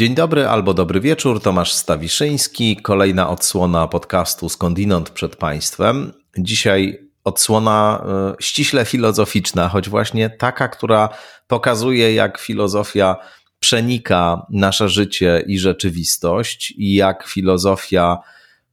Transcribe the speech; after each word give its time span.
Dzień 0.00 0.14
dobry 0.14 0.46
albo 0.48 0.74
dobry 0.74 1.00
wieczór, 1.00 1.42
Tomasz 1.42 1.72
Stawiszyński, 1.72 2.76
kolejna 2.76 3.30
odsłona 3.30 3.88
podcastu 3.88 4.48
Skądinąd 4.48 5.10
przed 5.10 5.36
Państwem. 5.36 6.12
Dzisiaj 6.38 7.08
odsłona 7.24 8.04
e, 8.08 8.42
ściśle 8.42 8.84
filozoficzna, 8.84 9.68
choć 9.68 9.88
właśnie 9.88 10.30
taka, 10.30 10.68
która 10.68 11.08
pokazuje, 11.46 12.14
jak 12.14 12.38
filozofia 12.38 13.16
przenika 13.58 14.46
nasze 14.50 14.88
życie 14.88 15.44
i 15.46 15.58
rzeczywistość, 15.58 16.74
i 16.76 16.94
jak 16.94 17.26
filozofia 17.26 18.18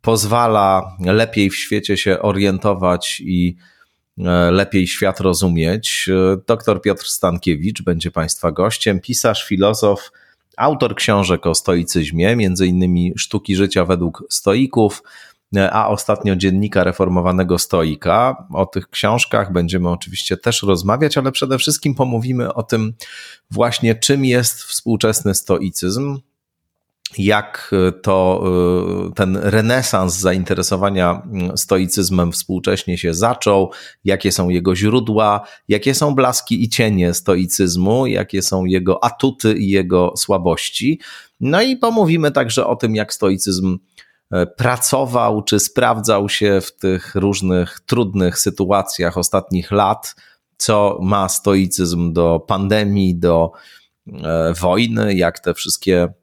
pozwala 0.01 0.97
lepiej 0.99 1.49
w 1.49 1.55
świecie 1.55 1.97
się 1.97 2.19
orientować 2.19 3.21
i 3.25 3.55
e, 4.17 4.51
lepiej 4.51 4.87
świat 4.87 5.19
rozumieć. 5.19 6.09
E, 6.09 6.37
doktor 6.47 6.81
Piotr 6.81 7.05
Stankiewicz 7.05 7.81
będzie 7.81 8.11
Państwa 8.11 8.51
gościem, 8.51 8.99
pisarz, 8.99 9.45
filozof, 9.45 10.11
autor 10.57 10.95
książek 10.95 11.45
o 11.45 11.55
stoicyzmie, 11.55 12.35
między 12.35 12.67
innymi 12.67 13.13
Sztuki 13.17 13.55
życia 13.55 13.85
według 13.85 14.23
stoików, 14.29 15.03
a 15.71 15.87
ostatnio 15.87 16.35
dziennika 16.35 16.83
reformowanego 16.83 17.59
stoika. 17.59 18.47
O 18.53 18.65
tych 18.65 18.89
książkach 18.89 19.51
będziemy 19.51 19.89
oczywiście 19.89 20.37
też 20.37 20.63
rozmawiać, 20.63 21.17
ale 21.17 21.31
przede 21.31 21.57
wszystkim 21.57 21.95
pomówimy 21.95 22.53
o 22.53 22.63
tym 22.63 22.93
właśnie, 23.51 23.95
czym 23.95 24.25
jest 24.25 24.63
współczesny 24.63 25.35
stoicyzm, 25.35 26.19
jak 27.17 27.71
to 28.01 28.43
ten 29.15 29.37
renesans 29.37 30.15
zainteresowania 30.15 31.27
stoicyzmem 31.55 32.31
współcześnie 32.31 32.97
się 32.97 33.13
zaczął, 33.13 33.71
jakie 34.03 34.31
są 34.31 34.49
jego 34.49 34.75
źródła, 34.75 35.47
jakie 35.67 35.93
są 35.93 36.15
blaski 36.15 36.63
i 36.63 36.69
cienie 36.69 37.13
stoicyzmu, 37.13 38.07
jakie 38.07 38.41
są 38.41 38.65
jego 38.65 39.03
atuty 39.03 39.53
i 39.53 39.69
jego 39.69 40.13
słabości. 40.17 40.99
No 41.39 41.61
i 41.61 41.77
pomówimy 41.77 42.31
także 42.31 42.67
o 42.67 42.75
tym, 42.75 42.95
jak 42.95 43.13
stoicyzm 43.13 43.77
E, 44.31 44.45
pracował 44.45 45.43
czy 45.43 45.59
sprawdzał 45.59 46.29
się 46.29 46.61
w 46.61 46.75
tych 46.75 47.15
różnych 47.15 47.79
trudnych 47.79 48.39
sytuacjach 48.39 49.17
ostatnich 49.17 49.71
lat, 49.71 50.15
co 50.57 50.99
ma 51.01 51.29
stoicyzm 51.29 52.13
do 52.13 52.39
pandemii, 52.47 53.15
do 53.15 53.51
e, 54.07 54.53
wojny, 54.53 55.15
jak 55.15 55.39
te 55.39 55.53
wszystkie 55.53 56.03
e, 56.03 56.13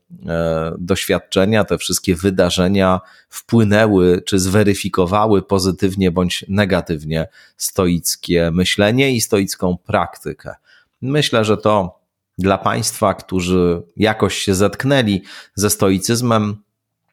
doświadczenia, 0.78 1.64
te 1.64 1.78
wszystkie 1.78 2.14
wydarzenia 2.14 3.00
wpłynęły 3.28 4.22
czy 4.26 4.38
zweryfikowały 4.38 5.42
pozytywnie 5.42 6.10
bądź 6.10 6.44
negatywnie 6.48 7.28
stoickie 7.56 8.50
myślenie 8.50 9.12
i 9.12 9.20
stoicką 9.20 9.76
praktykę. 9.86 10.54
Myślę, 11.02 11.44
że 11.44 11.56
to 11.56 11.98
dla 12.38 12.58
Państwa, 12.58 13.14
którzy 13.14 13.82
jakoś 13.96 14.34
się 14.34 14.54
zetknęli 14.54 15.22
ze 15.54 15.70
stoicyzmem, 15.70 16.56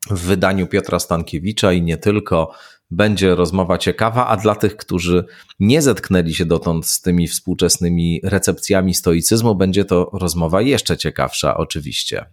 w 0.10 0.20
wydaniu 0.20 0.68
Piotra 0.68 1.00
Stankiewicza 1.00 1.74
i 1.74 1.82
nie 1.82 1.98
tylko 1.98 2.54
będzie 2.92 3.36
rozmowa 3.36 3.78
ciekawa, 3.78 4.28
a 4.28 4.38
dla 4.38 4.56
tych, 4.56 4.78
którzy 4.78 5.26
nie 5.60 5.82
zetknęli 5.82 6.34
się 6.34 6.46
dotąd 6.46 6.88
z 6.88 7.02
tymi 7.02 7.28
współczesnymi 7.28 8.22
recepcjami 8.24 8.94
stoicyzmu, 8.94 9.56
będzie 9.56 9.86
to 9.86 10.10
rozmowa 10.14 10.62
jeszcze 10.62 10.98
ciekawsza, 10.98 11.58
oczywiście. 11.58 12.26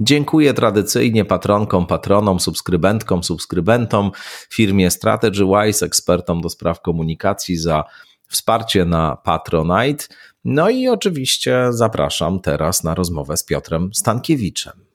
Dziękuję 0.00 0.54
tradycyjnie 0.54 1.24
patronkom, 1.24 1.86
patronom, 1.86 2.40
subskrybentkom, 2.40 3.24
subskrybentom, 3.24 4.10
firmie 4.50 4.90
StrategyWise, 4.90 5.86
ekspertom 5.86 6.40
do 6.40 6.48
spraw 6.48 6.80
komunikacji 6.80 7.56
za 7.56 7.84
wsparcie 8.28 8.84
na 8.84 9.16
Patronite. 9.16 10.04
No 10.44 10.70
i 10.70 10.88
oczywiście 10.88 11.66
zapraszam 11.70 12.40
teraz 12.40 12.84
na 12.84 12.94
rozmowę 12.94 13.36
z 13.36 13.44
Piotrem 13.44 13.94
Stankiewiczem. 13.94 14.85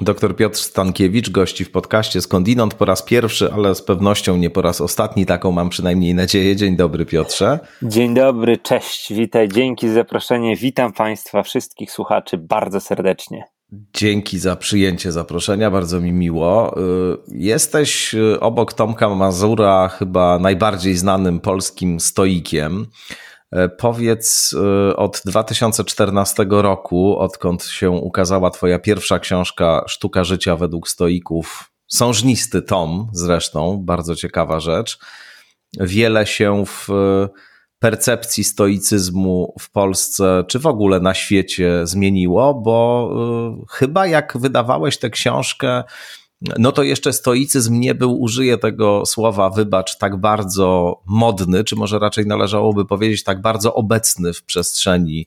Doktor 0.00 0.36
Piotr 0.36 0.58
Stankiewicz 0.58 1.30
gości 1.30 1.64
w 1.64 1.70
podcaście 1.70 2.20
Skądinąd 2.20 2.74
po 2.74 2.84
raz 2.84 3.02
pierwszy, 3.02 3.52
ale 3.52 3.74
z 3.74 3.82
pewnością 3.82 4.36
nie 4.36 4.50
po 4.50 4.62
raz 4.62 4.80
ostatni, 4.80 5.26
taką 5.26 5.52
mam 5.52 5.68
przynajmniej 5.68 6.14
nadzieję. 6.14 6.56
Dzień 6.56 6.76
dobry 6.76 7.06
Piotrze. 7.06 7.58
Dzień 7.82 8.14
dobry, 8.14 8.58
cześć, 8.58 9.12
witaj, 9.12 9.48
dzięki 9.48 9.88
za 9.88 9.94
zaproszenie. 9.94 10.56
Witam 10.56 10.92
Państwa, 10.92 11.42
wszystkich 11.42 11.90
słuchaczy 11.90 12.38
bardzo 12.38 12.80
serdecznie. 12.80 13.44
Dzięki 13.94 14.38
za 14.38 14.56
przyjęcie 14.56 15.12
zaproszenia, 15.12 15.70
bardzo 15.70 16.00
mi 16.00 16.12
miło. 16.12 16.78
Y, 16.78 16.82
jesteś 17.28 18.14
y, 18.14 18.40
obok 18.40 18.72
Tomka 18.72 19.08
Mazura 19.08 19.88
chyba 19.88 20.38
najbardziej 20.38 20.94
znanym 20.94 21.40
polskim 21.40 22.00
stoikiem. 22.00 22.86
E, 23.54 23.68
powiedz, 23.68 24.54
e, 24.90 24.96
od 24.96 25.22
2014 25.26 26.46
roku, 26.50 27.18
odkąd 27.18 27.64
się 27.64 27.90
ukazała 27.90 28.50
Twoja 28.50 28.78
pierwsza 28.78 29.18
książka 29.18 29.84
Sztuka 29.88 30.24
życia 30.24 30.56
według 30.56 30.88
stoików, 30.88 31.70
sążnisty 31.86 32.62
tom 32.62 33.08
zresztą, 33.12 33.82
bardzo 33.84 34.16
ciekawa 34.16 34.60
rzecz. 34.60 34.98
Wiele 35.80 36.26
się 36.26 36.64
w 36.66 36.88
percepcji 37.78 38.44
stoicyzmu 38.44 39.54
w 39.60 39.70
Polsce, 39.70 40.44
czy 40.48 40.58
w 40.58 40.66
ogóle 40.66 41.00
na 41.00 41.14
świecie 41.14 41.80
zmieniło, 41.86 42.54
bo 42.54 43.10
e, 43.62 43.64
chyba 43.70 44.06
jak 44.06 44.38
wydawałeś 44.38 44.98
tę 44.98 45.10
książkę, 45.10 45.84
no 46.58 46.72
to 46.72 46.82
jeszcze 46.82 47.12
stoicyzm 47.12 47.80
nie 47.80 47.94
był, 47.94 48.20
użyję 48.20 48.58
tego 48.58 49.06
słowa, 49.06 49.50
wybacz, 49.50 49.98
tak 49.98 50.16
bardzo 50.16 51.00
modny, 51.06 51.64
czy 51.64 51.76
może 51.76 51.98
raczej 51.98 52.26
należałoby 52.26 52.84
powiedzieć 52.84 53.24
tak 53.24 53.40
bardzo 53.40 53.74
obecny 53.74 54.32
w 54.32 54.42
przestrzeni 54.42 55.26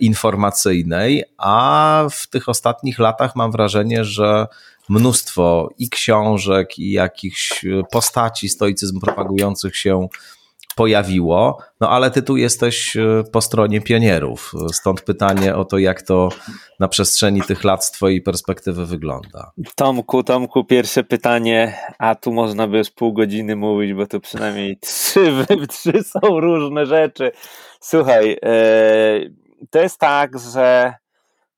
informacyjnej, 0.00 1.24
a 1.38 2.06
w 2.10 2.26
tych 2.26 2.48
ostatnich 2.48 2.98
latach 2.98 3.36
mam 3.36 3.52
wrażenie, 3.52 4.04
że 4.04 4.46
mnóstwo 4.88 5.68
i 5.78 5.88
książek, 5.88 6.78
i 6.78 6.90
jakichś 6.90 7.64
postaci 7.90 8.48
stoicyzm 8.48 9.00
propagujących 9.00 9.76
się 9.76 10.08
pojawiło, 10.76 11.58
no 11.80 11.90
ale 11.90 12.10
ty 12.10 12.22
tu 12.22 12.36
jesteś 12.36 12.96
e, 12.96 13.24
po 13.32 13.40
stronie 13.40 13.80
pionierów. 13.80 14.52
Stąd 14.72 15.00
pytanie 15.00 15.56
o 15.56 15.64
to, 15.64 15.78
jak 15.78 16.02
to 16.02 16.28
na 16.80 16.88
przestrzeni 16.88 17.42
tych 17.42 17.64
lat 17.64 17.84
z 17.84 17.90
twojej 17.90 18.22
perspektywy 18.22 18.86
wygląda. 18.86 19.52
Tomku, 19.74 20.22
Tomku, 20.22 20.64
pierwsze 20.64 21.04
pytanie, 21.04 21.78
a 21.98 22.14
tu 22.14 22.32
można 22.32 22.68
by 22.68 22.78
już 22.78 22.90
pół 22.90 23.12
godziny 23.12 23.56
mówić, 23.56 23.94
bo 23.94 24.06
tu 24.06 24.20
przynajmniej 24.20 24.78
trzy, 24.86 25.46
trzy 25.68 25.92
są 26.02 26.40
różne 26.40 26.86
rzeczy. 26.86 27.32
Słuchaj, 27.80 28.38
e, 28.44 29.20
to 29.70 29.78
jest 29.78 29.98
tak, 29.98 30.38
że 30.38 30.94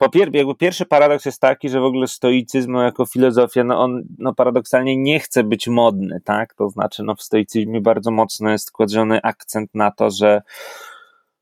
po 0.04 0.10
pier 0.10 0.34
jakby 0.34 0.54
pierwszy 0.54 0.86
paradoks 0.86 1.24
jest 1.24 1.40
taki, 1.40 1.68
że 1.68 1.80
w 1.80 1.84
ogóle 1.84 2.06
stoicyzm 2.06 2.74
jako 2.74 3.06
filozofia, 3.06 3.64
no 3.64 3.80
on 3.80 4.02
no, 4.18 4.34
paradoksalnie 4.34 4.96
nie 4.96 5.20
chce 5.20 5.44
być 5.44 5.68
modny, 5.68 6.20
tak? 6.24 6.54
To 6.54 6.68
znaczy, 6.68 7.02
no, 7.02 7.14
w 7.14 7.22
stoicyzmie 7.22 7.80
bardzo 7.80 8.10
mocno 8.10 8.50
jest 8.50 8.70
kładziony 8.70 9.22
akcent 9.22 9.74
na 9.74 9.90
to, 9.90 10.10
że 10.10 10.42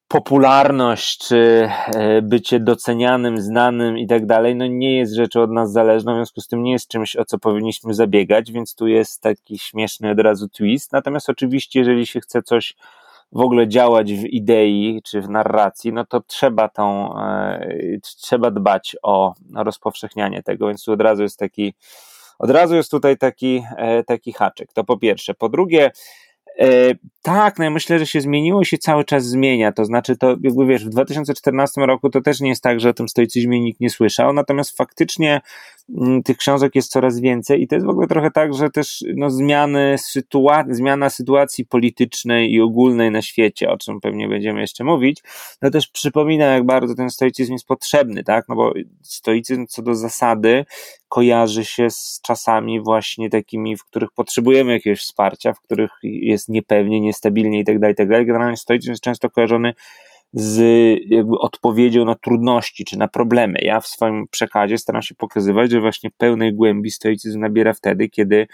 popularność, 0.08 1.28
czy 1.28 1.68
e, 1.94 2.22
bycie 2.22 2.60
docenianym, 2.60 3.40
znanym 3.40 3.98
i 3.98 4.06
tak 4.06 4.26
dalej, 4.26 4.56
no 4.56 4.66
nie 4.66 4.98
jest 4.98 5.14
rzeczą 5.14 5.42
od 5.42 5.50
nas 5.50 5.72
zależną, 5.72 6.12
w 6.12 6.16
związku 6.16 6.40
z 6.40 6.48
tym 6.48 6.62
nie 6.62 6.72
jest 6.72 6.88
czymś, 6.88 7.16
o 7.16 7.24
co 7.24 7.38
powinniśmy 7.38 7.94
zabiegać, 7.94 8.52
więc 8.52 8.74
tu 8.74 8.86
jest 8.86 9.22
taki 9.22 9.58
śmieszny 9.58 10.10
od 10.10 10.20
razu 10.20 10.48
twist. 10.48 10.92
Natomiast 10.92 11.30
oczywiście, 11.30 11.78
jeżeli 11.78 12.06
się 12.06 12.20
chce 12.20 12.42
coś 12.42 12.74
w 13.32 13.40
ogóle 13.40 13.69
działać 13.69 14.12
w 14.12 14.25
idei 14.25 15.00
czy 15.05 15.20
w 15.20 15.29
narracji, 15.29 15.93
no 15.93 16.06
to 16.06 16.20
trzeba 16.20 16.69
tą, 16.69 17.17
e, 17.19 17.76
trzeba 18.02 18.50
dbać 18.50 18.96
o 19.02 19.34
rozpowszechnianie 19.55 20.43
tego, 20.43 20.67
więc 20.67 20.84
tu 20.84 20.93
od 20.93 21.00
razu 21.00 21.23
jest 21.23 21.38
taki, 21.38 21.75
od 22.38 22.50
razu 22.50 22.75
jest 22.75 22.90
tutaj 22.90 23.19
taki, 23.19 23.64
e, 23.76 24.05
taki 24.05 24.32
haczyk. 24.32 24.73
To 24.73 24.84
po 24.84 24.99
pierwsze. 24.99 25.34
Po 25.34 25.49
drugie, 25.49 25.90
tak, 27.22 27.58
no 27.58 27.64
ja 27.64 27.70
myślę, 27.70 27.99
że 27.99 28.06
się 28.06 28.20
zmieniło 28.20 28.64
się 28.64 28.78
cały 28.78 29.04
czas 29.04 29.25
zmienia. 29.25 29.72
To 29.72 29.84
znaczy, 29.84 30.16
to 30.16 30.37
jakby 30.40 30.66
wiesz, 30.66 30.84
w 30.84 30.88
2014 30.88 31.81
roku 31.81 32.10
to 32.10 32.20
też 32.20 32.40
nie 32.40 32.49
jest 32.49 32.62
tak, 32.62 32.81
że 32.81 32.88
o 32.88 32.93
tym 32.93 33.08
stoicyzmie 33.08 33.60
nikt 33.60 33.81
nie 33.81 33.90
słyszał, 33.90 34.32
natomiast 34.32 34.76
faktycznie 34.76 35.40
mm, 35.99 36.22
tych 36.22 36.37
książek 36.37 36.75
jest 36.75 36.90
coraz 36.90 37.20
więcej 37.20 37.62
i 37.62 37.69
to 37.69 37.75
jest 37.75 37.87
w 37.87 37.90
ogóle 37.90 38.06
trochę 38.06 38.31
tak, 38.31 38.54
że 38.54 38.70
też 38.70 39.04
no, 39.16 39.31
zmiany 39.31 39.96
sytua 39.99 40.64
zmiana 40.70 41.10
sytuacji 41.10 41.66
politycznej 41.66 42.52
i 42.52 42.60
ogólnej 42.60 43.10
na 43.10 43.22
świecie, 43.22 43.70
o 43.70 43.78
czym 43.78 44.00
pewnie 44.00 44.28
będziemy 44.28 44.60
jeszcze 44.60 44.84
mówić, 44.84 45.22
no 45.62 45.70
też 45.70 45.88
przypomina, 45.88 46.44
jak 46.44 46.66
bardzo 46.66 46.94
ten 46.94 47.10
stoicyzm 47.10 47.52
jest 47.52 47.66
potrzebny, 47.66 48.25
tak? 48.25 48.49
No 48.49 48.56
bo 48.56 48.72
stoicyzm 49.02 49.66
co 49.66 49.82
do 49.82 49.94
zasady 49.94 50.64
kojarzy 51.12 51.64
się 51.64 51.91
z 51.91 52.20
czasami 52.23 52.81
właśnie 52.81 53.31
takimi, 53.31 53.76
w 53.76 53.85
których 53.85 54.11
potrzebujemy 54.11 54.73
jakiegoś 54.73 55.00
wsparcia, 55.00 55.53
w 55.53 55.61
których 55.61 55.91
jest 56.03 56.49
niepewnie, 56.49 57.00
niestabilnie 57.00 57.61
i 57.61 57.64
tak 57.64 57.79
dalej, 57.79 57.94
tak. 57.94 58.09
Generalnie 58.09 58.56
jest 58.70 59.03
często 59.03 59.31
kojarzony 59.31 59.75
z 60.32 60.62
odpowiedzią 61.40 62.05
na 62.05 62.14
trudności 62.14 62.84
czy 62.84 62.99
na 62.99 63.08
problemy. 63.08 63.58
Ja 63.62 63.81
w 63.81 63.87
swoim 63.87 64.26
przekazie 64.31 64.79
staram 64.79 65.02
się 65.02 65.14
pokazywać, 65.14 65.70
że 65.70 65.81
właśnie 65.81 66.11
pełnej 66.19 66.55
głębi 66.55 66.90
stoicyzm 66.90 67.40
nabiera 67.40 67.73
wtedy, 67.73 68.08
kiedy 68.08 68.46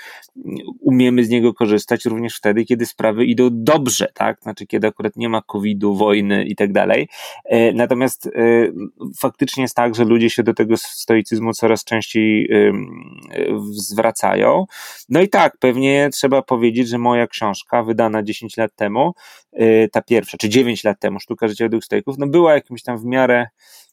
umiemy 0.81 1.25
z 1.25 1.29
niego 1.29 1.55
korzystać, 1.55 2.05
również 2.05 2.37
wtedy, 2.37 2.65
kiedy 2.65 2.87
sprawy 2.87 3.25
idą 3.25 3.49
dobrze, 3.53 4.09
tak? 4.15 4.43
Znaczy, 4.43 4.67
kiedy 4.67 4.87
akurat 4.87 5.17
nie 5.17 5.29
ma 5.29 5.43
COVID-u, 5.43 5.95
wojny 5.95 6.45
i 6.45 6.57
tak 6.57 6.73
dalej. 6.73 7.09
E, 7.45 7.73
natomiast 7.73 8.27
e, 8.27 8.31
faktycznie 9.19 9.63
jest 9.63 9.77
tak, 9.77 9.95
że 9.95 10.05
ludzie 10.05 10.31
się 10.31 10.43
do 10.43 10.55
tego 10.55 10.77
stoicyzmu 10.77 11.53
coraz 11.53 11.85
częściej 11.85 12.49
zwracają. 13.71 14.65
No 15.09 15.21
i 15.21 15.29
tak, 15.29 15.57
pewnie 15.59 16.09
trzeba 16.13 16.43
powiedzieć, 16.43 16.89
że 16.89 16.99
moja 16.99 17.27
książka, 17.27 17.83
wydana 17.83 18.23
10 18.23 18.57
lat 18.57 18.75
temu, 18.77 19.15
e, 19.53 19.89
ta 19.89 20.03
pierwsza, 20.03 20.39
czy 20.39 20.49
9 20.49 20.85
lat 20.85 21.01
temu, 21.01 21.21
Sztuka 21.21 21.49
Życia 21.49 21.68
według 21.69 21.85
stoików, 21.85 22.19
no 22.19 22.27
była 22.27 22.55
jakimś 22.55 22.83
tam 22.83 22.99
w 22.99 23.05
miarę 23.05 23.47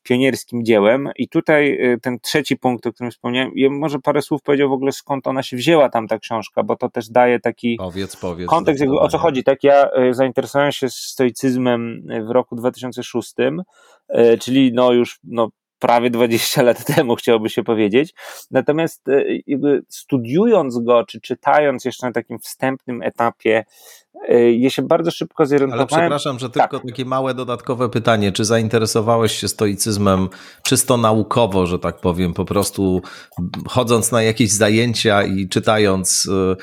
pionierskim 0.04 0.66
dziełem. 0.66 1.10
I 1.16 1.30
tutaj 1.30 1.80
ten 2.01 2.19
trzeci 2.19 2.57
punkt, 2.57 2.88
o 2.88 2.94
którym 2.94 3.12
wspomniałem, 3.12 3.51
ja 3.56 3.69
może 3.69 4.00
parę 4.00 4.22
słów 4.22 4.42
powiedział 4.42 4.69
w 4.69 4.74
ogóle 4.74 4.92
skąd 4.92 5.27
ona 5.27 5.44
się 5.44 5.57
wzięła, 5.57 5.89
tam 5.89 6.07
ta 6.07 6.19
książka, 6.19 6.63
bo 6.63 6.75
to 6.75 6.89
też 6.89 7.10
daje 7.10 7.39
taki 7.39 7.75
powiedz, 7.77 8.16
powiedz, 8.16 8.50
kontekst, 8.50 8.81
jakby, 8.81 9.00
o 9.00 9.07
co 9.07 9.18
chodzi. 9.18 9.44
Tak, 9.44 9.63
ja 9.63 9.89
zainteresowałem 10.12 10.72
się 10.72 10.89
stoicyzmem 10.89 12.07
w 12.27 12.30
roku 12.30 12.56
2006, 12.56 13.33
czyli 14.39 14.71
no 14.74 14.92
już 14.92 15.19
no, 15.24 15.50
prawie 15.80 16.10
20 16.10 16.62
lat 16.62 16.86
temu, 16.95 17.16
chciałoby 17.16 17.50
się 17.50 17.63
powiedzieć. 17.63 18.13
Natomiast 18.51 19.07
e, 19.07 19.24
studiując 19.89 20.80
go, 20.80 21.04
czy 21.06 21.22
czytając 21.22 21.86
jeszcze 21.86 22.07
na 22.07 22.12
takim 22.12 22.39
wstępnym 22.39 23.01
etapie, 23.01 23.66
e, 24.30 24.51
ja 24.51 24.69
się 24.69 24.81
bardzo 24.81 25.12
szybko 25.12 25.45
zorientowałem. 25.45 25.88
Ale 25.92 26.01
przepraszam, 26.01 26.39
że 26.39 26.50
tylko 26.50 26.80
tak. 26.80 26.88
takie 26.88 27.06
małe 27.06 27.33
dodatkowe 27.33 27.89
pytanie. 27.89 28.31
Czy 28.31 28.45
zainteresowałeś 28.45 29.31
się 29.31 29.48
stoicyzmem 29.48 30.30
czysto 30.63 30.98
naukowo, 30.98 31.66
że 31.66 31.80
tak 31.80 32.01
powiem, 32.01 32.33
po 32.33 32.45
prostu 32.45 33.01
chodząc 33.68 34.12
na 34.12 34.21
jakieś 34.21 34.51
zajęcia 34.51 35.24
i 35.24 35.50
czytając 35.50 36.28
e, 36.31 36.56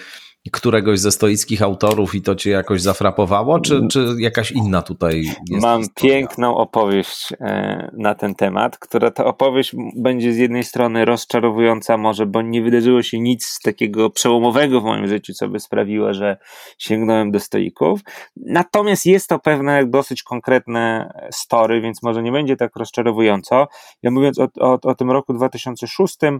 któregoś 0.50 0.98
ze 0.98 1.12
stoickich 1.12 1.62
autorów 1.62 2.14
i 2.14 2.22
to 2.22 2.34
cię 2.34 2.50
jakoś 2.50 2.82
zafrapowało, 2.82 3.60
czy, 3.60 3.88
czy 3.90 4.06
jakaś 4.18 4.52
inna 4.52 4.82
tutaj 4.82 5.22
jest 5.50 5.62
Mam 5.62 5.82
historia? 5.82 6.14
piękną 6.14 6.56
opowieść 6.56 7.32
e, 7.40 7.90
na 7.96 8.14
ten 8.14 8.34
temat, 8.34 8.78
która 8.78 9.10
ta 9.10 9.24
opowieść 9.24 9.74
będzie 9.96 10.32
z 10.32 10.36
jednej 10.36 10.64
strony 10.64 11.04
rozczarowująca 11.04 11.96
może, 11.96 12.26
bo 12.26 12.42
nie 12.42 12.62
wydarzyło 12.62 13.02
się 13.02 13.20
nic 13.20 13.58
takiego 13.64 14.10
przełomowego 14.10 14.80
w 14.80 14.84
moim 14.84 15.08
życiu, 15.08 15.32
co 15.34 15.48
by 15.48 15.60
sprawiło, 15.60 16.14
że 16.14 16.36
sięgnąłem 16.78 17.30
do 17.30 17.40
stoików. 17.40 18.00
Natomiast 18.36 19.06
jest 19.06 19.28
to 19.28 19.38
pewne 19.38 19.86
dosyć 19.86 20.22
konkretne 20.22 21.12
story, 21.32 21.80
więc 21.80 22.02
może 22.02 22.22
nie 22.22 22.32
będzie 22.32 22.56
tak 22.56 22.76
rozczarowująco. 22.76 23.68
Ja 24.02 24.10
mówiąc 24.10 24.38
o, 24.38 24.48
o, 24.60 24.78
o 24.82 24.94
tym 24.94 25.10
roku 25.10 25.32
2006, 25.32 26.16
e, 26.24 26.30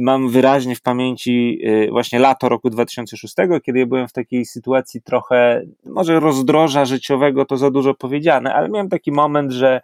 mam 0.00 0.28
wyraźnie 0.28 0.76
w 0.76 0.82
pamięci 0.82 1.58
e, 1.64 1.90
właśnie 1.90 2.18
lato 2.18 2.48
roku 2.48 2.70
2006 2.70 3.11
2006, 3.16 3.62
kiedy 3.64 3.78
ja 3.78 3.86
byłem 3.86 4.08
w 4.08 4.12
takiej 4.12 4.44
sytuacji 4.44 5.02
trochę, 5.02 5.62
może 5.84 6.20
rozdroża 6.20 6.84
życiowego, 6.84 7.44
to 7.44 7.56
za 7.56 7.70
dużo 7.70 7.94
powiedziane, 7.94 8.54
ale 8.54 8.68
miałem 8.68 8.88
taki 8.88 9.12
moment, 9.12 9.52
że 9.52 9.80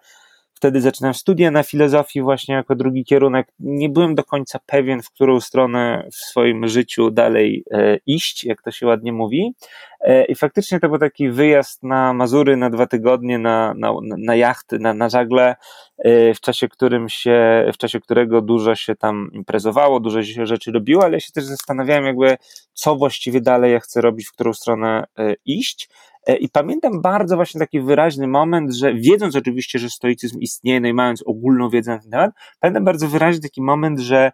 wtedy 0.58 0.80
zaczynałem 0.80 1.14
studia 1.14 1.50
na 1.50 1.62
filozofii 1.62 2.22
właśnie 2.22 2.54
jako 2.54 2.74
drugi 2.74 3.04
kierunek. 3.04 3.48
Nie 3.60 3.88
byłem 3.88 4.14
do 4.14 4.24
końca 4.24 4.58
pewien, 4.66 5.02
w 5.02 5.10
którą 5.10 5.40
stronę 5.40 6.08
w 6.12 6.16
swoim 6.16 6.68
życiu 6.68 7.10
dalej 7.10 7.64
e, 7.70 7.98
iść, 8.06 8.44
jak 8.44 8.62
to 8.62 8.70
się 8.70 8.86
ładnie 8.86 9.12
mówi. 9.12 9.54
E, 10.00 10.24
I 10.24 10.34
faktycznie 10.34 10.80
to 10.80 10.88
był 10.88 10.98
taki 10.98 11.30
wyjazd 11.30 11.82
na 11.82 12.12
Mazury 12.12 12.56
na 12.56 12.70
dwa 12.70 12.86
tygodnie 12.86 13.38
na, 13.38 13.74
na, 13.76 13.92
na 14.02 14.34
jachty, 14.34 14.78
na, 14.78 14.94
na 14.94 15.08
żagle, 15.08 15.56
e, 15.98 16.34
w 16.34 16.40
czasie 16.40 16.68
którym 16.68 17.08
się, 17.08 17.66
w 17.74 17.76
czasie 17.76 18.00
którego 18.00 18.42
dużo 18.42 18.74
się 18.74 18.94
tam 18.94 19.30
imprezowało, 19.32 20.00
dużo 20.00 20.22
się 20.22 20.46
rzeczy 20.46 20.72
robiło, 20.72 21.04
ale 21.04 21.12
ja 21.12 21.20
się 21.20 21.32
też 21.32 21.44
zastanawiałem 21.44 22.04
jakby, 22.04 22.36
co 22.72 22.96
właściwie 22.96 23.40
dalej 23.40 23.72
ja 23.72 23.80
chcę 23.80 24.00
robić, 24.00 24.26
w 24.26 24.32
którą 24.32 24.52
stronę 24.52 25.04
iść. 25.44 25.88
E, 26.28 26.36
I 26.36 26.48
pamiętam 26.48 27.02
bardzo 27.02 27.36
właśnie 27.36 27.58
taki 27.58 27.80
wyraźny 27.80 28.26
moment, 28.26 28.74
że 28.74 28.94
wiedząc 28.94 29.36
oczywiście, 29.36 29.78
że 29.78 29.90
stoicyzm 29.90 30.38
istnieje, 30.40 30.80
no 30.80 30.88
i 30.88 30.94
mając 30.94 31.22
ogólną 31.26 31.70
wiedzę 31.70 31.90
na 31.90 31.98
ten 31.98 32.10
temat, 32.10 32.30
pamiętam 32.60 32.84
bardzo 32.84 33.08
wyraźny 33.08 33.42
taki 33.42 33.62
moment, 33.62 33.98
że 33.98 34.32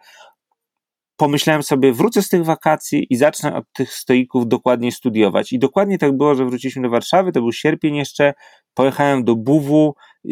pomyślałem 1.16 1.62
sobie, 1.62 1.92
wrócę 1.92 2.22
z 2.22 2.28
tych 2.28 2.44
wakacji 2.44 3.06
i 3.10 3.16
zacznę 3.16 3.56
od 3.56 3.64
tych 3.72 3.92
stoików 3.92 4.48
dokładnie 4.48 4.92
studiować. 4.92 5.52
I 5.52 5.58
dokładnie 5.58 5.98
tak 5.98 6.16
było, 6.16 6.34
że 6.34 6.44
wróciliśmy 6.44 6.82
do 6.82 6.90
Warszawy, 6.90 7.32
to 7.32 7.40
był 7.40 7.52
sierpień 7.52 7.96
jeszcze, 7.96 8.34
pojechałem 8.74 9.24
do 9.24 9.36
Buwu, 9.36 9.94
y, 10.24 10.30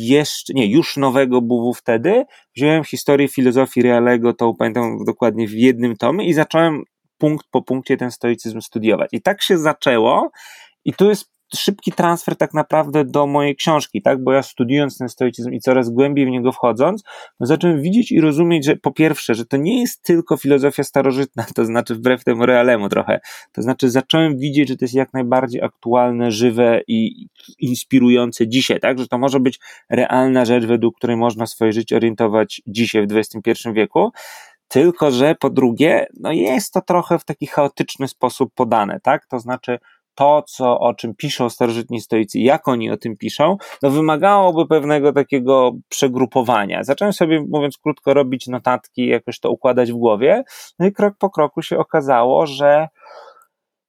jeszcze, 0.00 0.52
nie, 0.54 0.66
już 0.66 0.96
nowego 0.96 1.42
Buwu 1.42 1.74
wtedy, 1.74 2.24
wziąłem 2.56 2.84
historię 2.84 3.28
filozofii 3.28 3.82
Realego, 3.82 4.32
to 4.32 4.54
pamiętam 4.54 5.04
dokładnie 5.06 5.48
w 5.48 5.52
jednym 5.52 5.96
tomie 5.96 6.26
i 6.28 6.32
zacząłem 6.32 6.82
punkt 7.18 7.46
po 7.50 7.62
punkcie 7.62 7.96
ten 7.96 8.10
stoicyzm 8.10 8.60
studiować. 8.60 9.08
I 9.12 9.22
tak 9.22 9.42
się 9.42 9.58
zaczęło, 9.58 10.30
i 10.86 10.92
tu 10.92 11.08
jest 11.08 11.36
szybki 11.54 11.92
transfer 11.92 12.36
tak 12.36 12.54
naprawdę 12.54 13.04
do 13.04 13.26
mojej 13.26 13.56
książki, 13.56 14.02
tak? 14.02 14.24
Bo 14.24 14.32
ja 14.32 14.42
studiując 14.42 14.98
ten 14.98 15.08
stoicyzm 15.08 15.52
i 15.52 15.60
coraz 15.60 15.90
głębiej 15.90 16.26
w 16.26 16.28
niego 16.28 16.52
wchodząc, 16.52 17.02
no 17.40 17.46
zacząłem 17.46 17.82
widzieć 17.82 18.12
i 18.12 18.20
rozumieć, 18.20 18.64
że 18.64 18.76
po 18.76 18.92
pierwsze, 18.92 19.34
że 19.34 19.46
to 19.46 19.56
nie 19.56 19.80
jest 19.80 20.02
tylko 20.02 20.36
filozofia 20.36 20.84
starożytna, 20.84 21.46
to 21.54 21.64
znaczy 21.64 21.94
wbrew 21.94 22.24
temu 22.24 22.46
realemu 22.46 22.88
trochę. 22.88 23.20
To 23.52 23.62
znaczy 23.62 23.90
zacząłem 23.90 24.38
widzieć, 24.38 24.68
że 24.68 24.76
to 24.76 24.84
jest 24.84 24.94
jak 24.94 25.12
najbardziej 25.12 25.62
aktualne, 25.62 26.30
żywe 26.30 26.80
i 26.88 27.26
inspirujące 27.58 28.48
dzisiaj, 28.48 28.80
tak? 28.80 28.98
Że 28.98 29.08
to 29.08 29.18
może 29.18 29.40
być 29.40 29.60
realna 29.90 30.44
rzecz, 30.44 30.64
według 30.64 30.96
której 30.96 31.16
można 31.16 31.46
swoje 31.46 31.72
życie 31.72 31.96
orientować 31.96 32.62
dzisiaj 32.66 33.06
w 33.06 33.12
XXI 33.12 33.52
wieku. 33.72 34.10
Tylko, 34.68 35.10
że 35.10 35.34
po 35.34 35.50
drugie, 35.50 36.06
no 36.20 36.32
jest 36.32 36.72
to 36.72 36.80
trochę 36.80 37.18
w 37.18 37.24
taki 37.24 37.46
chaotyczny 37.46 38.08
sposób 38.08 38.54
podane, 38.54 39.00
tak? 39.00 39.26
To 39.26 39.40
znaczy, 39.40 39.78
to, 40.16 40.42
co, 40.46 40.78
o 40.78 40.94
czym 40.94 41.14
piszą 41.14 41.50
starożytni 41.50 42.00
stoicy, 42.00 42.38
jak 42.38 42.68
oni 42.68 42.90
o 42.90 42.96
tym 42.96 43.16
piszą, 43.16 43.56
no 43.82 43.90
wymagałoby 43.90 44.66
pewnego 44.66 45.12
takiego 45.12 45.72
przegrupowania. 45.88 46.84
Zacząłem 46.84 47.12
sobie, 47.12 47.44
mówiąc 47.48 47.78
krótko, 47.78 48.14
robić 48.14 48.46
notatki, 48.46 49.06
jakoś 49.06 49.40
to 49.40 49.50
układać 49.50 49.92
w 49.92 49.96
głowie, 49.96 50.44
no 50.78 50.86
i 50.86 50.92
krok 50.92 51.14
po 51.18 51.30
kroku 51.30 51.62
się 51.62 51.78
okazało, 51.78 52.46
że 52.46 52.88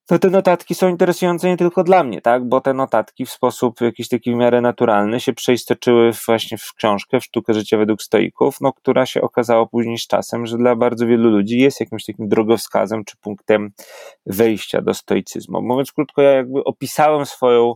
to 0.07 0.19
te 0.19 0.29
notatki 0.29 0.75
są 0.75 0.89
interesujące 0.89 1.47
nie 1.47 1.57
tylko 1.57 1.83
dla 1.83 2.03
mnie, 2.03 2.21
tak? 2.21 2.45
Bo 2.45 2.61
te 2.61 2.73
notatki 2.73 3.25
w 3.25 3.31
sposób 3.31 3.81
jakiś 3.81 4.07
taki 4.07 4.31
w 4.31 4.35
miarę 4.35 4.61
naturalny 4.61 5.19
się 5.19 5.33
przeistoczyły 5.33 6.11
właśnie 6.25 6.57
w 6.57 6.73
książkę, 6.73 7.19
w 7.19 7.23
sztukę 7.23 7.53
życia 7.53 7.77
według 7.77 8.01
stoików, 8.01 8.61
no, 8.61 8.73
która 8.73 9.05
się 9.05 9.21
okazało 9.21 9.67
później 9.67 9.97
z 9.97 10.07
czasem, 10.07 10.45
że 10.45 10.57
dla 10.57 10.75
bardzo 10.75 11.07
wielu 11.07 11.29
ludzi 11.29 11.57
jest 11.57 11.79
jakimś 11.79 12.05
takim 12.05 12.27
drogowskazem 12.27 13.05
czy 13.05 13.17
punktem 13.17 13.71
wejścia 14.25 14.81
do 14.81 14.93
stoicyzmu. 14.93 15.61
Mówiąc 15.61 15.91
krótko, 15.91 16.21
ja 16.21 16.31
jakby 16.31 16.63
opisałem 16.63 17.25
swoją 17.25 17.75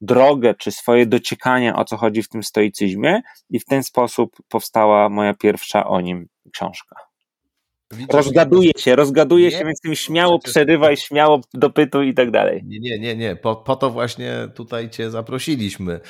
drogę 0.00 0.54
czy 0.54 0.72
swoje 0.72 1.06
dociekania, 1.06 1.76
o 1.76 1.84
co 1.84 1.96
chodzi 1.96 2.22
w 2.22 2.28
tym 2.28 2.42
stoicyzmie 2.42 3.20
i 3.50 3.60
w 3.60 3.64
ten 3.64 3.82
sposób 3.82 4.36
powstała 4.48 5.08
moja 5.08 5.34
pierwsza 5.34 5.86
o 5.86 6.00
nim 6.00 6.28
książka. 6.52 6.96
Widzisz, 7.92 8.08
rozgaduje 8.12 8.72
się, 8.76 8.96
rozgaduje 8.96 9.44
nie, 9.44 9.58
się, 9.58 9.64
więc 9.64 9.80
tym 9.80 9.94
śmiało 9.94 10.38
przecież... 10.38 10.52
przerywaj, 10.52 10.96
śmiało 10.96 11.40
dopytuj 11.54 12.08
i 12.08 12.14
tak 12.14 12.30
dalej. 12.30 12.62
Nie, 12.66 12.78
nie, 12.80 12.98
nie, 12.98 13.16
nie. 13.16 13.36
Po, 13.36 13.56
po 13.56 13.76
to 13.76 13.90
właśnie 13.90 14.48
tutaj 14.54 14.90
cię 14.90 15.10
zaprosiliśmy. 15.10 16.00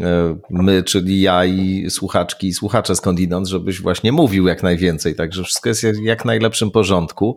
E, 0.00 0.38
my, 0.50 0.82
czyli 0.82 1.20
ja 1.20 1.44
i 1.44 1.90
słuchaczki 1.90 2.46
i 2.46 2.52
słuchacze 2.52 2.96
skądinąd, 2.96 3.48
żebyś 3.48 3.80
właśnie 3.80 4.12
mówił 4.12 4.46
jak 4.46 4.62
najwięcej, 4.62 5.14
także 5.14 5.42
wszystko 5.42 5.68
jest 5.68 5.84
w 5.84 6.04
jak 6.04 6.24
najlepszym 6.24 6.70
porządku. 6.70 7.36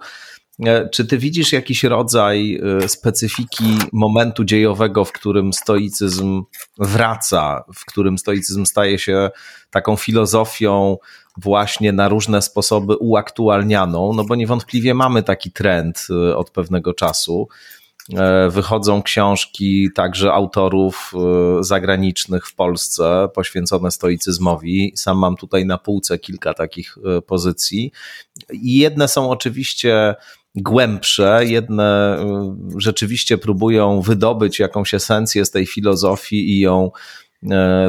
E, 0.66 0.90
czy 0.90 1.06
ty 1.06 1.18
widzisz 1.18 1.54
jakiś 1.54 1.84
rodzaj 1.84 2.60
e, 2.84 2.90
specyfiki 2.90 3.78
momentu 3.94 4.44
dziejowego, 4.44 5.06
w 5.06 5.12
którym 5.12 5.54
stoicyzm 5.54 6.44
wraca, 6.80 7.64
w 7.76 7.86
którym 7.86 8.18
stoicyzm 8.18 8.66
staje 8.66 9.00
się 9.00 9.30
taką 9.72 9.96
filozofią 9.96 10.98
właśnie 11.38 11.92
na 11.92 12.08
różne 12.08 12.42
sposoby 12.42 12.96
uaktualnianą? 12.96 14.14
No 14.14 14.24
bo 14.24 14.36
niewątpliwie 14.36 14.94
mamy 14.94 15.24
taki 15.24 15.52
trend 15.52 16.08
e, 16.10 16.38
od 16.38 16.50
pewnego 16.50 16.94
czasu. 16.94 17.48
Wychodzą 18.50 19.02
książki 19.02 19.90
także 19.96 20.34
autorów 20.34 21.14
zagranicznych 21.60 22.48
w 22.48 22.56
Polsce 22.56 23.30
poświęcone 23.36 23.92
stoicyzmowi. 23.92 24.94
Sam 24.96 25.18
mam 25.18 25.36
tutaj 25.36 25.66
na 25.66 25.78
półce 25.78 26.20
kilka 26.20 26.54
takich 26.54 26.98
pozycji. 27.28 27.92
I 28.54 28.78
jedne 28.78 29.08
są 29.08 29.30
oczywiście 29.30 30.16
głębsze, 30.58 31.42
jedne 31.46 32.20
y, 32.20 32.82
rzeczywiście 32.82 33.38
próbują 33.38 34.02
wydobyć 34.02 34.60
jakąś 34.60 34.94
esencję 34.94 35.46
z 35.46 35.52
tej 35.52 35.66
filozofii 35.66 36.52
i 36.52 36.60
ją 36.60 36.86
e, 36.86 36.90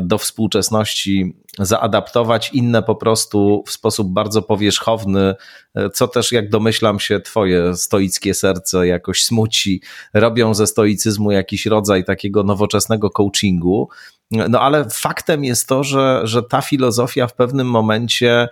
do 0.03 0.19
współczesności 0.19 1.37
zaadaptować, 1.59 2.51
inne 2.53 2.83
po 2.83 2.95
prostu 2.95 3.63
w 3.67 3.71
sposób 3.71 4.13
bardzo 4.13 4.43
powierzchowny, 4.43 5.35
e, 5.75 5.91
co 5.91 6.09
też, 6.09 6.33
jak 6.33 6.51
domyślam 6.51 7.01
się, 7.01 7.21
Twoje 7.21 7.75
stoickie 7.75 8.35
serce 8.35 8.87
jakoś 8.87 9.25
smuci, 9.25 9.83
robią 10.15 10.55
ze 10.55 10.67
stoicyzmu 10.67 11.31
jakiś 11.31 11.67
rodzaj 11.67 12.05
takiego 12.05 12.43
nowoczesnego 12.43 13.11
coachingu. 13.11 13.89
No 14.31 14.61
ale 14.61 14.91
faktem 14.91 15.45
jest 15.45 15.69
to, 15.69 15.85
że, 15.85 16.21
że 16.25 16.43
ta 16.43 16.61
filozofia 16.61 17.27
w 17.27 17.35
pewnym 17.35 17.67
momencie 17.67 18.49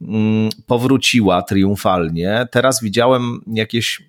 mm, 0.00 0.50
powróciła 0.66 1.42
triumfalnie. 1.42 2.48
Teraz 2.50 2.82
widziałem 2.82 3.40
jakieś 3.46 4.02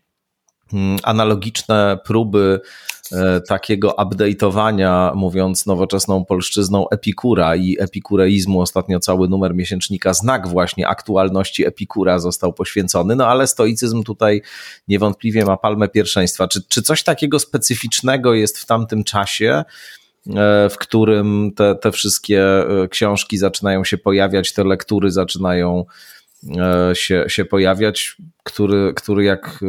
mm, 0.73 0.97
analogiczne 1.03 1.99
próby 2.05 2.61
e, 2.63 2.90
takiego 3.47 3.89
update'owania, 3.89 5.15
mówiąc 5.15 5.65
nowoczesną 5.65 6.25
polszczyzną, 6.25 6.89
Epikura 6.89 7.55
i 7.55 7.77
epikureizmu. 7.79 8.61
Ostatnio 8.61 8.99
cały 8.99 9.29
numer 9.29 9.55
miesięcznika 9.55 10.13
Znak 10.13 10.47
właśnie 10.47 10.87
aktualności 10.87 11.67
Epikura 11.67 12.19
został 12.19 12.53
poświęcony, 12.53 13.15
no 13.15 13.27
ale 13.27 13.47
stoicyzm 13.47 14.03
tutaj 14.03 14.41
niewątpliwie 14.87 15.45
ma 15.45 15.57
palmę 15.57 15.87
pierwszeństwa. 15.87 16.47
Czy, 16.47 16.61
czy 16.69 16.81
coś 16.81 17.03
takiego 17.03 17.39
specyficznego 17.39 18.33
jest 18.33 18.57
w 18.57 18.65
tamtym 18.65 19.03
czasie, 19.03 19.63
E, 20.27 20.69
w 20.69 20.77
którym 20.77 21.51
te, 21.55 21.75
te 21.75 21.91
wszystkie 21.91 22.43
e, 22.43 22.87
książki 22.87 23.37
zaczynają 23.37 23.83
się 23.83 23.97
pojawiać, 23.97 24.53
te 24.53 24.63
lektury 24.63 25.11
zaczynają 25.11 25.79
e, 25.79 25.83
się, 26.93 27.25
się 27.27 27.45
pojawiać 27.45 28.17
który, 28.43 28.93
który 28.93 29.23
jak, 29.23 29.59
e, 29.61 29.65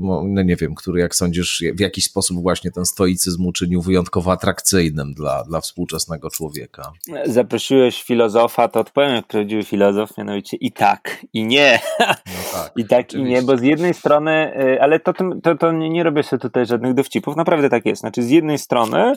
no 0.00 0.42
nie 0.44 0.56
wiem, 0.56 0.74
który 0.74 1.00
jak 1.00 1.14
sądzisz, 1.14 1.64
w 1.74 1.80
jakiś 1.80 2.04
sposób 2.04 2.42
właśnie 2.42 2.70
ten 2.70 2.84
stoicyzm 2.84 3.46
uczynił 3.46 3.82
wyjątkowo 3.82 4.32
atrakcyjnym 4.32 5.14
dla, 5.14 5.44
dla 5.44 5.60
współczesnego 5.60 6.30
człowieka. 6.30 6.92
Zaprosiłeś 7.26 8.02
filozofa, 8.02 8.68
to 8.68 8.80
odpowiem 8.80 9.14
jak 9.14 9.26
prawdziwy 9.26 9.64
filozof, 9.64 10.18
mianowicie 10.18 10.56
i 10.56 10.72
tak, 10.72 11.26
i 11.32 11.44
nie. 11.44 11.80
No 12.00 12.06
tak, 12.52 12.72
I 12.76 12.84
tak, 12.84 13.06
oczywiście. 13.06 13.18
i 13.18 13.34
nie, 13.34 13.42
bo 13.42 13.56
z 13.56 13.62
jednej 13.62 13.94
strony, 13.94 14.30
e, 14.30 14.82
ale 14.82 15.00
to, 15.00 15.12
to, 15.42 15.54
to 15.54 15.72
nie, 15.72 15.90
nie 15.90 16.02
robię 16.02 16.22
sobie 16.22 16.40
tutaj 16.40 16.66
żadnych 16.66 16.94
dowcipów, 16.94 17.36
naprawdę 17.36 17.70
tak 17.70 17.86
jest. 17.86 18.00
Znaczy 18.00 18.22
z 18.22 18.30
jednej 18.30 18.58
strony 18.58 19.12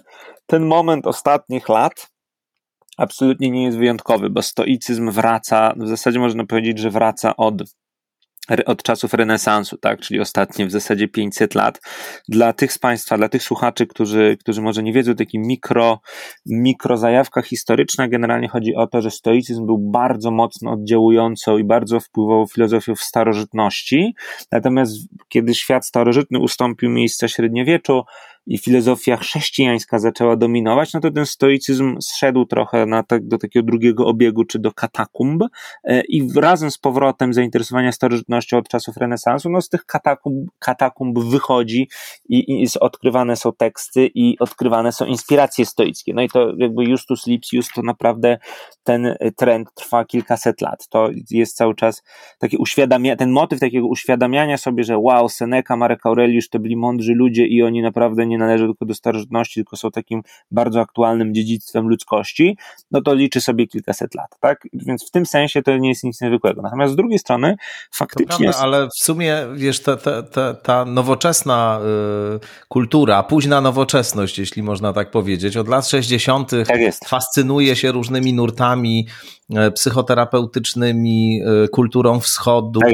ten 0.46 0.66
moment 0.66 1.08
ostatnich 1.08 1.70
lat, 1.70 2.15
absolutnie 2.98 3.52
nie 3.52 3.64
jest 3.64 3.78
wyjątkowy, 3.78 4.30
bo 4.30 4.42
stoicyzm 4.42 5.12
wraca, 5.12 5.74
w 5.78 5.88
zasadzie 5.88 6.20
można 6.20 6.46
powiedzieć, 6.46 6.80
że 6.80 6.90
wraca 6.90 7.36
od 7.36 7.64
od 8.66 8.84
czasów 8.84 9.14
renesansu, 9.14 9.78
tak, 9.78 10.00
czyli 10.00 10.20
ostatnie 10.20 10.66
w 10.66 10.72
zasadzie 10.72 11.08
500 11.08 11.56
lat. 11.56 11.82
Dla 12.30 12.54
tych 12.54 12.74
z 12.74 12.80
Państwa, 12.80 13.18
dla 13.18 13.30
tych 13.30 13.44
słuchaczy, 13.44 13.88
którzy, 13.88 14.38
którzy 14.40 14.62
może 14.62 14.84
nie 14.84 14.94
wiedzą, 14.94 15.16
taki 15.16 15.40
mikro, 15.40 16.00
mikro 16.46 16.98
zajawka 16.98 17.42
historyczna, 17.42 18.08
generalnie 18.08 18.48
chodzi 18.48 18.76
o 18.76 18.88
to, 18.88 19.02
że 19.02 19.12
stoicyzm 19.12 19.66
był 19.66 19.78
bardzo 19.92 20.32
mocno 20.32 20.72
oddziałującą 20.72 21.58
i 21.58 21.64
bardzo 21.64 22.00
wpływową 22.00 22.46
filozofią 22.48 22.96
w 22.96 23.02
starożytności, 23.02 24.16
natomiast 24.52 24.96
kiedy 25.30 25.54
świat 25.54 25.86
starożytny 25.86 26.40
ustąpił 26.40 26.90
miejsca 26.90 27.28
średniowieczu, 27.28 28.04
i 28.48 28.58
filozofia 28.58 29.18
chrześcijańska 29.18 30.00
zaczęła 30.00 30.36
dominować, 30.36 30.94
no 30.94 31.00
to 31.00 31.12
ten 31.12 31.26
stoicyzm 31.26 31.98
zszedł 32.02 32.46
trochę 32.46 32.86
na 32.86 33.04
tak, 33.04 33.28
do 33.28 33.38
takiego 33.38 33.66
drugiego 33.66 34.08
obiegu, 34.08 34.44
czy 34.44 34.60
do 34.60 34.72
katakumb 34.72 35.44
e, 35.84 36.02
i 36.02 36.30
razem 36.36 36.72
z 36.72 36.78
powrotem 36.78 37.34
zainteresowania 37.34 37.92
starożytnością 37.92 38.58
od 38.58 38.68
czasów 38.68 38.98
renesansu, 38.98 39.50
no 39.50 39.62
z 39.62 39.70
tych 39.70 39.86
katakumb, 39.86 40.50
katakumb 40.60 41.20
wychodzi 41.20 41.90
i, 42.30 42.64
i 42.64 42.68
odkrywane 42.80 43.36
są 43.36 43.52
teksty 43.54 44.10
i 44.16 44.40
odkrywane 44.40 44.92
są 44.92 45.06
inspiracje 45.06 45.66
stoickie. 45.66 46.14
No 46.14 46.22
i 46.22 46.30
to 46.30 46.54
jakby 46.58 46.84
Justus 46.84 47.28
Lipsius 47.28 47.70
to 47.76 47.82
naprawdę 47.82 48.38
ten 48.84 49.16
trend 49.38 49.74
trwa 49.74 50.06
kilkaset 50.06 50.62
lat. 50.62 50.88
To 50.90 51.10
jest 51.32 51.58
cały 51.58 51.76
czas 51.76 52.04
takie 52.40 52.58
uświadamia, 52.58 53.16
ten 53.16 53.32
motyw 53.32 53.60
takiego 53.60 53.88
uświadamiania 53.88 54.58
sobie, 54.58 54.84
że 54.84 54.98
wow, 54.98 55.30
Seneca, 55.30 55.76
Marek 55.76 56.06
Aureliusz 56.06 56.50
to 56.50 56.60
byli 56.60 56.78
mądrzy 56.78 57.14
ludzie 57.14 57.48
i 57.48 57.64
oni 57.64 57.82
naprawdę 57.82 58.26
nie 58.26 58.35
nie 58.36 58.46
należą 58.46 58.66
tylko 58.66 58.86
do 58.86 58.94
starożytności, 58.94 59.54
tylko 59.54 59.78
są 59.78 59.92
takim 59.92 60.22
bardzo 60.52 60.82
aktualnym 60.82 61.34
dziedzictwem 61.34 61.88
ludzkości, 61.88 62.58
no 62.92 63.02
to 63.02 63.14
liczy 63.14 63.42
sobie 63.42 63.68
kilkaset 63.68 64.16
lat, 64.16 64.40
tak? 64.40 64.68
Więc 64.74 65.08
w 65.08 65.12
tym 65.12 65.26
sensie 65.26 65.62
to 65.62 65.78
nie 65.78 65.90
jest 65.90 66.04
nic 66.04 66.22
niezwykłego. 66.22 66.62
Natomiast 66.62 66.94
z 66.94 66.96
drugiej 66.96 67.20
strony 67.20 67.56
faktycznie... 67.92 68.26
Prawda, 68.28 68.46
jest... 68.46 68.60
ale 68.60 68.88
w 68.88 69.04
sumie, 69.04 69.38
wiesz, 69.56 69.80
ta, 69.80 69.98
ta, 69.98 70.24
ta, 70.24 70.54
ta 70.54 70.86
nowoczesna 70.86 71.80
y, 72.36 72.68
kultura, 72.68 73.24
późna 73.24 73.62
nowoczesność, 73.62 74.40
jeśli 74.40 74.64
można 74.64 74.94
tak 74.94 75.12
powiedzieć, 75.12 75.58
od 75.58 75.68
lat 75.68 75.88
60. 75.88 76.52
Tak 76.68 76.80
fascynuje 77.08 77.76
się 77.76 77.92
różnymi 77.92 78.34
nurtami 78.34 79.08
psychoterapeutycznymi, 79.76 81.42
e, 81.64 81.68
kulturą 81.68 82.20
wschodu, 82.20 82.80
tak 82.80 82.92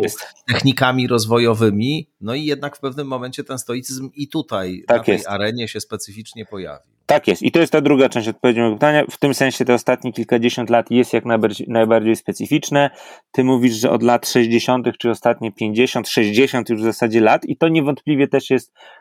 technikami 0.48 1.08
rozwojowymi. 1.08 2.10
No 2.22 2.36
i 2.36 2.46
jednak 2.46 2.78
w 2.78 2.80
pewnym 2.80 3.08
momencie 3.08 3.44
ten 3.44 3.60
stoicyzm 3.60 4.10
i 4.16 4.28
tutaj 4.28 4.84
tak 4.88 4.98
na 4.98 5.04
tej 5.04 5.14
jest. 5.14 5.28
arenie 5.28 5.68
się 5.68 5.80
specyficznie 5.80 6.46
pojawił. 6.46 6.92
Tak 7.12 7.28
jest. 7.28 7.42
I 7.42 7.52
to 7.52 7.60
jest 7.60 7.72
ta 7.72 7.82
druga 7.82 8.10
część 8.10 8.28
odpowiedzi 8.28 8.60
na 8.60 8.72
pytania. 8.72 9.06
W 9.10 9.18
tym 9.18 9.34
sensie 9.34 9.66
te 9.66 9.74
ostatnie 9.74 10.14
kilkadziesiąt 10.14 10.70
lat 10.70 10.92
jest 10.92 11.14
jak 11.14 11.26
najbardziej, 11.26 11.68
najbardziej 11.70 12.16
specyficzne. 12.16 12.90
Ty 13.32 13.44
mówisz, 13.44 13.74
że 13.74 13.92
od 13.92 14.04
lat 14.04 14.28
60., 14.28 14.88
czy 14.98 15.10
ostatnie 15.10 15.52
50, 15.52 16.10
60 16.10 16.70
już 16.70 16.82
w 16.82 16.84
zasadzie 16.84 17.22
lat, 17.22 17.46
i 17.46 17.58
to 17.58 17.68
niewątpliwie 17.68 18.28
też 18.28 18.50
jest 18.50 18.72
e, 18.74 19.01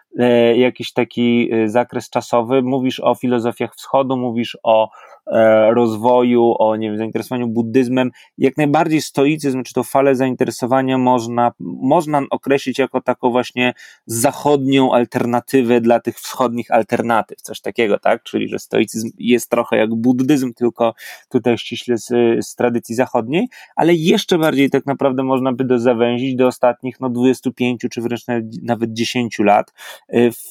jakiś 0.57 0.93
taki 0.93 1.51
e, 1.53 1.69
zakres 1.69 2.11
czasowy. 2.11 2.63
Mówisz 2.63 3.01
o 3.01 3.15
filozofiach 3.15 3.75
wschodu, 3.75 4.17
mówisz 4.17 4.59
o 4.63 4.91
e, 5.27 5.71
rozwoju, 5.75 6.55
o 6.59 6.77
nie 6.77 6.89
wiem, 6.89 6.99
zainteresowaniu 6.99 7.49
buddyzmem. 7.49 8.11
Jak 8.39 8.57
najbardziej 8.57 9.01
stoicyzm, 9.01 9.63
czy 9.63 9.75
to 9.75 9.85
falę 9.85 10.15
zainteresowania 10.15 10.99
można, 10.99 11.53
można 11.61 12.23
określić 12.31 12.79
jako 12.79 13.01
taką 13.01 13.31
właśnie 13.31 13.75
zachodnią 14.07 14.93
alternatywę 14.93 15.81
dla 15.81 16.01
tych 16.01 16.17
wschodnich 16.17 16.71
alternatyw, 16.71 17.43
coś 17.43 17.61
takiego 17.61 17.99
tak? 17.99 18.23
Czyli, 18.23 18.49
że 18.49 18.59
stoicyzm 18.59 19.11
jest 19.19 19.51
trochę 19.51 19.77
jak 19.77 19.95
buddyzm, 19.95 20.53
tylko 20.55 20.95
tutaj 21.29 21.59
ściśle 21.59 21.99
z, 21.99 22.09
z 22.47 22.55
tradycji 22.55 22.95
zachodniej, 22.95 23.49
ale 23.77 23.95
jeszcze 23.95 24.39
bardziej 24.39 24.71
tak 24.71 24.87
naprawdę 24.87 25.23
można 25.23 25.53
by 25.53 25.65
do 25.65 25.79
zawęzić 25.79 26.37
do 26.37 26.47
ostatnich 26.47 27.01
no 27.01 27.11
25 27.11 27.81
czy 27.91 28.01
wręcz 28.01 28.23
nawet 28.63 28.93
10 28.93 29.39
lat 29.39 29.73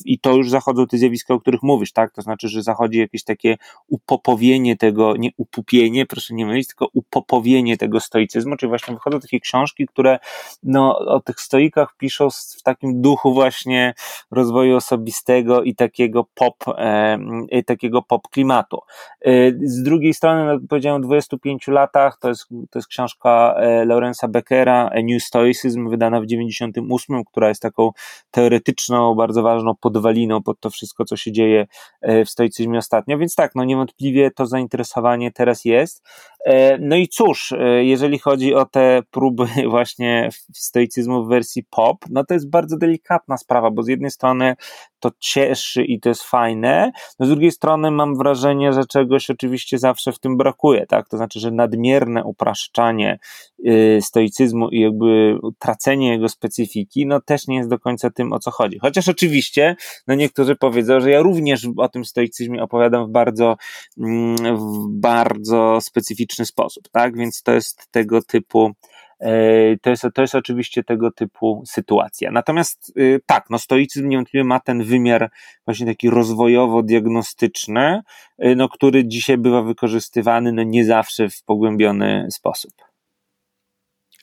i 0.05 0.19
to 0.19 0.35
już 0.35 0.49
zachodzą 0.49 0.87
te 0.87 0.97
zjawiska, 0.97 1.33
o 1.33 1.39
których 1.39 1.63
mówisz, 1.63 1.91
tak? 1.91 2.13
To 2.13 2.21
znaczy, 2.21 2.47
że 2.47 2.63
zachodzi 2.63 2.99
jakieś 2.99 3.23
takie 3.23 3.57
upopowienie 3.87 4.77
tego, 4.77 5.15
nie 5.17 5.29
upupienie, 5.37 6.05
proszę 6.05 6.33
nie 6.33 6.45
mylić, 6.45 6.67
tylko 6.67 6.87
upopowienie 6.93 7.77
tego 7.77 7.99
stoicyzmu, 7.99 8.55
czyli 8.55 8.69
właśnie 8.69 8.93
wychodzą 8.93 9.19
takie 9.19 9.39
książki, 9.39 9.87
które 9.87 10.19
no, 10.63 10.99
o 10.99 11.19
tych 11.19 11.39
stoikach 11.39 11.97
piszą 11.97 12.29
w 12.29 12.61
takim 12.63 13.01
duchu 13.01 13.33
właśnie 13.33 13.93
rozwoju 14.31 14.75
osobistego 14.75 15.63
i 15.63 15.75
takiego 15.75 16.25
pop, 16.35 16.55
e, 16.67 17.19
Y, 17.53 17.63
takiego 17.63 18.01
pop 18.01 18.27
klimatu. 18.27 18.79
Y, 19.27 19.59
z 19.63 19.83
drugiej 19.83 20.13
strony, 20.13 20.53
no, 20.53 20.67
powiedziałem, 20.69 21.01
w 21.01 21.05
25 21.05 21.67
latach, 21.67 22.17
to 22.19 22.29
jest, 22.29 22.47
to 22.49 22.79
jest 22.79 22.87
książka 22.87 23.55
e, 23.57 23.85
Laurensa 23.85 24.27
Beckera, 24.27 24.89
New 25.03 25.23
Stoicism, 25.23 25.89
wydana 25.89 26.21
w 26.21 26.25
98, 26.25 27.23
która 27.25 27.49
jest 27.49 27.61
taką 27.61 27.91
teoretyczną, 28.31 29.15
bardzo 29.15 29.43
ważną 29.53 29.75
podwaliną 29.75 30.44
pod 30.44 30.60
to 30.60 30.70
wszystko, 30.70 31.06
co 31.06 31.18
się 31.18 31.32
dzieje 31.32 31.68
e, 32.01 32.25
w 32.25 32.29
stoicyzmie 32.29 32.79
ostatnio, 32.79 33.18
więc 33.18 33.36
tak, 33.36 33.56
no 33.56 33.63
niewątpliwie 33.63 34.32
to 34.32 34.46
zainteresowanie 34.46 35.32
teraz 35.32 35.65
jest. 35.65 36.03
E, 36.46 36.77
no 36.77 36.96
i 36.96 37.08
cóż, 37.08 37.53
jeżeli 37.79 38.19
chodzi 38.19 38.53
o 38.53 38.65
te 38.65 39.01
próby 39.12 39.46
właśnie 39.69 40.29
stoicyzmu 40.53 41.25
w 41.25 41.29
wersji 41.29 41.63
pop, 41.69 41.98
no 42.10 42.24
to 42.25 42.34
jest 42.34 42.50
bardzo 42.50 42.77
delikatna 42.77 43.38
sprawa, 43.38 43.72
bo 43.72 43.84
z 43.84 43.88
jednej 43.88 44.12
strony 44.12 44.55
to 45.00 45.12
cieszy 45.19 45.84
i 45.84 46.00
to 46.00 46.10
jest 46.10 46.24
fajne, 46.24 46.91
no 47.19 47.25
z 47.25 47.29
drugiej 47.29 47.51
strony 47.51 47.91
mam 47.91 48.17
wrażenie, 48.17 48.74
że 48.74 48.86
czegoś 48.86 49.29
oczywiście 49.29 49.77
zawsze 49.77 50.12
w 50.12 50.19
tym 50.19 50.38
brakuje, 50.38 50.86
tak? 50.86 51.10
To 51.10 51.17
znaczy, 51.17 51.39
że 51.39 51.51
nadmierne 51.51 52.24
upraszczanie 52.24 53.19
y, 53.67 54.00
stoicyzmu 54.01 54.69
i 54.69 54.79
jakby 54.79 55.39
tracenie 55.60 56.12
jego 56.12 56.29
specyfiki, 56.29 57.05
no 57.05 57.22
też 57.22 57.48
nie 57.48 57.58
jest 57.58 57.69
do 57.69 57.79
końca 57.79 58.10
tym, 58.10 58.34
o 58.34 58.39
co 58.39 58.51
chodzi. 58.51 58.79
Chociaż 58.79 59.10
oczywiście, 59.10 59.75
no 60.08 60.15
niektórzy 60.15 60.55
powiedzą, 60.55 61.00
że 61.00 61.12
ja 61.12 61.22
również 61.22 61.67
o 61.77 61.89
tym 61.89 62.05
stoicyzmie 62.05 62.63
opowiadam 62.63 63.08
w 63.08 63.10
bardzo, 63.10 63.58
mm, 63.98 64.36
w 64.58 64.88
bardzo 64.89 65.81
specyficzny 65.81 66.28
sposób, 66.36 66.89
tak? 66.91 67.17
Więc 67.17 67.43
to 67.43 67.51
jest 67.51 67.88
tego 67.91 68.21
typu 68.21 68.74
E, 69.19 69.77
to 69.81 69.89
jest, 69.89 70.05
to 70.13 70.21
jest 70.21 70.36
oczywiście 70.36 70.83
tego 70.83 71.12
typu 71.12 71.63
sytuacja. 71.67 72.31
Natomiast 72.31 72.91
y, 72.98 73.21
tak, 73.25 73.45
no 73.50 73.59
stoicyzm 73.59 74.09
niewątpliwie 74.09 74.43
ma 74.43 74.59
ten 74.59 74.83
wymiar 74.83 75.31
właśnie 75.65 75.86
taki 75.86 76.09
rozwojowo-diagnostyczny, 76.09 78.01
y, 78.45 78.55
no, 78.55 78.69
który 78.69 79.07
dzisiaj 79.07 79.38
bywa 79.38 79.62
wykorzystywany 79.62 80.51
no, 80.51 80.63
nie 80.63 80.86
zawsze 80.86 81.29
w 81.29 81.43
pogłębiony 81.43 82.27
sposób. 82.31 82.71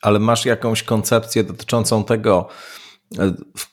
Ale 0.02 0.18
masz 0.18 0.46
jakąś 0.46 0.82
koncepcję 0.82 1.44
dotyczącą 1.44 2.04
tego, 2.04 2.48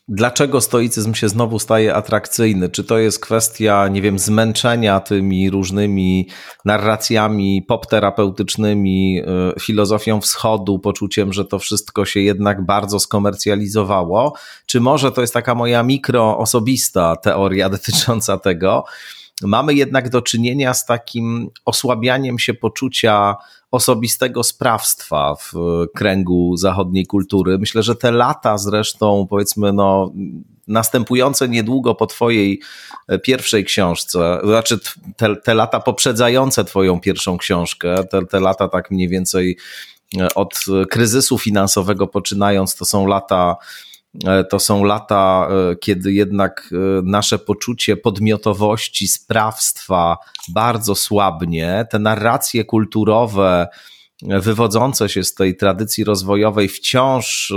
Dlaczego 0.08 0.62
stoicyzm 0.62 1.14
się 1.14 1.30
znowu 1.30 1.60
staje 1.60 1.96
atrakcyjny? 1.96 2.70
Czy 2.70 2.84
to 2.84 2.98
jest 2.98 3.20
kwestia, 3.20 3.88
nie 3.88 4.02
wiem, 4.02 4.20
zmęczenia 4.20 5.00
tymi 5.00 5.50
różnymi 5.50 6.30
narracjami 6.66 7.62
popterapeutycznymi, 7.68 9.22
y, 9.56 9.60
filozofią 9.60 10.22
wschodu, 10.22 10.80
poczuciem, 10.80 11.34
że 11.34 11.46
to 11.46 11.60
wszystko 11.60 12.06
się 12.06 12.20
jednak 12.20 12.66
bardzo 12.66 13.00
skomercjalizowało? 13.00 14.34
Czy 14.66 14.80
może 14.80 15.12
to 15.12 15.22
jest 15.22 15.34
taka 15.34 15.56
moja 15.56 15.84
mikroosobista 15.84 17.16
teoria 17.16 17.70
dotycząca 17.78 18.38
tego? 18.38 18.86
Mamy 19.42 19.74
jednak 19.74 20.10
do 20.10 20.22
czynienia 20.22 20.74
z 20.74 20.86
takim 20.86 21.50
osłabianiem 21.66 22.40
się 22.40 22.54
poczucia 22.54 23.36
osobistego 23.74 24.44
sprawstwa 24.44 25.36
w 25.36 25.54
kręgu 25.96 26.58
zachodniej 26.58 27.06
kultury. 27.06 27.58
Myślę, 27.58 27.84
że 27.84 27.96
te 27.96 28.12
lata 28.12 28.58
zresztą, 28.58 29.28
powiedzmy, 29.30 29.74
no, 29.74 30.12
następujące 30.68 31.50
niedługo 31.50 31.96
po 31.96 32.08
Twojej 32.08 32.62
e, 33.08 33.20
pierwszej 33.20 33.66
książce, 33.66 34.40
znaczy 34.44 34.80
te, 35.18 35.36
te 35.36 35.54
lata 35.54 35.80
poprzedzające 35.80 36.66
Twoją 36.66 37.00
pierwszą 37.00 37.38
książkę, 37.38 38.04
te, 38.12 38.26
te 38.26 38.40
lata 38.40 38.68
tak 38.68 38.92
mniej 38.92 39.10
więcej 39.10 39.58
e, 40.20 40.28
od 40.36 40.60
kryzysu 40.90 41.38
finansowego 41.38 42.08
poczynając, 42.08 42.76
to 42.76 42.86
są 42.86 43.08
lata 43.08 43.56
E, 43.56 43.93
to 44.50 44.60
są 44.60 44.84
lata, 44.84 45.48
e, 45.72 45.76
kiedy 45.76 46.14
jednak 46.14 46.70
e, 46.72 47.02
nasze 47.04 47.40
poczucie 47.40 47.98
podmiotowości, 47.98 49.08
sprawstwa 49.08 50.18
bardzo 50.50 50.96
słabnie. 50.96 51.88
Te 51.92 52.00
narracje 52.00 52.66
kulturowe, 52.66 53.68
wywodzące 54.22 55.10
się 55.10 55.24
z 55.24 55.34
tej 55.34 55.56
tradycji 55.58 56.04
rozwojowej, 56.04 56.70
wciąż 56.70 57.54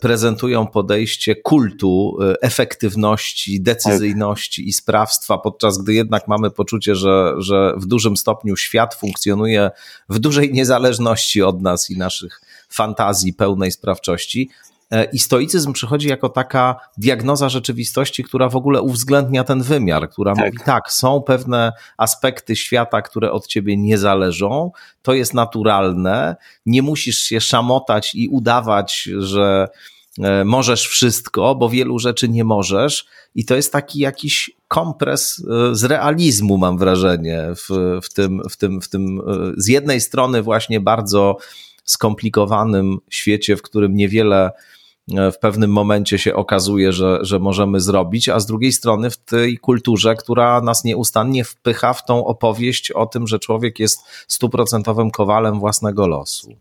prezentują 0.00 0.66
podejście 0.66 1.36
kultu, 1.36 2.18
efektywności, 2.42 3.60
decyzyjności 3.60 4.68
i 4.68 4.72
sprawstwa, 4.72 5.38
podczas 5.38 5.78
gdy 5.78 5.94
jednak 5.94 6.28
mamy 6.28 6.50
poczucie, 6.50 6.94
że, 6.94 7.34
że 7.38 7.74
w 7.76 7.86
dużym 7.86 8.16
stopniu 8.16 8.56
świat 8.56 8.94
funkcjonuje 8.94 9.70
w 10.08 10.18
dużej 10.18 10.52
niezależności 10.52 11.42
od 11.42 11.62
nas 11.62 11.90
i 11.90 11.98
naszych 11.98 12.40
fantazji 12.68 13.32
pełnej 13.32 13.72
sprawczości. 13.72 14.50
E, 14.90 15.04
I 15.04 15.18
stoicyzm 15.18 15.72
przychodzi 15.72 16.08
jako 16.08 16.28
taka 16.28 16.76
diagnoza 16.98 17.48
rzeczywistości, 17.48 18.24
która 18.24 18.48
w 18.48 18.56
ogóle 18.56 18.82
uwzględnia 18.82 19.44
ten 19.44 19.62
wymiar, 19.62 20.10
która 20.10 20.34
tak. 20.34 20.44
mówi 20.44 20.58
tak, 20.64 20.92
są 20.92 21.22
pewne 21.22 21.72
aspekty 21.96 22.56
świata, 22.56 23.02
które 23.02 23.32
od 23.32 23.46
ciebie 23.46 23.76
nie 23.76 23.98
zależą, 23.98 24.70
to 25.02 25.14
jest 25.14 25.34
naturalne, 25.34 26.36
nie 26.66 26.82
musisz 26.82 27.18
się 27.18 27.40
szamotać 27.40 28.14
i 28.14 28.28
udawać, 28.28 29.08
że 29.18 29.68
e, 30.18 30.44
możesz 30.44 30.88
wszystko, 30.88 31.54
bo 31.54 31.68
wielu 31.68 31.98
rzeczy 31.98 32.28
nie 32.28 32.44
możesz. 32.44 33.06
I 33.34 33.44
to 33.44 33.56
jest 33.56 33.72
taki 33.72 33.98
jakiś 33.98 34.50
kompres 34.68 35.42
e, 35.70 35.74
z 35.74 35.84
realizmu, 35.84 36.58
mam 36.58 36.78
wrażenie, 36.78 37.44
w, 37.56 37.98
w, 38.02 38.12
tym, 38.12 38.42
w, 38.50 38.56
tym, 38.56 38.80
w 38.80 38.88
tym 38.88 39.20
z 39.56 39.68
jednej 39.68 40.00
strony 40.00 40.42
właśnie 40.42 40.80
bardzo 40.80 41.36
skomplikowanym 41.86 42.98
świecie, 43.10 43.56
w 43.56 43.62
którym 43.62 43.94
niewiele 43.94 44.50
E, 45.14 45.32
w 45.32 45.38
pewnym 45.38 45.70
momencie 45.70 46.18
się 46.18 46.34
okazuje, 46.34 46.92
że, 46.92 47.18
że 47.20 47.38
możemy 47.38 47.80
zrobić, 47.80 48.28
a 48.28 48.40
z 48.40 48.46
drugiej 48.46 48.72
strony 48.72 49.10
w 49.10 49.16
tej 49.16 49.58
kulturze, 49.58 50.14
która 50.14 50.60
nas 50.60 50.84
nieustannie 50.84 51.44
wpycha 51.44 51.92
w 51.92 52.04
tą 52.04 52.26
opowieść 52.26 52.90
o 52.90 53.06
tym, 53.06 53.26
że 53.26 53.38
człowiek 53.38 53.78
jest 53.78 54.00
stuprocentowym 54.28 55.10
kowalem 55.10 55.60
własnego 55.60 56.06
losu. 56.06 56.56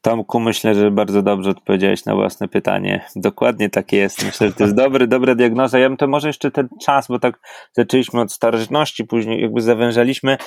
Tomku, 0.00 0.40
myślę, 0.40 0.74
że 0.74 0.90
bardzo 0.90 1.22
dobrze 1.22 1.50
odpowiedziałeś 1.50 2.04
na 2.04 2.14
własne 2.14 2.48
pytanie. 2.48 3.04
Dokładnie 3.16 3.70
tak 3.70 3.92
jest. 3.92 4.24
Myślę, 4.24 4.48
że 4.48 4.54
to 4.54 4.64
jest 4.64 4.76
dobry, 4.76 5.06
dobra 5.06 5.34
diagnoza. 5.34 5.78
Ja 5.78 5.88
bym 5.88 5.96
to 5.96 6.08
może 6.08 6.28
jeszcze 6.28 6.50
ten 6.50 6.68
czas, 6.82 7.08
bo 7.08 7.18
tak 7.18 7.40
zaczęliśmy 7.72 8.20
od 8.20 8.32
starożytności, 8.32 9.04
później 9.04 9.42
jakby 9.42 9.60
zawężaliśmy 9.60 10.38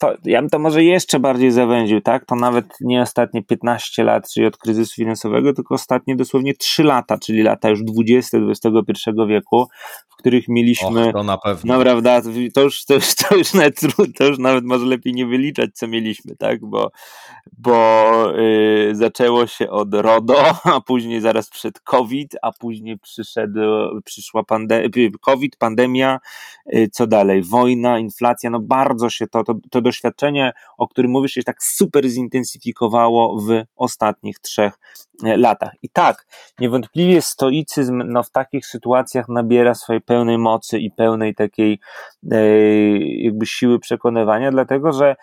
to, 0.00 0.14
ja 0.24 0.40
bym 0.40 0.50
to 0.50 0.58
może 0.58 0.84
jeszcze 0.84 1.20
bardziej 1.20 1.50
zawęził, 1.50 2.00
tak? 2.00 2.24
To 2.24 2.34
nawet 2.34 2.66
nie 2.80 3.02
ostatnie 3.02 3.42
15 3.42 4.04
lat, 4.04 4.30
czyli 4.30 4.46
od 4.46 4.56
kryzysu 4.56 4.94
finansowego, 4.94 5.52
tylko 5.52 5.74
ostatnie 5.74 6.16
dosłownie 6.16 6.54
3 6.54 6.84
lata, 6.84 7.18
czyli 7.18 7.42
lata 7.42 7.70
już 7.70 7.82
20 7.82 8.38
XXI 8.38 9.10
wieku, 9.28 9.66
w 10.08 10.16
których 10.16 10.48
mieliśmy. 10.48 11.06
Och, 11.06 11.12
to 11.12 11.22
na 11.22 11.38
pewno. 11.38 11.74
No 11.74 11.80
prawda, 11.80 12.22
to 12.54 12.60
już, 12.62 12.84
to, 12.84 12.94
już, 12.94 13.14
to, 13.14 13.36
już 13.36 13.54
nawet, 13.54 13.80
to 14.18 14.24
już 14.24 14.38
nawet 14.38 14.64
może 14.64 14.86
lepiej 14.86 15.12
nie 15.12 15.26
wyliczać, 15.26 15.70
co 15.74 15.88
mieliśmy, 15.88 16.36
tak? 16.36 16.60
Bo, 16.60 16.90
bo 17.58 18.10
yy, 18.36 18.94
zaczęło 18.94 19.46
się 19.46 19.70
od 19.70 19.94
RODO, 19.94 20.54
a 20.64 20.80
później 20.80 21.20
zaraz 21.20 21.50
przed 21.50 21.80
COVID, 21.80 22.36
a 22.42 22.52
później 22.52 22.98
przyszedł, 22.98 23.60
przyszła 24.04 24.44
pandemia, 24.44 24.88
COVID, 25.20 25.56
pandemia, 25.56 26.20
yy, 26.66 26.88
co 26.88 27.06
dalej? 27.06 27.42
Wojna, 27.42 27.98
inflacja, 27.98 28.50
no 28.50 28.60
bardzo 28.60 29.10
się 29.10 29.26
to, 29.26 29.44
to, 29.44 29.54
to 29.70 29.82
doświadczenie, 29.90 30.52
o 30.78 30.88
którym 30.88 31.10
mówisz, 31.10 31.32
się 31.32 31.42
tak 31.42 31.62
super 31.62 32.08
zintensyfikowało 32.08 33.40
w 33.40 33.62
ostatnich 33.76 34.38
trzech 34.38 34.72
e, 35.24 35.36
latach. 35.36 35.72
I 35.82 35.88
tak, 35.88 36.26
niewątpliwie 36.58 37.22
stoicyzm 37.22 38.02
no, 38.06 38.22
w 38.22 38.30
takich 38.30 38.66
sytuacjach 38.66 39.28
nabiera 39.28 39.74
swojej 39.74 40.00
pełnej 40.00 40.38
mocy 40.38 40.78
i 40.78 40.90
pełnej 40.90 41.34
takiej 41.34 41.80
e, 42.32 42.36
jakby 42.98 43.46
siły 43.46 43.78
przekonywania, 43.78 44.50
dlatego 44.50 44.92
że 44.92 45.16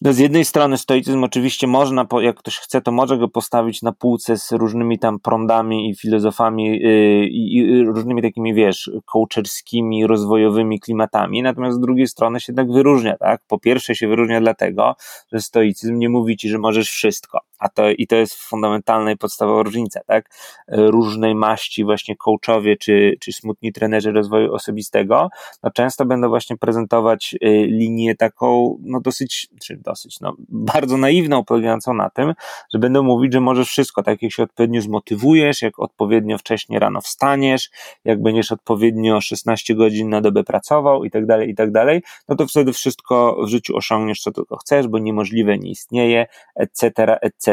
z 0.00 0.18
jednej 0.18 0.44
strony 0.44 0.78
stoicyzm 0.78 1.24
oczywiście 1.24 1.66
można, 1.66 2.06
jak 2.20 2.36
ktoś 2.36 2.58
chce, 2.58 2.80
to 2.80 2.92
może 2.92 3.18
go 3.18 3.28
postawić 3.28 3.82
na 3.82 3.92
półce 3.92 4.38
z 4.38 4.52
różnymi 4.52 4.98
tam 4.98 5.20
prądami 5.20 5.90
i 5.90 5.96
filozofami 5.96 6.80
yy, 6.80 7.26
i 7.26 7.84
różnymi 7.84 8.22
takimi, 8.22 8.54
wiesz, 8.54 8.90
coacherskimi, 9.04 10.06
rozwojowymi 10.06 10.80
klimatami, 10.80 11.42
natomiast 11.42 11.76
z 11.76 11.80
drugiej 11.80 12.06
strony 12.06 12.40
się 12.40 12.52
tak 12.52 12.72
wyróżnia, 12.72 13.16
tak? 13.16 13.40
Po 13.48 13.58
pierwsze 13.58 13.94
się 13.94 14.08
wyróżnia 14.08 14.40
dlatego, 14.40 14.96
że 15.32 15.40
stoicyzm 15.40 15.98
nie 15.98 16.08
mówi 16.08 16.36
ci, 16.36 16.48
że 16.48 16.58
możesz 16.58 16.90
wszystko, 16.90 17.40
a 17.58 17.68
to 17.68 17.90
i 17.90 18.06
to 18.06 18.16
jest 18.16 18.34
fundamentalna 18.34 19.12
i 19.12 19.16
podstawowa 19.16 19.62
różnica, 19.62 20.00
tak? 20.06 20.30
Różnej 20.68 21.34
maści 21.34 21.84
właśnie 21.84 22.16
coachowie 22.16 22.76
czy, 22.76 23.16
czy 23.20 23.32
smutni 23.32 23.72
trenerzy 23.72 24.12
rozwoju 24.12 24.54
osobistego, 24.54 25.28
no 25.62 25.70
często 25.70 26.04
będą 26.04 26.28
właśnie 26.28 26.56
prezentować 26.56 27.34
y, 27.34 27.38
linię 27.66 28.16
taką, 28.16 28.78
no 28.82 29.00
dosyć, 29.00 29.48
czy 29.62 29.76
dosyć 29.76 30.20
no, 30.20 30.36
bardzo 30.48 30.96
naiwną, 30.96 31.44
polegającą 31.44 31.94
na 31.94 32.10
tym, 32.10 32.34
że 32.74 32.78
będą 32.78 33.02
mówić, 33.02 33.32
że 33.32 33.40
możesz 33.40 33.68
wszystko, 33.68 34.02
tak 34.02 34.22
jak 34.22 34.32
się 34.32 34.42
odpowiednio 34.42 34.82
zmotywujesz, 34.82 35.62
jak 35.62 35.78
odpowiednio 35.78 36.38
wcześnie 36.38 36.78
rano 36.78 37.00
wstaniesz, 37.00 37.70
jak 38.04 38.22
będziesz 38.22 38.52
odpowiednio 38.52 39.20
16 39.20 39.74
godzin 39.74 40.08
na 40.08 40.20
dobę 40.20 40.44
pracował 40.44 41.04
i 41.04 41.10
tak 41.10 41.26
dalej, 41.26 41.50
i 41.50 41.54
tak 41.54 41.72
dalej, 41.72 42.02
no 42.28 42.36
to 42.36 42.46
wtedy 42.46 42.72
wszystko 42.72 43.36
w 43.44 43.48
życiu 43.48 43.76
osiągniesz, 43.76 44.20
co 44.20 44.32
tylko 44.32 44.56
chcesz, 44.56 44.88
bo 44.88 44.98
niemożliwe 44.98 45.58
nie 45.58 45.70
istnieje, 45.70 46.26
etc., 46.56 47.20
etc 47.20 47.47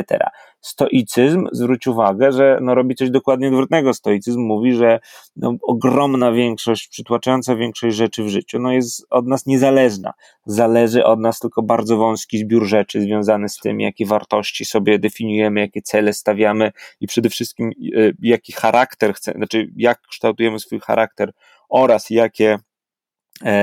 stoicyzm, 0.65 1.47
zwróć 1.51 1.87
uwagę, 1.87 2.31
że 2.31 2.59
no, 2.61 2.75
robi 2.75 2.95
coś 2.95 3.09
dokładnie 3.09 3.47
odwrotnego. 3.47 3.93
Stoicyzm 3.93 4.39
mówi, 4.39 4.73
że 4.73 4.99
no, 5.35 5.55
ogromna 5.61 6.31
większość, 6.31 6.87
przytłaczająca 6.87 7.55
większość 7.55 7.95
rzeczy 7.95 8.23
w 8.23 8.27
życiu 8.27 8.59
no, 8.59 8.71
jest 8.71 9.05
od 9.09 9.27
nas 9.27 9.45
niezależna. 9.45 10.13
Zależy 10.45 11.05
od 11.05 11.19
nas 11.19 11.39
tylko 11.39 11.63
bardzo 11.63 11.97
wąski 11.97 12.37
zbiór 12.37 12.65
rzeczy 12.65 13.01
związany 13.01 13.49
z 13.49 13.57
tym, 13.57 13.81
jakie 13.81 14.05
wartości 14.05 14.65
sobie 14.65 14.99
definiujemy, 14.99 15.59
jakie 15.59 15.81
cele 15.81 16.13
stawiamy 16.13 16.71
i 17.01 17.07
przede 17.07 17.29
wszystkim 17.29 17.71
e, 17.97 18.11
jaki 18.21 18.53
charakter 18.53 19.13
chcemy, 19.13 19.37
znaczy 19.37 19.71
jak 19.75 20.01
kształtujemy 20.01 20.59
swój 20.59 20.79
charakter 20.79 21.31
oraz 21.69 22.09
jakie 22.09 22.59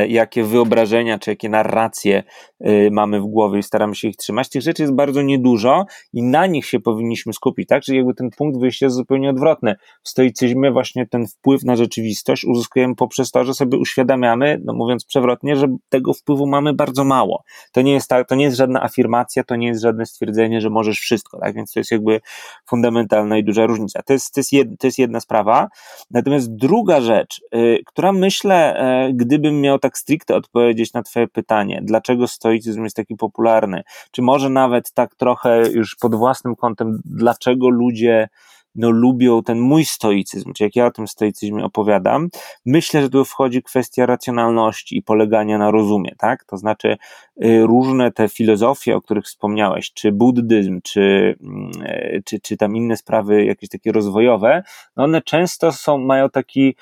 jakie 0.09 0.45
wyobrażenia 0.45 1.19
czy 1.19 1.31
jakie 1.31 1.49
narracje 1.49 2.23
e, 2.61 2.91
mamy 2.91 3.21
w 3.21 3.25
głowie 3.25 3.59
i 3.59 3.63
staramy 3.63 3.95
się 3.95 4.09
ich 4.09 4.17
trzymać. 4.17 4.49
Tych 4.49 4.63
rzeczy 4.63 4.83
jest 4.83 4.95
bardzo 4.95 5.23
niedużo 5.23 5.85
i 6.13 6.23
na 6.23 6.47
nich 6.47 6.67
się 6.67 6.81
powinniśmy 6.81 7.33
skupić, 7.33 7.69
tak? 7.69 7.83
Czyli 7.83 7.99
jakby 7.99 8.15
ten 8.15 8.31
punkt 8.31 8.61
wyjścia 8.61 8.87
jest 8.87 8.97
zupełnie 8.97 9.31
odwrotny. 9.31 9.75
W 10.03 10.09
stoicyzmie 10.09 10.71
właśnie 10.71 11.07
ten 11.07 11.27
wpływ 11.27 11.65
na 11.65 11.77
rzeczywistość 11.77 12.45
uzyskujemy 12.45 12.95
poprzez 12.95 13.31
to, 13.31 13.45
że 13.45 13.55
sobie 13.55 13.79
uświadamiamy, 13.79 14.61
no 14.65 14.73
mówiąc 14.73 15.05
przewrotnie, 15.05 15.57
że 15.57 15.67
tego 15.89 16.15
wpływu 16.15 16.47
mamy 16.47 16.73
bardzo 16.73 17.05
mało. 17.05 17.43
To 17.73 17.83
nie 17.83 17.93
jest 17.93 18.11
to 18.29 18.35
nie 18.35 18.45
jest 18.45 18.57
żadna 18.57 18.83
afirmacja, 18.83 19.45
to 19.45 19.57
nie 19.57 19.67
jest 19.67 19.83
żadne 19.83 20.07
stwierdzenie, 20.07 20.61
że 20.61 20.71
możesz 20.71 20.99
wszystko, 20.99 21.39
tak? 21.39 21.55
Więc 21.55 21.73
to 21.73 21.81
jest 21.81 21.91
jakby 21.91 22.21
fundamentalna 22.67 23.39
i 23.39 23.45
duża 23.45 23.67
różnica. 23.67 24.03
To 24.03 24.13
jest, 24.13 24.35
to 24.35 24.41
jest, 24.41 24.53
jed, 24.53 24.69
to 24.79 24.87
jest 24.87 24.99
jedna 24.99 25.21
sprawa. 25.21 25.69
Natomiast 26.11 26.57
druga 26.57 27.01
rzecz, 27.01 27.41
yy, 27.53 27.79
która 27.87 28.13
myślę, 28.13 28.83
yy, 29.09 29.15
gdybym 29.15 29.62
miał 29.63 29.79
tak 29.79 29.99
stricte 29.99 30.37
odpowiedzieć 30.37 30.93
na 30.93 31.03
Twoje 31.03 31.29
pytanie, 31.29 31.81
dlaczego 31.83 32.29
stoicyzm 32.29 32.85
jest 32.85 32.97
taki 32.97 33.17
popularny, 33.17 33.83
czy 34.11 34.23
może 34.23 34.51
nawet 34.51 34.93
tak 34.93 35.15
trochę 35.15 35.71
już 35.71 35.97
pod 35.97 36.15
własnym 36.15 36.57
kątem, 36.57 37.01
dlaczego 37.05 37.69
ludzie 37.69 38.29
no, 38.75 38.91
lubią 38.91 39.43
ten 39.43 39.61
mój 39.61 39.85
stoicyzm, 39.85 40.53
czy 40.53 40.65
jak 40.65 40.77
ja 40.77 40.87
o 40.87 40.91
tym 40.91 41.09
stoicyzmie 41.09 41.65
opowiadam, 41.65 42.29
myślę, 42.67 43.03
że 43.03 43.11
tu 43.11 43.25
wchodzi 43.25 43.63
kwestia 43.63 44.07
racjonalności 44.07 44.97
i 44.97 45.03
polegania 45.03 45.59
na 45.59 45.71
rozumie, 45.71 46.15
tak? 46.19 46.45
To 46.45 46.57
znaczy 46.57 46.97
y, 47.45 47.67
różne 47.67 48.13
te 48.13 48.29
filozofie, 48.29 48.97
o 48.97 49.01
których 49.01 49.25
wspomniałeś, 49.25 49.93
czy 49.93 50.13
buddyzm, 50.13 50.81
czy, 50.83 51.37
mm, 51.43 51.71
e, 51.85 52.21
czy, 52.25 52.41
czy 52.41 52.57
tam 52.57 52.77
inne 52.77 52.97
sprawy 52.97 53.45
jakieś 53.45 53.69
takie 53.69 53.93
rozwojowe, 53.93 54.63
no 54.97 55.05
one 55.05 55.23
często 55.23 55.73
są, 55.73 55.99
mają 55.99 56.31
taki 56.31 56.77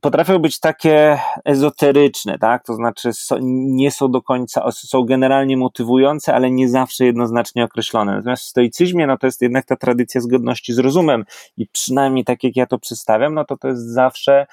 potrafią 0.00 0.38
być 0.38 0.60
takie 0.60 1.18
ezoteryczne, 1.44 2.38
tak? 2.38 2.64
To 2.64 2.74
znaczy 2.74 3.10
nie 3.40 3.90
są 3.90 4.10
do 4.10 4.22
końca, 4.22 4.70
są 4.72 5.04
generalnie 5.04 5.56
motywujące, 5.56 6.34
ale 6.34 6.50
nie 6.50 6.68
zawsze 6.68 7.04
jednoznacznie 7.04 7.64
określone. 7.64 8.16
Natomiast 8.16 8.42
w 8.42 8.46
stoicyzmie, 8.46 9.06
no 9.06 9.18
to 9.18 9.26
jest 9.26 9.42
jednak 9.42 9.64
ta 9.64 9.76
tradycja 9.76 10.20
zgodności 10.20 10.72
z 10.72 10.78
rozumem 10.78 11.24
i 11.56 11.66
przynajmniej 11.66 12.24
tak 12.24 12.44
jak 12.44 12.56
ja 12.56 12.66
to 12.66 12.78
przedstawiam, 12.78 13.34
no 13.34 13.44
to 13.44 13.56
to 13.56 13.68
jest 13.68 13.92
zawsze 13.92 14.46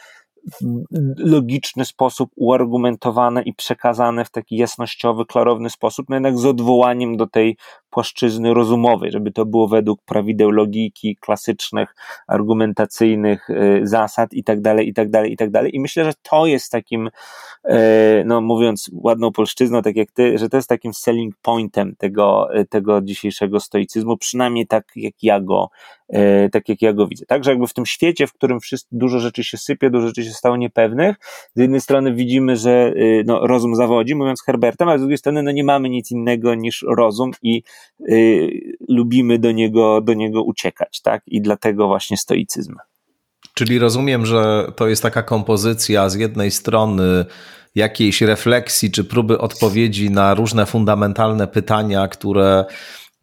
logiczny 1.18 1.86
sposób 1.86 2.32
uargumentowane 2.36 3.42
i 3.42 3.54
przekazane 3.54 4.26
w 4.26 4.30
taki 4.30 4.58
jasnościowy, 4.58 5.26
klarowny 5.26 5.70
sposób, 5.70 6.10
no 6.10 6.16
jednak 6.16 6.38
z 6.38 6.46
odwołaniem 6.46 7.18
do 7.18 7.28
tej 7.28 7.58
płaszczyzny 7.90 8.54
rozumowej, 8.54 9.12
żeby 9.12 9.32
to 9.32 9.46
było 9.46 9.68
według 9.68 10.02
prawideł 10.06 10.52
logiki, 10.52 11.16
klasycznych, 11.16 11.96
argumentacyjnych 12.28 13.50
y, 13.50 13.82
zasad 13.84 14.34
i 14.34 14.44
tak 14.44 14.62
dalej, 14.62 14.90
i 14.90 14.94
tak 14.94 15.10
dalej, 15.10 15.34
i 15.34 15.38
tak 15.38 15.52
dalej. 15.52 15.76
I 15.76 15.80
myślę, 15.80 16.06
że 16.06 16.14
to 16.22 16.46
jest 16.46 16.72
takim, 16.72 17.08
y, 17.08 17.72
no 18.26 18.42
mówiąc 18.42 18.90
ładną 18.94 19.32
polszczyzną, 19.32 19.82
tak 19.82 19.96
jak 19.96 20.12
ty, 20.12 20.38
że 20.38 20.50
to 20.50 20.58
jest 20.58 20.70
takim 20.70 20.94
selling 20.94 21.36
pointem 21.42 21.96
tego, 21.96 22.58
y, 22.60 22.66
tego 22.66 23.02
dzisiejszego 23.02 23.60
stoicyzmu, 23.60 24.18
przynajmniej 24.18 24.68
tak 24.68 24.86
jak 24.96 25.14
ja 25.22 25.40
go, 25.40 25.70
tak 26.52 26.70
jak 26.70 26.82
ja 26.82 26.94
go 26.94 27.08
widzę. 27.08 27.26
Także 27.26 27.52
jakby 27.52 27.68
w 27.68 27.74
tym 27.74 27.86
świecie, 27.86 28.28
w 28.28 28.34
którym 28.34 28.60
wszystko, 28.60 28.90
dużo 28.92 29.20
rzeczy 29.20 29.44
się 29.44 29.58
sypie, 29.58 29.90
dużo 29.90 30.08
rzeczy 30.08 30.24
się 30.24 30.32
stało 30.38 30.58
niepewnych, 30.58 31.16
z 31.56 31.60
jednej 31.60 31.82
strony 31.82 32.14
widzimy, 32.14 32.58
że 32.58 32.94
no, 33.26 33.48
rozum 33.48 33.76
zawodzi, 33.76 34.16
mówiąc 34.16 34.44
Herbertem, 34.44 34.90
a 34.90 34.98
z 34.98 35.02
drugiej 35.02 35.18
strony 35.18 35.44
no, 35.44 35.52
nie 35.52 35.64
mamy 35.64 35.90
nic 35.90 36.12
innego 36.12 36.56
niż 36.56 36.86
rozum 36.88 37.32
i 37.44 37.64
y, 38.10 38.78
lubimy 38.90 39.40
do 39.40 39.52
niego, 39.52 40.02
do 40.02 40.14
niego 40.14 40.44
uciekać, 40.44 41.02
tak? 41.02 41.22
I 41.28 41.42
dlatego 41.42 41.88
właśnie 41.88 42.18
stoicyzm. 42.18 42.76
Czyli 43.54 43.80
rozumiem, 43.80 44.26
że 44.26 44.72
to 44.76 44.88
jest 44.88 45.04
taka 45.04 45.24
kompozycja 45.24 46.10
z 46.10 46.16
jednej 46.16 46.52
strony 46.52 47.26
jakiejś 47.76 48.22
refleksji 48.22 48.92
czy 48.92 49.04
próby 49.04 49.38
odpowiedzi 49.38 50.12
na 50.12 50.34
różne 50.34 50.66
fundamentalne 50.66 51.48
pytania, 51.48 52.08
które 52.08 52.66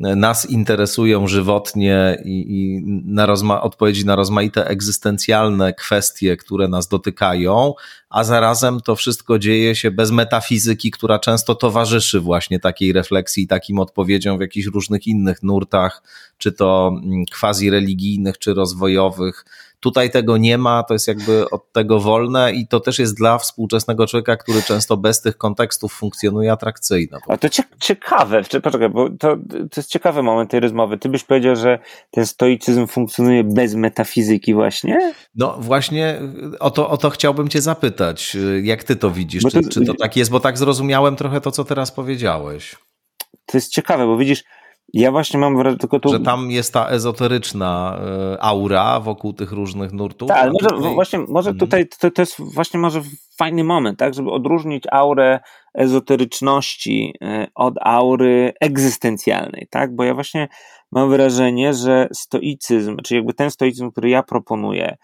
nas 0.00 0.50
interesują 0.50 1.26
żywotnie 1.26 2.22
i, 2.24 2.46
i 2.48 2.83
na 3.04 3.26
rozma- 3.26 3.61
odpowiedzi 3.61 4.07
na 4.07 4.16
rozmaite 4.16 4.66
egzystencjalne 4.66 5.72
kwestie, 5.72 6.37
które 6.37 6.68
nas 6.68 6.88
dotykają, 6.88 7.74
a 8.11 8.24
zarazem 8.24 8.80
to 8.80 8.96
wszystko 8.96 9.38
dzieje 9.38 9.74
się 9.74 9.90
bez 9.90 10.11
metafizyki, 10.11 10.90
która 10.90 11.18
często 11.18 11.54
towarzyszy 11.54 12.20
właśnie 12.20 12.61
takiej 12.61 12.92
refleksji, 12.92 13.46
takim 13.46 13.78
odpowiedziom 13.78 14.38
w 14.38 14.40
jakichś 14.40 14.66
różnych 14.66 15.07
innych 15.07 15.42
nurtach, 15.42 16.02
czy 16.38 16.52
to 16.52 17.00
mm, 17.04 17.24
quasi 17.40 17.70
religijnych, 17.70 18.38
czy 18.38 18.54
rozwojowych. 18.54 19.44
Tutaj 19.84 20.10
tego 20.10 20.36
nie 20.36 20.58
ma, 20.58 20.82
to 20.82 20.94
jest 20.94 21.08
jakby 21.08 21.50
od 21.50 21.72
tego 21.72 22.00
wolne 22.00 22.52
i 22.52 22.66
to 22.68 22.80
też 22.80 22.98
jest 22.98 23.16
dla 23.16 23.38
współczesnego 23.38 24.06
człowieka, 24.06 24.36
który 24.36 24.62
często 24.62 24.96
bez 24.96 25.20
tych 25.20 25.36
kontekstów 25.36 25.92
funkcjonuje 25.92 26.52
atrakcyjne. 26.52 27.18
A 27.28 27.36
to 27.36 27.48
ciekawe, 27.80 28.42
poczekaj, 28.62 28.88
bo 28.88 29.10
to, 29.10 29.36
to 29.50 29.80
jest 29.80 29.90
ciekawy 29.90 30.22
moment 30.22 30.50
tej 30.50 30.60
rozmowy. 30.60 30.98
Ty 30.98 31.08
byś 31.08 31.24
powiedział, 31.24 31.56
że 31.56 31.78
ten 32.10 32.26
stoicyzm 32.26 32.86
funkcjonuje 32.86 33.44
bez 33.44 33.74
metafizyki 33.74 34.54
właśnie? 34.54 35.14
No 35.34 35.56
właśnie 35.60 36.20
o 36.60 36.70
to, 36.70 36.90
o 36.90 36.96
to 36.96 37.10
chciałbym 37.10 37.48
cię 37.48 37.60
zapytać. 37.60 38.36
Jak 38.62 38.84
ty 38.84 38.96
to 38.96 39.10
widzisz? 39.10 39.42
To, 39.42 39.50
czy, 39.50 39.68
czy 39.68 39.84
to 39.84 39.94
tak 39.94 40.16
jest? 40.16 40.30
Bo 40.30 40.40
tak 40.40 40.58
zrozumiałem 40.58 41.16
trochę 41.16 41.40
to, 41.40 41.50
co 41.50 41.64
teraz 41.64 41.92
powiedziałeś. 41.92 42.76
To 43.46 43.56
jest 43.56 43.72
ciekawe, 43.72 44.06
bo 44.06 44.16
widzisz, 44.16 44.44
ja 45.00 45.11
właśnie 45.11 45.40
mam 45.40 45.57
wrażenie, 45.57 45.78
tylko 45.78 46.00
tu... 46.00 46.09
Że 46.09 46.20
tam 46.20 46.50
jest 46.50 46.72
ta 46.72 46.88
ezoteryczna 46.88 47.98
e, 48.35 48.42
aura 48.42 49.00
wokół 49.00 49.33
tych 49.33 49.52
różnych 49.52 49.92
nurtów. 49.92 50.28
Tak, 50.28 50.38
ale 50.38 50.52
może, 50.52 50.68
tutaj... 50.68 50.94
właśnie, 50.94 51.18
może 51.18 51.50
mhm. 51.50 51.59
tutaj 51.59 51.88
to, 52.00 52.11
to 52.11 52.22
jest 52.22 52.37
właśnie 52.38 52.80
może 52.80 53.02
fajny 53.38 53.64
moment, 53.64 53.98
tak, 53.98 54.14
żeby 54.14 54.30
odróżnić 54.30 54.85
aurę 54.92 55.40
ezoteryczności 55.74 57.14
e, 57.22 57.46
od 57.54 57.74
aury 57.80 58.52
egzystencjalnej, 58.61 59.66
tak, 59.70 59.96
bo 59.96 60.04
ja 60.04 60.14
właśnie 60.14 60.48
mam 60.92 61.11
wrażenie, 61.11 61.74
że 61.74 62.09
stoicyzm, 62.12 62.96
czy 63.04 63.14
jakby 63.14 63.35
ten 63.35 63.50
stoicyzm, 63.50 63.90
który 63.90 64.11
ja 64.11 64.22
proponuję, 64.22 64.96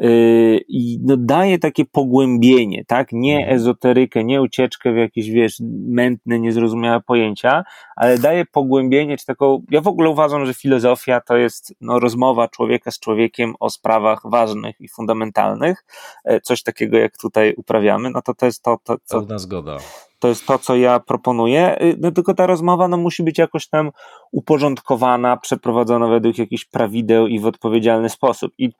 yy, 0.00 0.60
no 1.02 1.16
daje 1.16 1.58
takie 1.58 1.84
pogłębienie, 1.84 2.84
tak? 2.84 3.08
Nie 3.12 3.38
mhm. 3.38 3.56
ezoterykę, 3.56 4.24
nie 4.24 4.42
ucieczkę 4.42 4.92
w 4.92 4.96
jakieś, 4.96 5.30
wiesz, 5.30 5.56
mętne, 5.88 6.40
niezrozumiałe 6.40 7.00
pojęcia, 7.00 7.64
ale 7.96 8.18
daje 8.18 8.44
pogłębienie, 8.44 9.16
czy 9.16 9.26
taką, 9.26 9.62
ja 9.70 9.80
w 9.80 9.88
ogóle 9.88 10.10
uważam, 10.10 10.46
że 10.46 10.54
filozofia 10.54 11.20
to 11.20 11.36
jest 11.36 11.74
no, 11.80 11.98
rozmowa 12.00 12.48
człowieka 12.48 12.90
z 12.90 13.00
człowiekiem 13.00 13.54
o 13.60 13.70
sprawach 13.70 14.20
ważnych 14.24 14.80
i 14.80 14.88
fundamentalnych, 14.88 15.84
e, 16.24 16.40
coś 16.40 16.62
takiego 16.62 16.98
jak 16.98 17.18
tutaj 17.18 17.54
uprawiamy, 17.56 18.10
no 18.10 18.22
to 18.22 18.34
to 18.34 18.46
jest 18.46 18.62
to, 18.62 18.78
to 18.84 18.96
co... 19.04 19.18
Pełna 19.18 19.38
zgoda 19.38 19.78
to 20.18 20.28
jest 20.28 20.46
to, 20.46 20.58
co 20.58 20.76
ja 20.76 21.00
proponuję, 21.00 21.82
y, 21.82 21.96
no 22.00 22.12
tylko 22.12 22.34
ta 22.34 22.46
rozmowa 22.46 22.88
no, 22.88 22.96
musi 22.96 23.22
być 23.22 23.38
jakoś 23.38 23.68
tam 23.68 23.90
uporządkowana, 24.32 25.36
przeprowadzona 25.36 26.08
według 26.08 26.38
jakichś 26.38 26.64
prawideł 26.64 27.26
i 27.26 27.38
w 27.40 27.46
odpowiedzialny 27.46 28.08
sposób. 28.08 28.52
I 28.58 28.70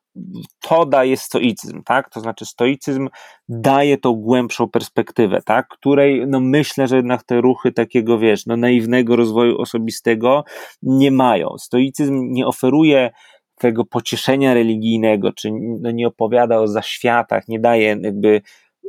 to 0.60 0.86
daje 0.86 1.16
stoicyzm, 1.16 1.82
tak? 1.82 2.10
To 2.10 2.20
znaczy 2.20 2.46
stoicyzm 2.46 3.08
daje 3.48 3.98
tą 3.98 4.12
głębszą 4.12 4.68
perspektywę, 4.68 5.42
tak? 5.44 5.68
Której, 5.68 6.26
no 6.26 6.40
myślę, 6.40 6.88
że 6.88 6.96
jednak 6.96 7.22
te 7.22 7.40
ruchy 7.40 7.72
takiego, 7.72 8.18
wiesz, 8.18 8.46
no 8.46 8.56
naiwnego 8.56 9.16
rozwoju 9.16 9.58
osobistego 9.58 10.44
nie 10.82 11.10
mają. 11.10 11.48
Stoicyzm 11.58 12.20
nie 12.30 12.46
oferuje 12.46 13.10
tego 13.58 13.84
pocieszenia 13.84 14.54
religijnego, 14.54 15.32
czy 15.32 15.50
no 15.80 15.90
nie 15.90 16.06
opowiada 16.06 16.58
o 16.58 16.66
zaświatach, 16.66 17.48
nie 17.48 17.60
daje 17.60 17.96
jakby 18.02 18.42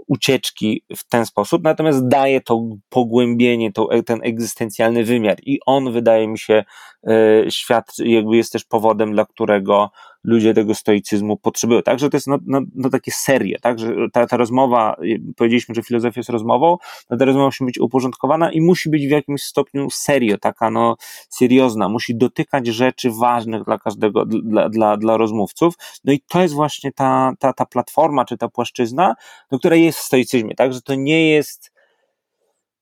ucieczki 0.07 0.83
w 0.95 1.03
ten 1.03 1.25
sposób, 1.25 1.63
natomiast 1.63 2.07
daje 2.07 2.41
to 2.41 2.61
pogłębienie, 2.89 3.71
to, 3.71 3.89
ten 4.05 4.19
egzystencjalny 4.23 5.03
wymiar 5.03 5.37
i 5.43 5.59
on 5.65 5.91
wydaje 5.91 6.27
mi 6.27 6.39
się, 6.39 6.63
e, 7.07 7.51
świat 7.51 7.93
jakby 7.97 8.37
jest 8.37 8.51
też 8.51 8.63
powodem, 8.63 9.13
dla 9.13 9.25
którego 9.25 9.91
ludzie 10.23 10.53
tego 10.53 10.75
stoicyzmu 10.75 11.37
potrzebują. 11.37 11.81
Także 11.81 12.09
to 12.09 12.17
jest 12.17 12.27
no, 12.27 12.37
no, 12.45 12.61
no 12.75 12.89
takie 12.89 13.11
serie, 13.11 13.59
tak, 13.61 13.79
że 13.79 13.95
ta, 14.13 14.27
ta 14.27 14.37
rozmowa, 14.37 14.95
powiedzieliśmy, 15.37 15.75
że 15.75 15.83
filozofia 15.83 16.19
jest 16.19 16.29
rozmową, 16.29 16.77
no 17.09 17.17
ta 17.17 17.25
rozmowa 17.25 17.45
musi 17.45 17.65
być 17.65 17.79
uporządkowana 17.79 18.51
i 18.51 18.61
musi 18.61 18.89
być 18.89 19.07
w 19.07 19.11
jakimś 19.11 19.43
stopniu 19.43 19.89
serio, 19.89 20.37
taka 20.37 20.71
no 20.71 20.95
seriozna, 21.29 21.89
musi 21.89 22.15
dotykać 22.15 22.67
rzeczy 22.67 23.11
ważnych 23.11 23.63
dla 23.63 23.77
każdego, 23.77 24.25
dla, 24.25 24.69
dla, 24.69 24.97
dla 24.97 25.17
rozmówców, 25.17 25.73
no 26.05 26.13
i 26.13 26.19
to 26.27 26.41
jest 26.41 26.53
właśnie 26.53 26.91
ta, 26.91 27.33
ta, 27.39 27.53
ta 27.53 27.65
platforma, 27.65 28.25
czy 28.25 28.37
ta 28.37 28.49
płaszczyzna, 28.49 29.15
do 29.51 29.59
której 29.59 29.83
jest 29.83 29.99
w 29.99 30.03
stoicyzmie, 30.03 30.55
tak, 30.55 30.73
że 30.73 30.81
to 30.81 30.95
nie 30.95 31.29
jest 31.29 31.78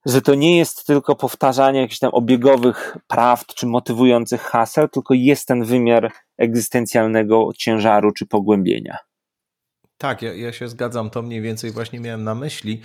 że 0.06 0.22
to 0.22 0.34
nie 0.34 0.58
jest 0.58 0.86
tylko 0.86 1.16
powtarzanie 1.16 1.80
jakichś 1.80 1.98
tam 1.98 2.10
obiegowych 2.14 2.96
prawd 3.06 3.54
czy 3.54 3.66
motywujących 3.66 4.42
haseł, 4.42 4.88
tylko 4.88 5.14
jest 5.14 5.48
ten 5.48 5.64
wymiar 5.64 6.12
egzystencjalnego 6.38 7.50
ciężaru 7.56 8.12
czy 8.12 8.26
pogłębienia. 8.26 8.98
Tak, 9.98 10.22
ja, 10.22 10.34
ja, 10.34 10.52
się 10.52 10.68
zgadzam, 10.68 11.10
to 11.10 11.22
mniej 11.22 11.40
więcej 11.40 11.70
właśnie 11.70 12.00
miałem 12.00 12.24
na 12.24 12.34
myśli. 12.34 12.80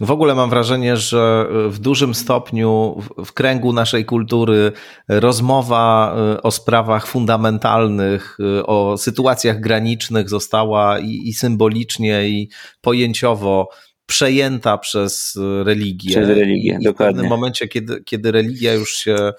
W 0.00 0.10
ogóle 0.10 0.34
mam 0.34 0.50
wrażenie, 0.50 0.96
że 0.96 1.46
w 1.68 1.78
dużym 1.78 2.14
stopniu 2.14 3.00
w, 3.24 3.32
kręgu 3.32 3.72
naszej 3.72 4.04
kultury 4.04 4.72
rozmowa 5.08 6.14
e, 6.16 6.42
o 6.42 6.50
sprawach 6.50 7.06
fundamentalnych, 7.06 8.36
e, 8.58 8.66
o 8.66 8.98
sytuacjach 8.98 9.60
granicznych 9.60 10.28
została 10.28 10.98
i, 10.98 11.28
i 11.28 11.32
symbolicznie, 11.32 12.28
i 12.28 12.48
pojęciowo 12.80 13.68
przejęta 14.06 14.78
przez 14.78 15.38
religię. 15.64 16.10
Przez 16.10 16.28
religię, 16.28 16.78
I 16.80 16.84
dokładnie. 16.84 16.92
W 16.92 17.16
pewnym 17.16 17.28
momencie, 17.30 17.68
kiedy, 17.68 18.02
kiedy 18.04 18.32
religia 18.32 18.74
już 18.74 18.96
się 18.96 19.32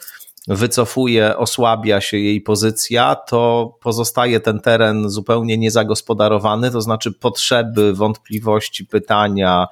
wycofuje, 0.48 1.38
osłabia 1.38 2.02
się 2.02 2.18
jej 2.18 2.42
pozycja, 2.42 3.16
to 3.16 3.74
pozostaje 3.82 4.40
ten 4.40 4.60
teren 4.60 5.10
zupełnie 5.10 5.58
niezagospodarowany, 5.58 6.72
to 6.72 6.82
znaczy 6.82 7.12
potrzeby, 7.12 7.94
wątpliwości, 7.94 8.86
pytania, 8.86 9.68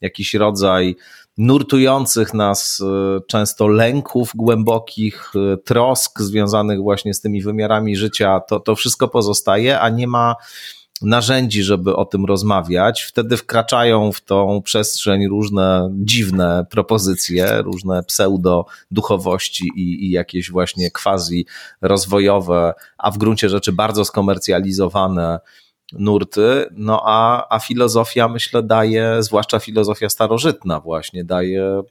jakiś 0.00 0.34
rodzaj 0.34 0.96
nurtujących 1.38 2.34
nas 2.34 2.80
e, 2.80 3.20
często 3.26 3.68
lęków 3.68 4.30
głębokich, 4.34 5.32
e, 5.52 5.56
trosk 5.56 6.20
związanych 6.20 6.80
właśnie 6.80 7.14
z 7.14 7.20
tymi 7.20 7.42
wymiarami 7.42 7.96
życia, 7.96 8.40
to, 8.40 8.60
to 8.60 8.76
wszystko 8.76 9.08
pozostaje, 9.08 9.80
a 9.80 9.88
nie 9.88 10.06
ma 10.06 10.34
narzędzi, 11.02 11.62
żeby 11.62 11.96
o 11.96 12.04
tym 12.04 12.24
rozmawiać. 12.24 13.02
Wtedy 13.02 13.36
wkraczają 13.36 14.12
w 14.12 14.20
tą 14.20 14.62
przestrzeń 14.62 15.28
różne 15.28 15.90
dziwne 15.92 16.66
propozycje, 16.70 17.62
różne 17.62 18.02
pseudo-duchowości 18.02 19.68
i, 19.76 20.06
i 20.06 20.10
jakieś 20.10 20.50
właśnie 20.50 20.90
quasi 20.90 21.46
rozwojowe, 21.82 22.74
a 22.98 23.10
w 23.10 23.18
gruncie 23.18 23.48
rzeczy 23.48 23.72
bardzo 23.72 24.04
skomercjalizowane 24.04 25.38
nurty, 25.92 26.66
no 26.72 27.02
a, 27.04 27.46
a 27.54 27.58
filozofia 27.58 28.28
myślę 28.28 28.62
daje, 28.62 29.16
zwłaszcza 29.22 29.58
filozofia 29.58 30.08
starożytna 30.08 30.80
właśnie, 30.80 31.24
daje 31.24 31.82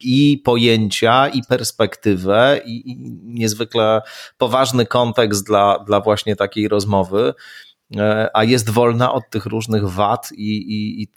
i 0.00 0.42
pojęcia, 0.44 1.28
i 1.28 1.42
perspektywę, 1.48 2.60
i, 2.64 2.90
i 2.90 2.96
niezwykle 3.24 4.02
poważny 4.38 4.86
kontekst 4.86 5.46
dla, 5.46 5.78
dla 5.78 6.00
właśnie 6.00 6.36
takiej 6.36 6.68
rozmowy, 6.68 7.34
a 8.32 8.44
jest 8.44 8.70
wolna 8.70 9.12
od 9.12 9.30
tych 9.30 9.46
różnych 9.46 9.88
wad 9.88 10.32
i, 10.32 10.56
i, 10.56 11.02
i 11.02 11.08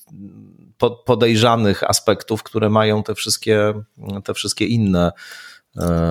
podejrzanych 1.05 1.83
aspektów, 1.83 2.43
które 2.43 2.69
mają 2.69 3.03
te 3.03 3.15
wszystkie, 3.15 3.73
te 4.23 4.33
wszystkie 4.33 4.65
inne 4.65 5.11
E, 5.11 5.11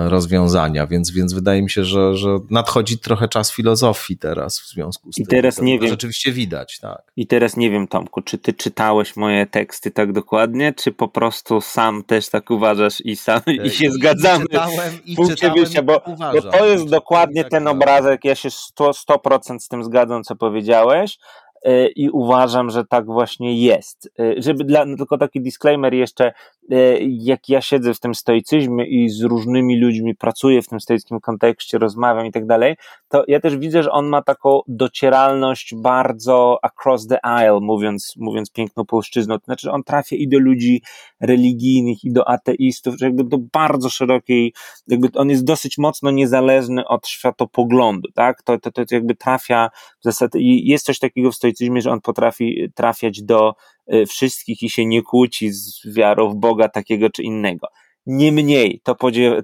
rozwiązania, 0.05 0.87
więc, 0.87 1.11
więc 1.11 1.33
wydaje 1.33 1.61
mi 1.61 1.69
się, 1.69 1.83
że, 1.83 2.15
że 2.15 2.39
nadchodzi 2.49 2.99
trochę 2.99 3.27
czas 3.27 3.51
filozofii 3.51 4.17
teraz 4.17 4.59
w 4.59 4.67
związku 4.67 5.11
z 5.11 5.15
tym. 5.15 5.23
I 5.23 5.27
teraz 5.27 5.61
nie 5.61 5.79
wiem. 5.79 5.89
Rzeczywiście 5.89 6.31
widać, 6.31 6.79
tak. 6.79 7.01
I 7.15 7.27
teraz 7.27 7.57
nie 7.57 7.71
wiem, 7.71 7.87
Tomku, 7.87 8.21
czy 8.21 8.37
ty 8.37 8.53
czytałeś 8.53 9.15
moje 9.15 9.45
teksty 9.45 9.91
tak 9.91 10.13
dokładnie, 10.13 10.73
czy 10.73 10.91
po 10.91 11.07
prostu 11.07 11.61
sam 11.61 12.03
też 12.03 12.29
tak 12.29 12.51
uważasz 12.51 13.01
i 13.01 13.15
sam 13.15 13.41
i 13.63 13.69
się 13.69 13.87
I, 13.87 13.91
zgadzamy. 13.91 14.45
I 14.45 14.47
czytałem, 14.47 14.93
i 15.05 15.15
czytałem, 15.27 15.55
wyjścia, 15.55 15.83
bo, 15.83 16.01
bo 16.33 16.41
to 16.41 16.65
jest 16.65 16.85
dokładnie 16.89 17.41
tak 17.41 17.51
ten 17.51 17.67
obrazek, 17.67 18.25
ja 18.25 18.35
się 18.35 18.49
100%, 18.49 18.91
100% 19.09 19.59
z 19.59 19.67
tym 19.67 19.83
zgadzam, 19.83 20.23
co 20.23 20.35
powiedziałeś, 20.35 21.17
E, 21.46 21.46
i 21.95 22.09
uważam, 22.09 22.69
że 22.69 22.85
tak 22.85 23.05
właśnie 23.05 23.65
jest. 23.65 24.11
E, 24.19 24.41
żeby 24.41 24.63
dla, 24.63 24.85
no 24.85 24.97
tylko 24.97 25.17
taki 25.17 25.41
disclaimer 25.41 25.93
jeszcze, 25.93 26.33
e, 26.71 26.97
jak 27.01 27.49
ja 27.49 27.61
siedzę 27.61 27.93
w 27.93 27.99
tym 27.99 28.15
stoicyzmie 28.15 28.85
i 28.85 29.09
z 29.09 29.21
różnymi 29.21 29.79
ludźmi 29.79 30.15
pracuję 30.15 30.61
w 30.61 30.67
tym 30.67 30.79
stoickim 30.79 31.19
kontekście, 31.19 31.77
rozmawiam 31.77 32.25
i 32.25 32.31
tak 32.31 32.45
dalej, 32.45 32.75
to 33.09 33.23
ja 33.27 33.39
też 33.39 33.57
widzę, 33.57 33.83
że 33.83 33.91
on 33.91 34.05
ma 34.05 34.21
taką 34.21 34.59
docieralność 34.67 35.75
bardzo 35.75 36.59
across 36.61 37.07
the 37.07 37.25
aisle, 37.25 37.59
mówiąc, 37.61 38.13
mówiąc 38.17 38.51
piękną 38.51 38.85
polszczyzną. 38.85 39.39
To 39.39 39.45
znaczy, 39.45 39.71
on 39.71 39.83
trafia 39.83 40.15
i 40.15 40.27
do 40.27 40.39
ludzi 40.39 40.81
religijnych, 41.19 42.03
i 42.03 42.11
do 42.11 42.29
ateistów, 42.29 42.95
że 42.97 43.05
jakby 43.05 43.23
do 43.23 43.37
bardzo 43.53 43.89
szerokiej, 43.89 44.53
jakby 44.87 45.09
on 45.15 45.29
jest 45.29 45.43
dosyć 45.43 45.77
mocno 45.77 46.11
niezależny 46.11 46.87
od 46.87 47.07
światopoglądu, 47.07 48.11
tak? 48.11 48.43
To, 48.43 48.59
to, 48.59 48.71
to 48.71 48.81
jakby 48.91 49.15
trafia 49.15 49.69
w 49.99 50.03
zasadzie, 50.03 50.39
i 50.39 50.67
jest 50.67 50.85
coś 50.85 50.99
takiego 50.99 51.31
w 51.31 51.35
stoicyzmie, 51.35 51.56
stoicyzmie, 51.57 51.81
że 51.81 51.91
on 51.91 52.01
potrafi 52.01 52.71
trafiać 52.75 53.21
do 53.23 53.53
e, 53.87 54.05
wszystkich 54.05 54.63
i 54.63 54.69
się 54.69 54.85
nie 54.85 55.01
kłóci 55.01 55.51
z 55.51 55.93
wiarą 55.95 56.29
w 56.29 56.35
Boga 56.35 56.69
takiego 56.69 57.09
czy 57.09 57.23
innego. 57.23 57.67
Niemniej, 58.05 58.81
to, 58.83 58.95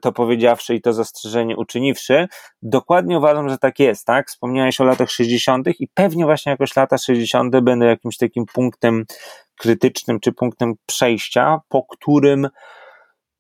to 0.02 0.12
powiedziawszy 0.12 0.76
i 0.76 0.82
to 0.82 0.94
zastrzeżenie 0.94 1.58
uczyniwszy, 1.58 2.28
dokładnie 2.62 3.18
uważam, 3.18 3.50
że 3.50 3.58
tak 3.58 3.80
jest, 3.80 4.06
tak? 4.06 4.28
Wspomniałeś 4.30 4.82
o 4.82 4.84
latach 4.84 5.10
60. 5.10 5.68
i 5.80 5.88
pewnie 5.94 6.26
właśnie 6.26 6.50
jakoś 6.50 6.76
lata 6.76 6.98
60. 6.98 7.60
będą 7.60 7.86
jakimś 7.86 8.18
takim 8.18 8.46
punktem 8.54 9.06
krytycznym 9.60 10.20
czy 10.20 10.32
punktem 10.32 10.74
przejścia, 10.86 11.60
po 11.70 11.84
którym 11.84 12.48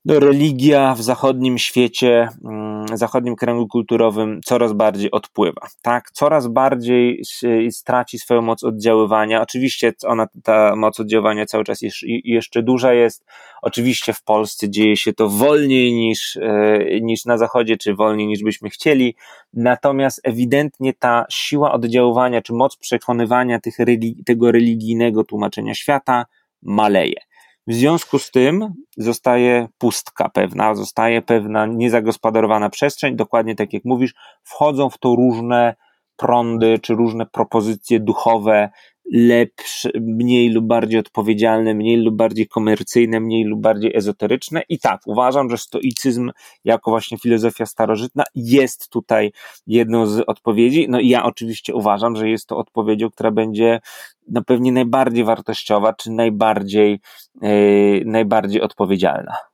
religia 0.05 0.95
w 0.95 1.01
zachodnim 1.01 1.57
świecie, 1.57 2.29
mm, 2.43 2.97
zachodnim 2.97 3.35
kręgu 3.35 3.67
kulturowym 3.67 4.41
coraz 4.45 4.73
bardziej 4.73 5.11
odpływa. 5.11 5.67
Tak, 5.81 6.11
coraz 6.11 6.47
bardziej 6.47 7.23
straci 7.71 8.19
swoją 8.19 8.41
moc 8.41 8.63
oddziaływania. 8.63 9.41
Oczywiście 9.41 9.93
ona, 10.05 10.27
ta 10.43 10.75
moc 10.75 10.99
oddziaływania 10.99 11.45
cały 11.45 11.63
czas 11.63 11.79
jeszcze 12.23 12.63
duża 12.63 12.93
jest. 12.93 13.25
Oczywiście 13.61 14.13
w 14.13 14.23
Polsce 14.23 14.69
dzieje 14.69 14.97
się 14.97 15.13
to 15.13 15.29
wolniej 15.29 15.93
niż, 15.93 16.37
e, 16.37 17.01
niż 17.01 17.25
na 17.25 17.37
zachodzie, 17.37 17.77
czy 17.77 17.95
wolniej 17.95 18.27
niż 18.27 18.43
byśmy 18.43 18.69
chcieli. 18.69 19.15
Natomiast 19.53 20.21
ewidentnie 20.23 20.93
ta 20.93 21.25
siła 21.29 21.71
oddziaływania, 21.71 22.41
czy 22.41 22.53
moc 22.53 22.77
przekonywania 22.77 23.59
tych, 23.59 23.77
tego 24.25 24.51
religijnego 24.51 25.23
tłumaczenia 25.23 25.75
świata 25.75 26.25
maleje. 26.61 27.32
W 27.67 27.73
związku 27.73 28.19
z 28.19 28.31
tym 28.31 28.73
zostaje 28.97 29.67
pustka 29.77 30.29
pewna, 30.29 30.75
zostaje 30.75 31.21
pewna 31.21 31.65
niezagospodarowana 31.65 32.69
przestrzeń, 32.69 33.15
dokładnie 33.15 33.55
tak 33.55 33.73
jak 33.73 33.85
mówisz, 33.85 34.13
wchodzą 34.43 34.89
w 34.89 34.97
to 34.97 35.15
różne 35.15 35.75
prądy 36.15 36.79
czy 36.79 36.93
różne 36.93 37.25
propozycje 37.25 37.99
duchowe, 37.99 38.69
lepsze, 39.11 39.89
mniej 40.01 40.49
lub 40.49 40.65
bardziej 40.65 40.99
odpowiedzialne, 40.99 41.73
mniej 41.73 41.97
lub 41.97 42.15
bardziej 42.15 42.47
komercyjne, 42.47 43.19
mniej 43.19 43.43
lub 43.43 43.61
bardziej 43.61 43.97
ezoteryczne. 43.97 44.61
I 44.69 44.79
tak, 44.79 45.01
uważam, 45.05 45.49
że 45.49 45.57
stoicyzm 45.57 46.31
jako 46.63 46.91
właśnie 46.91 47.17
filozofia 47.17 47.65
starożytna 47.65 48.23
jest 48.35 48.89
tutaj 48.89 49.31
jedną 49.67 50.05
z 50.05 50.23
odpowiedzi. 50.27 50.85
No 50.89 50.99
i 50.99 51.09
ja 51.09 51.23
oczywiście 51.23 51.75
uważam, 51.75 52.15
że 52.15 52.29
jest 52.29 52.47
to 52.47 52.57
odpowiedzią, 52.57 53.09
która 53.09 53.31
będzie 53.31 53.79
no 54.27 54.43
pewnie 54.43 54.71
najbardziej 54.71 55.23
wartościowa, 55.23 55.93
czy 55.93 56.11
najbardziej, 56.11 56.99
yy, 57.41 58.03
najbardziej 58.05 58.61
odpowiedzialna. 58.61 59.52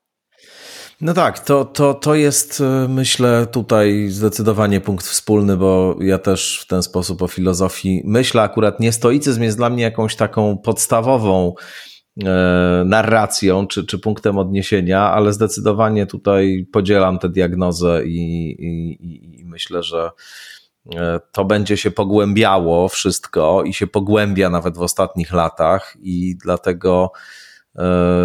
No 1.01 1.13
tak, 1.13 1.39
to, 1.39 1.65
to, 1.65 1.93
to 1.93 2.15
jest 2.15 2.61
e, 2.61 2.87
myślę 2.87 3.47
tutaj 3.51 4.07
zdecydowanie 4.07 4.81
punkt 4.81 5.05
wspólny, 5.05 5.57
bo 5.57 5.95
ja 6.01 6.17
też 6.17 6.59
w 6.61 6.67
ten 6.67 6.83
sposób 6.83 7.21
o 7.21 7.27
filozofii 7.27 8.01
myślę. 8.05 8.41
Akurat 8.41 8.79
nie 8.79 8.91
stoicyzm 8.91 9.43
jest 9.43 9.57
dla 9.57 9.69
mnie 9.69 9.83
jakąś 9.83 10.15
taką 10.15 10.57
podstawową 10.57 11.53
e, 12.23 12.83
narracją 12.85 13.67
czy, 13.67 13.85
czy 13.85 13.99
punktem 13.99 14.37
odniesienia, 14.37 15.11
ale 15.11 15.33
zdecydowanie 15.33 16.05
tutaj 16.05 16.67
podzielam 16.71 17.19
tę 17.19 17.29
diagnozę 17.29 18.05
i, 18.05 18.49
i, 18.59 19.41
i 19.41 19.45
myślę, 19.45 19.83
że 19.83 20.11
e, 20.95 21.19
to 21.31 21.45
będzie 21.45 21.77
się 21.77 21.91
pogłębiało 21.91 22.89
wszystko 22.89 23.63
i 23.63 23.73
się 23.73 23.87
pogłębia 23.87 24.49
nawet 24.49 24.77
w 24.77 24.81
ostatnich 24.81 25.31
latach 25.33 25.97
i 26.01 26.35
dlatego 26.43 27.11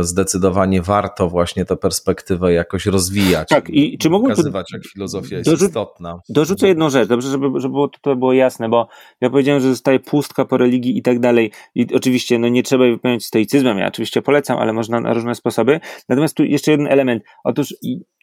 zdecydowanie 0.01 0.83
warto 0.83 1.29
właśnie 1.29 1.65
tę 1.65 1.77
perspektywę 1.77 2.53
jakoś 2.53 2.87
rozwijać. 2.87 3.49
Tak, 3.49 3.71
i 3.71 3.99
czy 3.99 4.11
mógłbym 4.11 4.31
pokazywać, 4.31 4.73
jak 4.73 4.87
filozofia 4.87 5.37
jest 5.37 5.51
dorzu- 5.51 5.67
istotna. 5.67 6.21
Dorzucę 6.29 6.69
jedną 6.69 6.91
rzecz, 6.91 7.09
dobrze, 7.09 7.31
żeby, 7.31 7.47
żeby 7.57 7.73
było, 7.73 7.89
to 7.89 8.17
było 8.17 8.33
jasne, 8.33 8.69
bo 8.69 8.89
ja 9.21 9.31
powiedziałem, 9.31 9.63
że 9.63 9.69
zostaje 9.69 10.01
pustka 10.01 10.45
po 10.45 10.57
religii 10.57 10.99
i 10.99 11.03
tak 11.03 11.21
dalej. 11.21 11.53
I 11.75 11.95
oczywiście, 11.95 12.39
no 12.39 12.49
nie 12.49 12.63
trzeba 12.63 12.85
wypełniać 12.85 13.25
stoicyzmem, 13.25 13.79
ja 13.79 13.89
oczywiście 13.89 14.23
polecam, 14.23 14.59
ale 14.59 14.73
można 14.73 15.01
na 15.01 15.15
różne 15.15 15.35
sposoby. 15.35 15.81
Natomiast 16.09 16.37
tu 16.37 16.45
jeszcze 16.45 16.71
jeden 16.71 16.87
element. 16.87 17.23
Otóż 17.45 17.75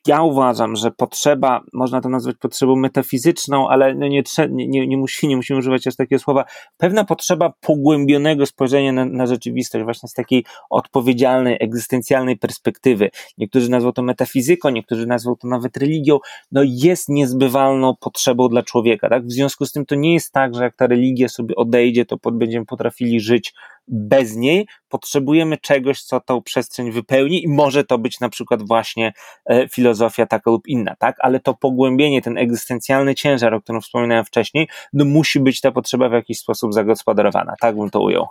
ja 0.08 0.22
uważam, 0.22 0.76
że 0.76 0.92
potrzeba, 0.92 1.62
można 1.74 2.02
to 2.02 2.10
nazwać 2.10 2.36
potrzebą 2.40 2.76
metafizyczną, 2.76 3.70
ale 3.70 3.96
no 3.96 4.08
nie, 4.08 4.24
nie, 4.50 4.88
nie, 4.88 4.98
musi, 4.98 5.28
nie 5.28 5.36
musimy 5.36 5.60
używać 5.60 5.88
aż 5.88 5.96
takiego 5.96 6.20
słowa, 6.20 6.46
pewna 6.78 7.04
potrzeba 7.04 7.54
pogłębionego 7.62 8.46
spojrzenia 8.46 8.92
na, 8.92 9.06
na 9.06 9.28
rzeczywistość, 9.28 9.84
właśnie 9.84 10.10
z 10.10 10.14
takiej 10.14 10.46
odpowiedzialnej, 10.70 11.58
egzystencjalnej 11.60 12.38
perspektywy. 12.38 13.10
Niektórzy 13.38 13.72
nazwą 13.72 13.92
to 13.92 14.02
metafizyką, 14.02 14.70
niektórzy 14.70 15.08
nazwą 15.08 15.36
to 15.36 15.48
nawet 15.48 15.78
religią, 15.78 16.20
no 16.52 16.62
jest 16.66 17.10
niezbywalną 17.10 17.94
potrzebą 18.00 18.50
dla 18.50 18.64
człowieka, 18.64 19.10
tak? 19.10 19.26
W 19.26 19.32
związku 19.32 19.66
z 19.66 19.72
tym 19.72 19.86
to 19.86 19.96
nie 19.96 20.14
jest 20.14 20.32
tak, 20.32 20.56
że 20.56 20.64
jak 20.64 20.76
ta 20.76 20.88
religia 20.88 21.30
sobie 21.30 21.56
odejdzie, 21.56 22.06
to 22.06 22.18
będziemy 22.32 22.66
potrafili 22.66 23.20
żyć 23.20 23.54
bez 23.88 24.36
niej 24.36 24.67
potrzebujemy 24.89 25.58
czegoś, 25.58 26.02
co 26.02 26.20
tą 26.20 26.41
przestrzeń 26.41 26.91
wypełni 26.91 27.44
i 27.44 27.48
może 27.48 27.84
to 27.84 27.98
być 27.98 28.20
na 28.20 28.30
przykład 28.30 28.67
właśnie 28.67 29.13
e, 29.46 29.67
filozofia 29.67 30.26
taka 30.26 30.52
lub 30.52 30.67
inna, 30.67 30.96
tak? 30.96 31.15
Ale 31.20 31.39
to 31.39 31.54
pogłębienie, 31.54 32.22
ten 32.22 32.38
egzystencjalny 32.38 33.15
ciężar, 33.15 33.54
o 33.54 33.62
którym 33.62 33.82
wspominałem 33.82 34.26
wcześniej, 34.26 34.67
no 34.94 35.06
musi 35.06 35.39
być 35.39 35.62
ta 35.62 35.72
potrzeba 35.72 36.10
w 36.10 36.13
jakiś 36.13 36.39
sposób 36.39 36.74
zagospodarowana, 36.74 37.56
tak 37.60 37.76
bym 37.76 37.89
to 37.89 38.02
ujął. 38.02 38.28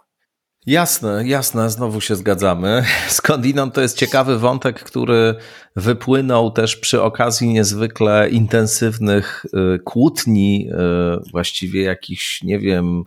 Jasne, 0.66 1.22
jasne, 1.26 1.70
znowu 1.70 2.00
się 2.00 2.16
zgadzamy. 2.16 2.84
Skądinąd 3.08 3.74
to 3.74 3.80
jest 3.80 3.98
ciekawy 3.98 4.38
wątek, 4.38 4.84
który 4.84 5.34
wypłynął 5.76 6.50
też 6.50 6.76
przy 6.76 7.02
okazji 7.02 7.48
niezwykle 7.48 8.30
intensywnych 8.30 9.44
y, 9.44 9.78
kłótni, 9.78 10.68
y, 10.70 11.30
właściwie 11.30 11.82
jakichś, 11.82 12.42
nie 12.42 12.58
wiem, 12.58 13.04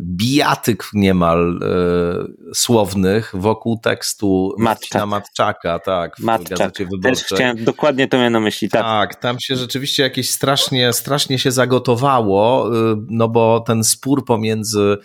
bijatyk 0.00 0.84
niemal 0.94 1.60
e, 1.62 2.54
słownych 2.54 3.32
wokół 3.34 3.78
tekstu 3.78 4.54
Matczak. 4.58 5.06
Matczaka, 5.06 5.78
tak, 5.78 6.16
w 6.16 6.20
Matczak. 6.20 6.58
Gazecie 6.58 6.84
Wyborczej. 6.84 7.12
Też 7.14 7.24
chciałem, 7.24 7.64
dokładnie 7.64 8.08
to 8.08 8.16
miałem 8.16 8.32
na 8.32 8.40
myśli. 8.40 8.68
Tak. 8.68 8.82
tak, 8.82 9.14
tam 9.14 9.40
się 9.40 9.56
rzeczywiście 9.56 10.02
jakieś 10.02 10.30
strasznie, 10.30 10.92
strasznie 10.92 11.38
się 11.38 11.50
zagotowało, 11.50 12.68
y, 12.92 12.96
no 13.08 13.28
bo 13.28 13.60
ten 13.60 13.84
spór 13.84 14.24
pomiędzy 14.24 14.96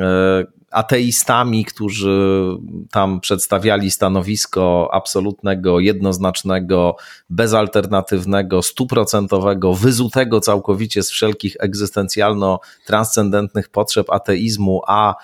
e, 0.00 0.44
ateistami, 0.76 1.64
którzy 1.64 2.46
tam 2.90 3.20
przedstawiali 3.20 3.90
stanowisko 3.90 4.88
absolutnego, 4.92 5.80
jednoznacznego, 5.80 6.96
bezalternatywnego, 7.30 8.62
stuprocentowego, 8.62 9.74
wyzutego 9.74 10.40
całkowicie 10.40 11.02
z 11.02 11.10
wszelkich 11.10 11.56
egzystencjalno-transcendentnych 11.60 13.68
potrzeb 13.68 14.10
ateizmu, 14.10 14.80
a 14.86 15.14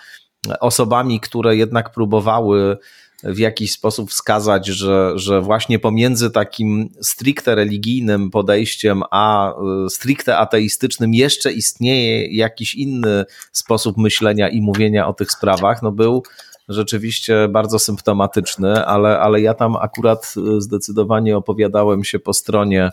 osobami, 0.61 1.21
które 1.21 1.57
jednak 1.57 1.93
próbowały 1.93 2.79
w 3.25 3.39
jakiś 3.39 3.73
sposób 3.73 4.11
wskazać, 4.11 4.67
że, 4.67 5.13
że 5.15 5.41
właśnie 5.41 5.79
pomiędzy 5.79 6.31
takim 6.31 6.91
stricte 7.01 7.55
religijnym 7.55 8.31
podejściem 8.31 9.03
a 9.11 9.53
y, 9.87 9.91
stricte 9.91 10.39
ateistycznym 10.39 11.15
jeszcze 11.15 11.53
istnieje 11.53 12.27
jakiś 12.27 12.75
inny 12.75 13.25
sposób 13.53 13.97
myślenia 13.97 14.49
i 14.49 14.61
mówienia 14.61 15.09
o 15.09 15.13
tych 15.13 15.31
sprawach, 15.31 15.83
no 15.83 15.93
był 15.93 16.23
rzeczywiście 16.69 17.49
bardzo 17.49 17.79
symptomatyczny, 17.79 18.87
ale, 18.87 19.19
ale 19.19 19.41
ja 19.41 19.55
tam 19.55 19.77
akurat 19.77 20.35
y, 20.57 20.61
zdecydowanie 20.61 21.37
opowiadałem 21.37 22.05
się 22.05 22.19
po 22.19 22.33
stronie 22.33 22.91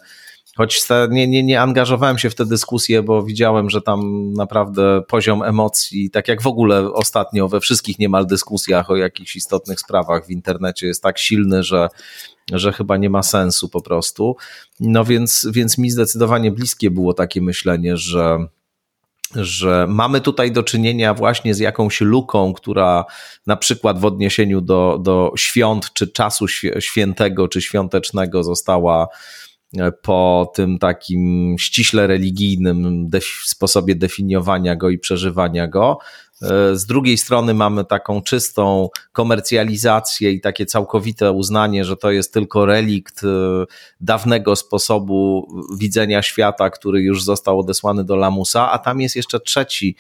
Choć 0.60 0.88
nie, 1.10 1.28
nie, 1.28 1.44
nie 1.44 1.62
angażowałem 1.62 2.18
się 2.18 2.30
w 2.30 2.36
tę 2.36 2.46
dyskusję, 2.46 3.04
bo 3.04 3.24
widziałem, 3.24 3.70
że 3.70 3.82
tam 3.82 4.32
naprawdę 4.34 5.02
poziom 5.08 5.44
emocji, 5.44 6.10
tak 6.10 6.28
jak 6.28 6.42
w 6.42 6.48
ogóle 6.48 6.94
ostatnio 6.94 7.48
we 7.48 7.60
wszystkich 7.60 8.00
niemal 8.00 8.28
dyskusjach 8.28 8.90
o 8.90 8.96
jakichś 8.96 9.36
istotnych 9.36 9.80
sprawach 9.80 10.26
w 10.26 10.30
internecie 10.30 10.88
jest 10.88 11.04
tak 11.04 11.20
silny, 11.20 11.64
że, 11.64 11.88
że 12.52 12.74
chyba 12.74 12.98
nie 12.98 13.10
ma 13.10 13.24
sensu 13.24 13.70
po 13.70 13.82
prostu. 13.82 14.36
No 14.80 15.06
więc, 15.06 15.48
więc 15.52 15.78
mi 15.78 15.90
zdecydowanie 15.90 16.52
bliskie 16.52 16.92
było 16.92 17.14
takie 17.14 17.42
myślenie, 17.42 17.98
że 17.98 18.48
że 19.36 19.86
mamy 19.90 20.22
tutaj 20.22 20.52
do 20.52 20.64
czynienia 20.64 21.14
właśnie 21.14 21.54
z 21.54 21.60
jakąś 21.60 22.02
luką, 22.02 22.54
która 22.54 23.06
na 23.48 23.56
przykład 23.56 24.00
w 24.00 24.06
odniesieniu 24.06 24.62
do, 24.62 25.00
do 25.02 25.32
świąt, 25.38 25.94
czy 25.94 26.08
czasu 26.08 26.48
świętego, 26.80 27.48
czy 27.48 27.62
świątecznego 27.62 28.44
została 28.44 29.08
po 30.02 30.52
tym 30.56 30.80
takim 30.80 31.56
ściśle 31.60 32.08
religijnym 32.08 33.10
sposobie 33.46 33.96
definiowania 33.96 34.76
go 34.76 34.90
i 34.90 35.00
przeżywania 35.00 35.68
go. 35.68 35.98
E, 36.42 36.76
z 36.76 36.86
drugiej 36.86 37.18
strony 37.18 37.54
mamy 37.54 37.86
taką 37.86 38.22
czystą 38.22 38.90
komercjalizację 39.12 40.32
i 40.32 40.42
takie 40.42 40.66
całkowite 40.66 41.32
uznanie, 41.32 41.86
że 41.86 41.98
to 41.98 42.12
jest 42.12 42.34
tylko 42.34 42.66
relikt 42.66 43.24
e, 43.24 43.28
dawnego 44.02 44.56
sposobu 44.56 45.48
widzenia 45.78 46.22
świata, 46.22 46.70
który 46.70 47.02
już 47.02 47.24
został 47.24 47.60
odesłany 47.60 48.04
do 48.04 48.16
lamusa, 48.16 48.72
a 48.72 48.80
tam 48.80 49.02
jest 49.02 49.16
jeszcze 49.16 49.40
trzeci 49.40 49.96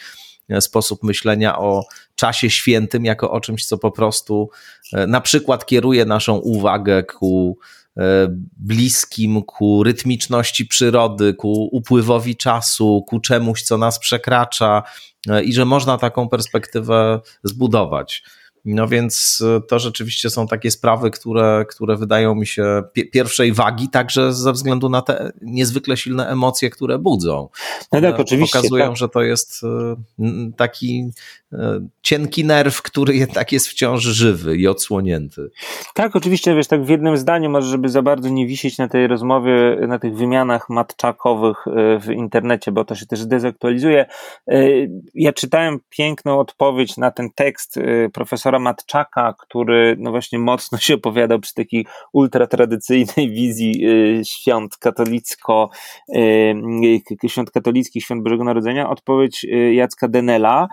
e, 0.49 0.61
sposób 0.61 1.03
myślenia 1.03 1.59
o 1.59 1.83
czasie 2.15 2.49
świętym 2.49 3.05
jako 3.05 3.31
o 3.31 3.41
czymś, 3.41 3.65
co 3.65 3.77
po 3.77 3.91
prostu 3.91 4.49
na 5.07 5.21
przykład 5.21 5.65
kieruje 5.65 6.05
naszą 6.05 6.35
uwagę 6.35 7.03
ku 7.03 7.57
bliskim 8.57 9.43
ku 9.43 9.83
rytmiczności 9.83 10.65
przyrody, 10.65 11.33
ku 11.33 11.69
upływowi 11.71 12.35
czasu, 12.35 13.03
ku 13.07 13.19
czemuś, 13.19 13.61
co 13.61 13.77
nas 13.77 13.99
przekracza 13.99 14.83
e, 15.29 15.43
i 15.43 15.53
że 15.53 15.65
można 15.65 15.97
taką 15.97 16.29
perspektywę 16.29 17.19
zbudować. 17.43 18.23
No 18.65 18.87
więc 18.87 19.43
e, 19.57 19.61
to 19.61 19.79
rzeczywiście 19.79 20.29
są 20.29 20.47
takie 20.47 20.71
sprawy, 20.71 21.11
które, 21.11 21.65
które 21.69 21.97
wydają 21.97 22.35
mi 22.35 22.47
się 22.47 22.83
pierwszej 23.11 23.53
wagi, 23.53 23.89
także 23.89 24.33
ze 24.33 24.53
względu 24.53 24.89
na 24.89 25.01
te 25.01 25.31
niezwykle 25.41 25.97
silne 25.97 26.27
emocje, 26.27 26.69
które 26.69 26.99
budzą. 26.99 27.49
No 27.91 28.01
tak, 28.01 28.19
oczywiście. 28.19 28.57
Pokazują, 28.59 28.85
tak. 28.85 28.97
że 28.97 29.09
to 29.09 29.21
jest 29.21 29.61
taki 30.57 31.11
E, 31.53 31.87
cienki 32.01 32.45
nerw, 32.45 32.81
który 32.81 33.15
jednak 33.15 33.51
jest 33.51 33.67
wciąż 33.67 34.03
żywy 34.03 34.57
i 34.57 34.67
odsłonięty. 34.67 35.49
Tak, 35.93 36.15
oczywiście, 36.15 36.55
wiesz, 36.55 36.67
tak 36.67 36.83
w 36.83 36.89
jednym 36.89 37.17
zdaniu, 37.17 37.49
może 37.49 37.67
żeby 37.67 37.89
za 37.89 38.01
bardzo 38.01 38.29
nie 38.29 38.47
wisieć 38.47 38.77
na 38.77 38.87
tej 38.87 39.07
rozmowie, 39.07 39.77
na 39.87 39.99
tych 39.99 40.15
wymianach 40.15 40.69
matczakowych 40.69 41.67
e, 41.67 41.99
w 41.99 42.11
internecie, 42.11 42.71
bo 42.71 42.85
to 42.85 42.95
się 42.95 43.05
też 43.05 43.25
dezaktualizuje. 43.25 44.05
E, 44.47 44.63
ja 45.15 45.33
czytałem 45.33 45.79
piękną 45.89 46.39
odpowiedź 46.39 46.97
na 46.97 47.11
ten 47.11 47.29
tekst 47.35 47.79
profesora 48.13 48.48
Matczaka, 48.57 49.33
który 49.39 49.95
no 49.99 50.11
właśnie 50.11 50.39
mocno 50.39 50.77
się 50.77 50.95
opowiadał 50.95 51.39
przy 51.39 51.53
takiej 51.53 51.85
ultratradycyjnej 52.13 53.31
wizji 53.31 53.85
świąt 54.23 54.77
katolicko, 54.77 55.69
świąt 57.27 57.51
katolickich, 57.51 58.03
świąt 58.03 58.23
Bożego 58.23 58.43
Narodzenia. 58.43 58.89
Odpowiedź 58.89 59.45
Jacka 59.73 60.07
Denela, 60.07 60.67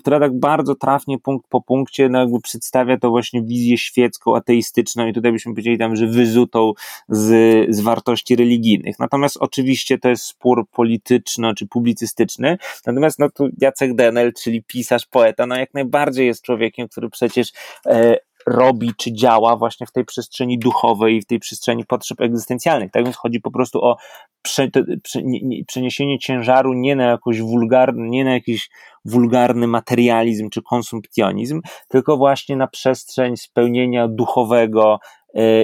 która 0.00 0.14
która 0.14 0.28
tak 0.28 0.38
bardzo 0.38 0.74
trafnie 0.74 1.18
punkt 1.18 1.48
po 1.48 1.60
punkcie 1.62 2.08
no 2.08 2.18
jakby 2.18 2.40
przedstawia 2.40 2.98
to 2.98 3.10
właśnie 3.10 3.42
wizję 3.42 3.78
świecką, 3.78 4.36
ateistyczną 4.36 5.06
i 5.06 5.12
tutaj 5.12 5.32
byśmy 5.32 5.52
powiedzieli 5.52 5.78
tam, 5.78 5.96
że 5.96 6.06
wyzutą 6.06 6.72
z, 7.08 7.30
z 7.74 7.80
wartości 7.80 8.36
religijnych. 8.36 8.98
Natomiast 8.98 9.36
oczywiście 9.40 9.98
to 9.98 10.08
jest 10.08 10.24
spór 10.24 10.68
polityczno 10.68 11.54
czy 11.54 11.66
publicystyczny, 11.66 12.58
natomiast 12.86 13.18
no 13.18 13.30
tu 13.30 13.48
Jacek 13.60 13.94
Denel, 13.94 14.32
czyli 14.42 14.62
pisarz, 14.62 15.06
poeta, 15.06 15.46
no 15.46 15.56
jak 15.56 15.74
najbardziej 15.74 16.26
jest 16.26 16.42
człowiekiem, 16.42 16.88
który 16.88 17.10
przecież 17.14 17.52
e, 17.86 18.16
robi 18.46 18.92
czy 18.98 19.12
działa 19.12 19.56
właśnie 19.56 19.86
w 19.86 19.92
tej 19.92 20.04
przestrzeni 20.04 20.58
duchowej 20.58 21.16
i 21.16 21.20
w 21.20 21.26
tej 21.26 21.38
przestrzeni 21.38 21.84
potrzeb 21.84 22.20
egzystencjalnych. 22.20 22.90
Tak 22.90 23.04
więc 23.04 23.16
chodzi 23.16 23.40
po 23.40 23.50
prostu 23.50 23.84
o 23.84 23.96
prze, 24.42 24.68
prze, 25.02 25.22
nie, 25.22 25.64
przeniesienie 25.64 26.18
ciężaru 26.18 26.72
nie 26.72 26.96
na 26.96 27.04
jakoś 27.04 27.40
wulgarny, 27.40 28.08
nie 28.08 28.24
na 28.24 28.32
jakiś 28.32 28.70
wulgarny 29.04 29.66
materializm 29.66 30.50
czy 30.50 30.62
konsumpcjonizm, 30.62 31.60
tylko 31.88 32.16
właśnie 32.16 32.56
na 32.56 32.66
przestrzeń 32.66 33.36
spełnienia 33.36 34.08
duchowego 34.08 34.98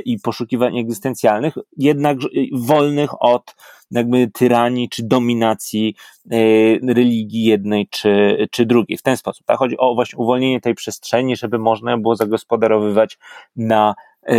i 0.04 0.18
poszukiwań 0.18 0.78
egzystencjalnych, 0.78 1.54
jednak 1.76 2.18
wolnych 2.52 3.22
od 3.22 3.54
jakby 3.90 4.30
tyranii 4.30 4.88
czy 4.88 5.02
dominacji 5.02 5.94
e, 6.30 6.94
religii 6.94 7.44
jednej 7.44 7.88
czy, 7.88 8.36
czy 8.50 8.66
drugiej. 8.66 8.98
W 8.98 9.02
ten 9.02 9.16
sposób. 9.16 9.46
Tak? 9.46 9.58
Chodzi 9.58 9.78
o 9.78 9.94
właśnie 9.94 10.18
uwolnienie 10.18 10.60
tej 10.60 10.74
przestrzeni, 10.74 11.36
żeby 11.36 11.58
można 11.58 11.98
było 11.98 12.16
zagospodarowywać 12.16 13.18
na, 13.56 13.94
e, 14.22 14.36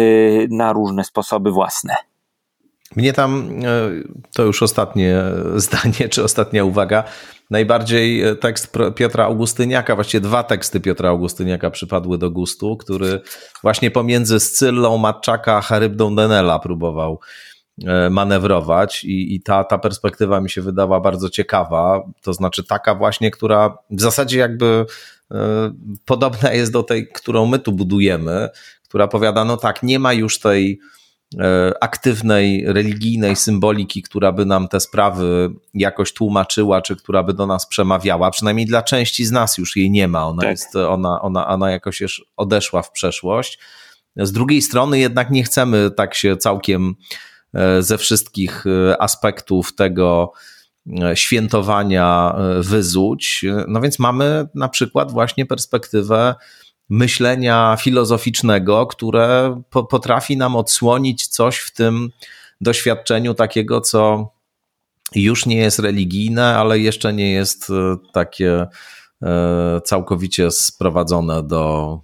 na 0.50 0.74
różne 0.74 1.04
sposoby 1.04 1.52
własne. 1.52 1.96
Mnie 2.96 3.14
tam, 3.14 3.50
e, 3.66 3.90
to 4.34 4.44
już 4.44 4.64
ostatnie 4.64 5.24
zdanie, 5.56 6.10
czy 6.10 6.24
ostatnia 6.24 6.64
uwaga, 6.64 7.04
najbardziej 7.50 8.24
tekst 8.40 8.74
Piotra 8.96 9.26
Augustyniaka, 9.26 9.96
właściwie 9.96 10.22
dwa 10.22 10.44
teksty 10.44 10.80
Piotra 10.80 11.10
Augustyniaka 11.10 11.70
przypadły 11.70 12.18
do 12.18 12.32
gustu, 12.32 12.78
który 12.78 13.22
właśnie 13.62 13.92
pomiędzy 13.92 14.40
Scyllą 14.40 14.98
Matczaka 14.98 15.58
a 15.58 15.62
Charybdą 15.62 16.16
Denela 16.16 16.60
próbował 16.60 17.20
E, 17.88 18.10
manewrować. 18.10 19.04
I, 19.04 19.36
i 19.36 19.42
ta, 19.42 19.64
ta 19.64 19.78
perspektywa 19.78 20.42
mi 20.42 20.50
się 20.50 20.62
wydała 20.62 21.00
bardzo 21.00 21.30
ciekawa, 21.30 22.04
to 22.22 22.34
znaczy 22.34 22.64
taka 22.64 22.96
właśnie, 22.96 23.32
która 23.32 23.78
w 23.90 24.02
zasadzie 24.02 24.40
jakby 24.40 24.86
e, 25.32 25.72
podobna 26.06 26.54
jest 26.54 26.72
do 26.72 26.84
tej, 26.84 27.08
którą 27.08 27.46
my 27.46 27.60
tu 27.60 27.72
budujemy, 27.72 28.50
która 28.88 29.08
powiada, 29.08 29.46
no 29.46 29.58
tak, 29.58 29.84
nie 29.84 30.00
ma 30.00 30.14
już 30.14 30.40
tej 30.40 30.80
e, 30.82 31.01
aktywnej, 31.82 32.64
religijnej 32.68 33.36
symboliki, 33.36 34.02
która 34.02 34.32
by 34.32 34.46
nam 34.46 34.68
te 34.68 34.80
sprawy 34.80 35.50
jakoś 35.74 36.14
tłumaczyła, 36.14 36.82
czy 36.82 36.96
która 36.96 37.24
by 37.24 37.34
do 37.34 37.48
nas 37.48 37.68
przemawiała. 37.68 38.32
Przynajmniej 38.32 38.66
dla 38.66 38.82
części 38.84 39.26
z 39.26 39.32
nas 39.32 39.58
już 39.58 39.76
jej 39.76 39.92
nie 39.92 40.08
ma. 40.08 40.26
Ona, 40.26 40.42
tak. 40.42 40.52
jest, 40.52 40.76
ona, 40.76 41.22
ona, 41.22 41.48
ona 41.48 41.72
jakoś 41.72 42.02
już 42.02 42.26
odeszła 42.38 42.82
w 42.82 42.92
przeszłość. 42.92 43.60
Z 44.16 44.32
drugiej 44.32 44.62
strony 44.62 45.00
jednak 45.00 45.32
nie 45.32 45.44
chcemy 45.44 45.92
tak 45.92 46.16
się 46.16 46.38
całkiem 46.38 46.96
E, 47.54 47.84
ze 47.84 47.98
wszystkich 47.98 48.66
e, 48.68 49.02
aspektów 49.02 49.76
tego 49.76 50.32
e, 51.02 51.16
świętowania 51.16 52.36
wyzuć. 52.60 53.46
No 53.68 53.82
więc 53.82 54.00
mamy 54.00 54.48
na 54.56 54.70
przykład 54.70 55.12
właśnie 55.12 55.46
perspektywę 55.46 56.36
myślenia 56.92 57.78
filozoficznego, 57.80 58.88
które 58.88 59.62
potrafi 59.90 60.38
nam 60.38 60.56
odsłonić 60.56 61.28
coś 61.28 61.58
w 61.58 61.72
tym 61.72 62.10
doświadczeniu 62.62 63.34
takiego, 63.34 63.82
co 63.82 64.32
już 65.16 65.46
nie 65.46 65.58
jest 65.58 65.80
religijne, 65.80 66.58
ale 66.58 66.80
jeszcze 66.80 67.14
nie 67.14 67.32
jest 67.32 67.72
takie 68.14 68.68
całkowicie 69.84 70.52
sprowadzone 70.52 71.44
do 71.44 72.00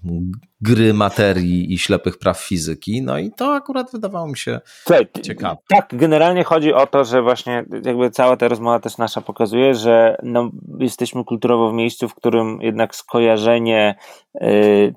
gry 0.62 0.94
materii 0.94 1.74
i 1.74 1.78
ślepych 1.78 2.18
praw 2.18 2.40
fizyki. 2.40 3.02
No 3.02 3.18
i 3.18 3.32
to 3.32 3.56
akurat 3.56 3.92
wydawało 3.92 4.28
mi 4.28 4.38
się 4.38 4.60
Słuchaj, 4.66 5.08
ciekawe. 5.22 5.58
Tak, 5.70 5.90
generalnie 5.94 6.44
chodzi 6.44 6.74
o 6.74 6.88
to, 6.88 7.06
że 7.06 7.22
właśnie 7.22 7.66
jakby 7.86 8.12
cała 8.12 8.38
ta 8.38 8.48
rozmowa 8.48 8.80
też 8.80 8.98
nasza 8.98 9.22
pokazuje, 9.22 9.76
że 9.76 10.18
no, 10.24 10.52
jesteśmy 10.80 11.24
kulturowo 11.24 11.70
w 11.70 11.74
miejscu, 11.74 12.10
w 12.10 12.16
którym 12.16 12.60
jednak 12.62 12.96
skojarzenie 12.96 13.96
y, 14.42 14.96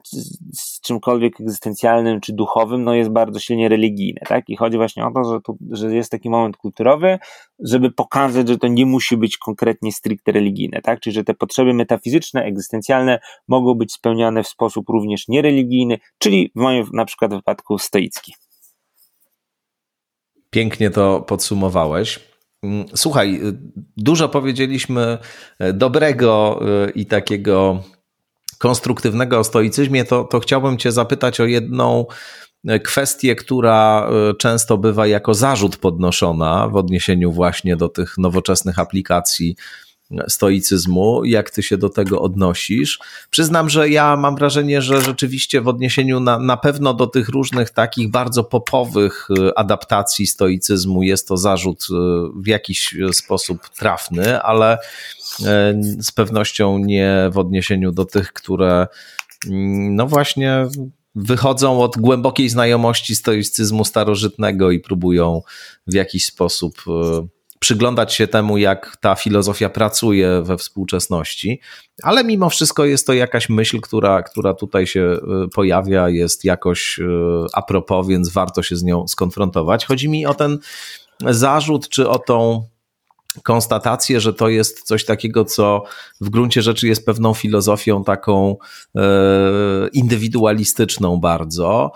z 0.53 0.81
czymkolwiek 0.81 1.41
egzystencjalnym 1.41 2.21
czy 2.21 2.33
duchowym 2.33 2.85
no, 2.85 2.95
jest 2.95 3.11
bardzo 3.11 3.41
silnie 3.41 3.69
religijne. 3.69 4.21
Tak? 4.29 4.49
I 4.49 4.57
chodzi 4.57 4.77
właśnie 4.77 5.07
o 5.07 5.11
to, 5.13 5.25
że, 5.25 5.41
tu, 5.41 5.59
że 5.71 5.95
jest 5.95 6.11
taki 6.11 6.31
moment 6.31 6.57
kulturowy, 6.57 7.19
żeby 7.65 7.91
pokazać, 7.91 8.49
że 8.49 8.59
to 8.59 8.69
nie 8.69 8.87
musi 8.87 9.17
być 9.17 9.39
konkretnie 9.39 9.93
stricte 9.93 10.33
religijne. 10.33 10.81
Tak? 10.83 11.01
Czyli 11.01 11.15
że 11.15 11.25
te 11.25 11.35
potrzeby 11.35 11.75
metafizyczne, 11.75 12.45
egzystencjalne 12.45 13.19
mogą 13.49 13.75
być 13.75 13.93
spełniane 13.93 14.43
w 14.43 14.49
sposób 14.49 14.89
również 14.89 15.29
niereligijny, 15.29 15.50
czyli 16.19 16.53
w 16.57 16.61
moim 16.61 16.87
na 16.93 17.05
przykład 17.05 17.35
wypadku 17.35 17.79
stoicki. 17.79 18.35
Pięknie 20.51 20.91
to 20.91 21.21
podsumowałeś. 21.21 22.21
Mm, 22.63 22.85
słuchaj, 22.95 23.41
dużo 23.97 24.29
powiedzieliśmy 24.29 25.19
e, 25.59 25.73
dobrego 25.73 26.61
e, 26.87 26.91
i 26.91 27.07
takiego 27.07 27.83
konstruktywnego 28.59 29.39
o 29.39 29.45
stoicyzmie, 29.45 30.05
to, 30.05 30.25
to 30.25 30.41
chciałbym 30.41 30.79
Cię 30.79 30.93
zapytać 30.93 31.41
o 31.41 31.47
jedną 31.47 32.07
e, 32.67 32.81
kwestię, 32.81 33.37
która 33.37 34.11
często 34.39 34.79
bywa 34.79 35.07
jako 35.07 35.35
zarzut 35.35 35.77
podnoszona 35.77 36.69
w 36.69 36.77
odniesieniu 36.77 37.33
właśnie 37.33 37.77
do 37.77 37.89
tych 37.89 38.19
nowoczesnych 38.19 38.79
aplikacji 38.79 39.57
stoicyzmu, 40.29 41.25
jak 41.25 41.51
ty 41.51 41.63
się 41.63 41.79
do 41.79 41.89
tego 41.89 42.23
odnosisz. 42.23 42.99
Przyznam, 43.31 43.71
że 43.71 43.89
ja 43.89 44.17
mam 44.17 44.37
wrażenie, 44.37 44.83
że 44.83 45.01
rzeczywiście 45.01 45.61
w 45.61 45.69
odniesieniu 45.69 46.21
na, 46.21 46.39
na 46.39 46.57
pewno 46.57 46.95
do 46.95 47.07
tych 47.07 47.29
różnych 47.29 47.71
takich 47.71 48.11
bardzo 48.11 48.45
popowych 48.45 49.29
y, 49.39 49.55
adaptacji 49.55 50.27
stoicyzmu 50.27 51.03
jest 51.03 51.29
to 51.29 51.37
zarzut 51.37 51.83
y, 51.91 51.95
w 52.43 52.47
jakiś 52.47 52.97
sposób 53.13 53.69
trafny, 53.69 54.43
ale 54.43 54.79
y, 54.79 54.79
z 56.03 56.13
pewnością 56.13 56.79
nie 56.79 57.31
w 57.33 57.39
odniesieniu 57.39 57.93
do 57.93 58.05
tych, 58.05 58.33
które 58.33 58.87
mm, 59.47 59.95
no 59.97 60.07
właśnie 60.07 60.67
wychodzą 61.15 61.81
od 61.81 61.99
głębokiej 61.99 62.49
znajomości 62.49 63.17
stoicyzmu 63.17 63.85
starożytnego 63.85 64.71
i 64.71 64.81
próbują 64.81 65.43
w 65.87 65.95
jakiś 65.95 66.25
sposób 66.25 66.85
przyglądać 67.61 68.15
się 68.15 68.27
temu, 68.27 68.59
jak 68.59 68.97
ta 69.01 69.15
filozofia 69.15 69.71
pracuje 69.71 70.43
we 70.43 70.57
współczesności, 70.57 71.61
ale 72.03 72.25
mimo 72.25 72.51
wszystko 72.51 72.85
jest 72.85 73.07
to 73.07 73.13
jakaś 73.13 73.49
myśl, 73.49 73.81
która, 73.81 74.23
która 74.23 74.55
tutaj 74.55 74.87
się 74.87 75.01
y, 75.45 75.49
pojawia, 75.49 76.09
jest 76.09 76.45
jakoś 76.45 76.99
y, 76.99 77.05
a 77.53 77.63
propos, 77.63 78.07
więc 78.07 78.29
warto 78.29 78.63
się 78.63 78.77
z 78.77 78.83
nią 78.83 79.09
skonfrontować. 79.09 79.87
Chodzi 79.87 80.09
mi 80.09 80.27
o 80.27 80.35
ten 80.35 80.59
zarzut, 81.21 81.89
czy 81.89 82.09
o 82.09 82.19
tą 82.19 82.65
konstatację, 83.43 84.21
że 84.21 84.33
to 84.33 84.49
jest 84.49 84.83
coś 84.83 85.05
takiego, 85.05 85.45
co 85.45 85.85
w 86.21 86.31
gruncie 86.31 86.63
rzeczy 86.63 86.89
jest 86.89 87.07
pewną 87.07 87.35
filozofią 87.35 88.05
taką 88.05 88.57
e, 88.97 89.01
indywidualistyczną 89.93 91.21
bardzo, 91.21 91.93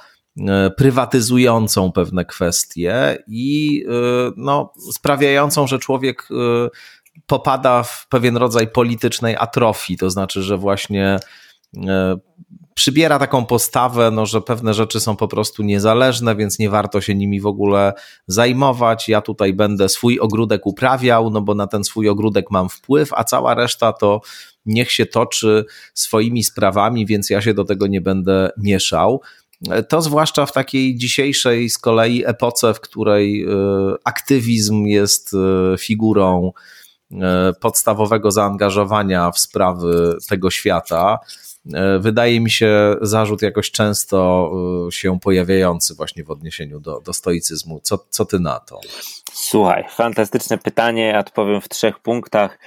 prywatyzującą 0.76 1.92
pewne 1.92 2.24
kwestie 2.24 3.18
i 3.26 3.84
e, 3.88 4.32
no, 4.36 4.72
sprawiającą, 4.92 5.66
że 5.66 5.78
człowiek 5.78 6.28
e, 6.30 6.34
popada 7.26 7.82
w 7.82 8.06
pewien 8.08 8.36
rodzaj 8.36 8.68
politycznej 8.68 9.36
atrofii, 9.36 9.96
to 9.96 10.10
znaczy, 10.10 10.42
że 10.42 10.58
właśnie 10.58 11.18
przybiera 12.74 13.18
taką 13.18 13.46
postawę, 13.46 14.10
no, 14.10 14.26
że 14.26 14.40
pewne 14.40 14.74
rzeczy 14.74 15.00
są 15.00 15.16
po 15.16 15.28
prostu 15.28 15.62
niezależne, 15.62 16.36
więc 16.36 16.58
nie 16.58 16.70
warto 16.70 17.00
się 17.00 17.14
nimi 17.14 17.40
w 17.40 17.46
ogóle 17.46 17.92
zajmować. 18.26 19.08
Ja 19.08 19.20
tutaj 19.20 19.52
będę 19.52 19.88
swój 19.88 20.20
ogródek 20.20 20.66
uprawiał, 20.66 21.30
no 21.30 21.40
bo 21.40 21.54
na 21.54 21.66
ten 21.66 21.84
swój 21.84 22.08
ogródek 22.08 22.50
mam 22.50 22.68
wpływ, 22.68 23.12
a 23.12 23.24
cała 23.24 23.54
reszta 23.54 23.92
to 23.92 24.20
niech 24.66 24.92
się 24.92 25.06
toczy 25.06 25.64
swoimi 25.94 26.44
sprawami, 26.44 27.06
więc 27.06 27.30
ja 27.30 27.42
się 27.42 27.54
do 27.54 27.64
tego 27.64 27.86
nie 27.86 28.00
będę 28.00 28.50
mieszał. 28.58 29.20
To 29.88 30.02
zwłaszcza 30.02 30.46
w 30.46 30.52
takiej 30.52 30.96
dzisiejszej 30.96 31.70
z 31.70 31.78
kolei 31.78 32.24
epoce, 32.26 32.74
w 32.74 32.80
której 32.80 33.44
e, 33.44 33.48
aktywizm 34.04 34.84
jest 34.84 35.34
e, 35.34 35.78
figurą 35.78 36.52
e, 37.12 37.52
podstawowego 37.60 38.30
zaangażowania 38.30 39.30
w 39.30 39.38
sprawy 39.38 40.16
tego 40.28 40.50
świata. 40.50 41.18
Wydaje 42.00 42.40
mi 42.40 42.50
się 42.50 42.96
zarzut 43.00 43.42
jakoś 43.42 43.70
często 43.70 44.50
się 44.90 45.20
pojawiający 45.20 45.94
właśnie 45.94 46.24
w 46.24 46.30
odniesieniu 46.30 46.80
do, 46.80 47.00
do 47.00 47.12
stoicyzmu. 47.12 47.80
Co, 47.82 47.98
co 48.10 48.24
ty 48.24 48.40
na 48.40 48.60
to? 48.60 48.80
Słuchaj, 49.32 49.84
fantastyczne 49.90 50.58
pytanie. 50.58 51.18
Odpowiem 51.18 51.60
w 51.60 51.68
trzech 51.68 51.98
punktach 51.98 52.58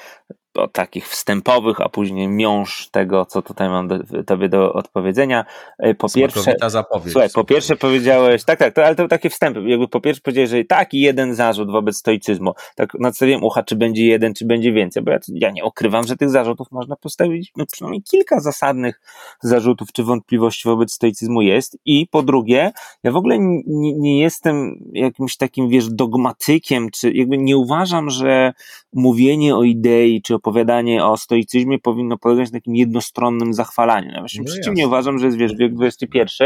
o 0.58 0.68
takich 0.68 1.08
wstępowych, 1.08 1.82
a 1.82 1.90
później 1.90 2.28
miąż 2.28 2.90
tego, 2.90 3.26
co 3.26 3.42
tutaj 3.42 3.70
mam 3.70 3.88
do, 3.88 4.00
tobie 4.26 4.50
do 4.50 4.74
odpowiedzenia. 4.74 5.46
E, 5.80 5.96
po 5.96 6.10
pierwsze, 6.10 6.56
zapowiedź. 6.68 7.12
Słuchaj, 7.12 7.30
po 7.34 7.44
pierwsze 7.44 7.76
powiedziałeś, 7.76 8.44
tak, 8.44 8.60
tak, 8.60 8.74
to, 8.74 8.86
ale 8.86 8.96
to 8.96 9.08
takie 9.08 9.30
wstępy, 9.30 9.62
jakby 9.62 9.88
po 9.88 10.02
pierwsze 10.02 10.22
powiedziałeś, 10.22 10.50
że 10.50 10.64
taki 10.64 11.00
jeden 11.00 11.36
zarzut 11.36 11.72
wobec 11.72 11.98
stoicyzmu, 11.98 12.54
tak 12.76 12.94
nastawiłem 13.00 13.44
ucha, 13.44 13.64
czy 13.64 13.76
będzie 13.76 14.06
jeden, 14.06 14.34
czy 14.34 14.46
będzie 14.46 14.72
więcej, 14.72 15.04
bo 15.04 15.12
ja, 15.12 15.20
ja 15.30 15.52
nie 15.52 15.66
ukrywam, 15.66 16.08
że 16.08 16.18
tych 16.18 16.30
zarzutów 16.30 16.72
można 16.72 16.96
postawić, 16.96 17.52
no 17.58 17.66
przynajmniej 17.72 18.04
kilka 18.04 18.40
zasadnych 18.40 19.02
zarzutów, 19.42 19.92
czy 19.92 20.04
wątpliwości 20.04 20.70
wobec 20.70 20.94
stoicyzmu 20.94 21.42
jest 21.42 21.78
i 21.86 22.08
po 22.12 22.24
drugie, 22.24 22.72
ja 23.04 23.12
w 23.12 23.16
ogóle 23.16 23.40
nie, 23.40 23.94
nie 23.94 24.20
jestem 24.20 24.84
jakimś 24.94 25.38
takim, 25.38 25.70
wiesz, 25.70 25.90
dogmatykiem, 25.90 26.90
czy 26.92 27.12
jakby 27.12 27.38
nie 27.38 27.58
uważam, 27.58 28.10
że 28.10 28.54
mówienie 28.94 29.56
o 29.56 29.64
idei, 29.64 30.22
czy 30.22 30.36
opowiadanie 30.48 31.06
o 31.06 31.18
stoicyzmie 31.18 31.80
powinno 31.80 32.18
polegać 32.18 32.52
na 32.52 32.60
takim 32.60 32.76
jednostronnym 32.76 33.54
zachwalaniu. 33.54 34.12
Ja 34.12 34.20
właśnie 34.20 34.42
no 34.42 34.46
przeciwnie 34.46 34.82
jasne. 34.82 34.88
uważam, 34.88 35.20
że 35.20 35.26
jest, 35.26 35.38
wiesz, 35.38 35.56
wiek 35.56 35.72
XXI, 35.82 36.44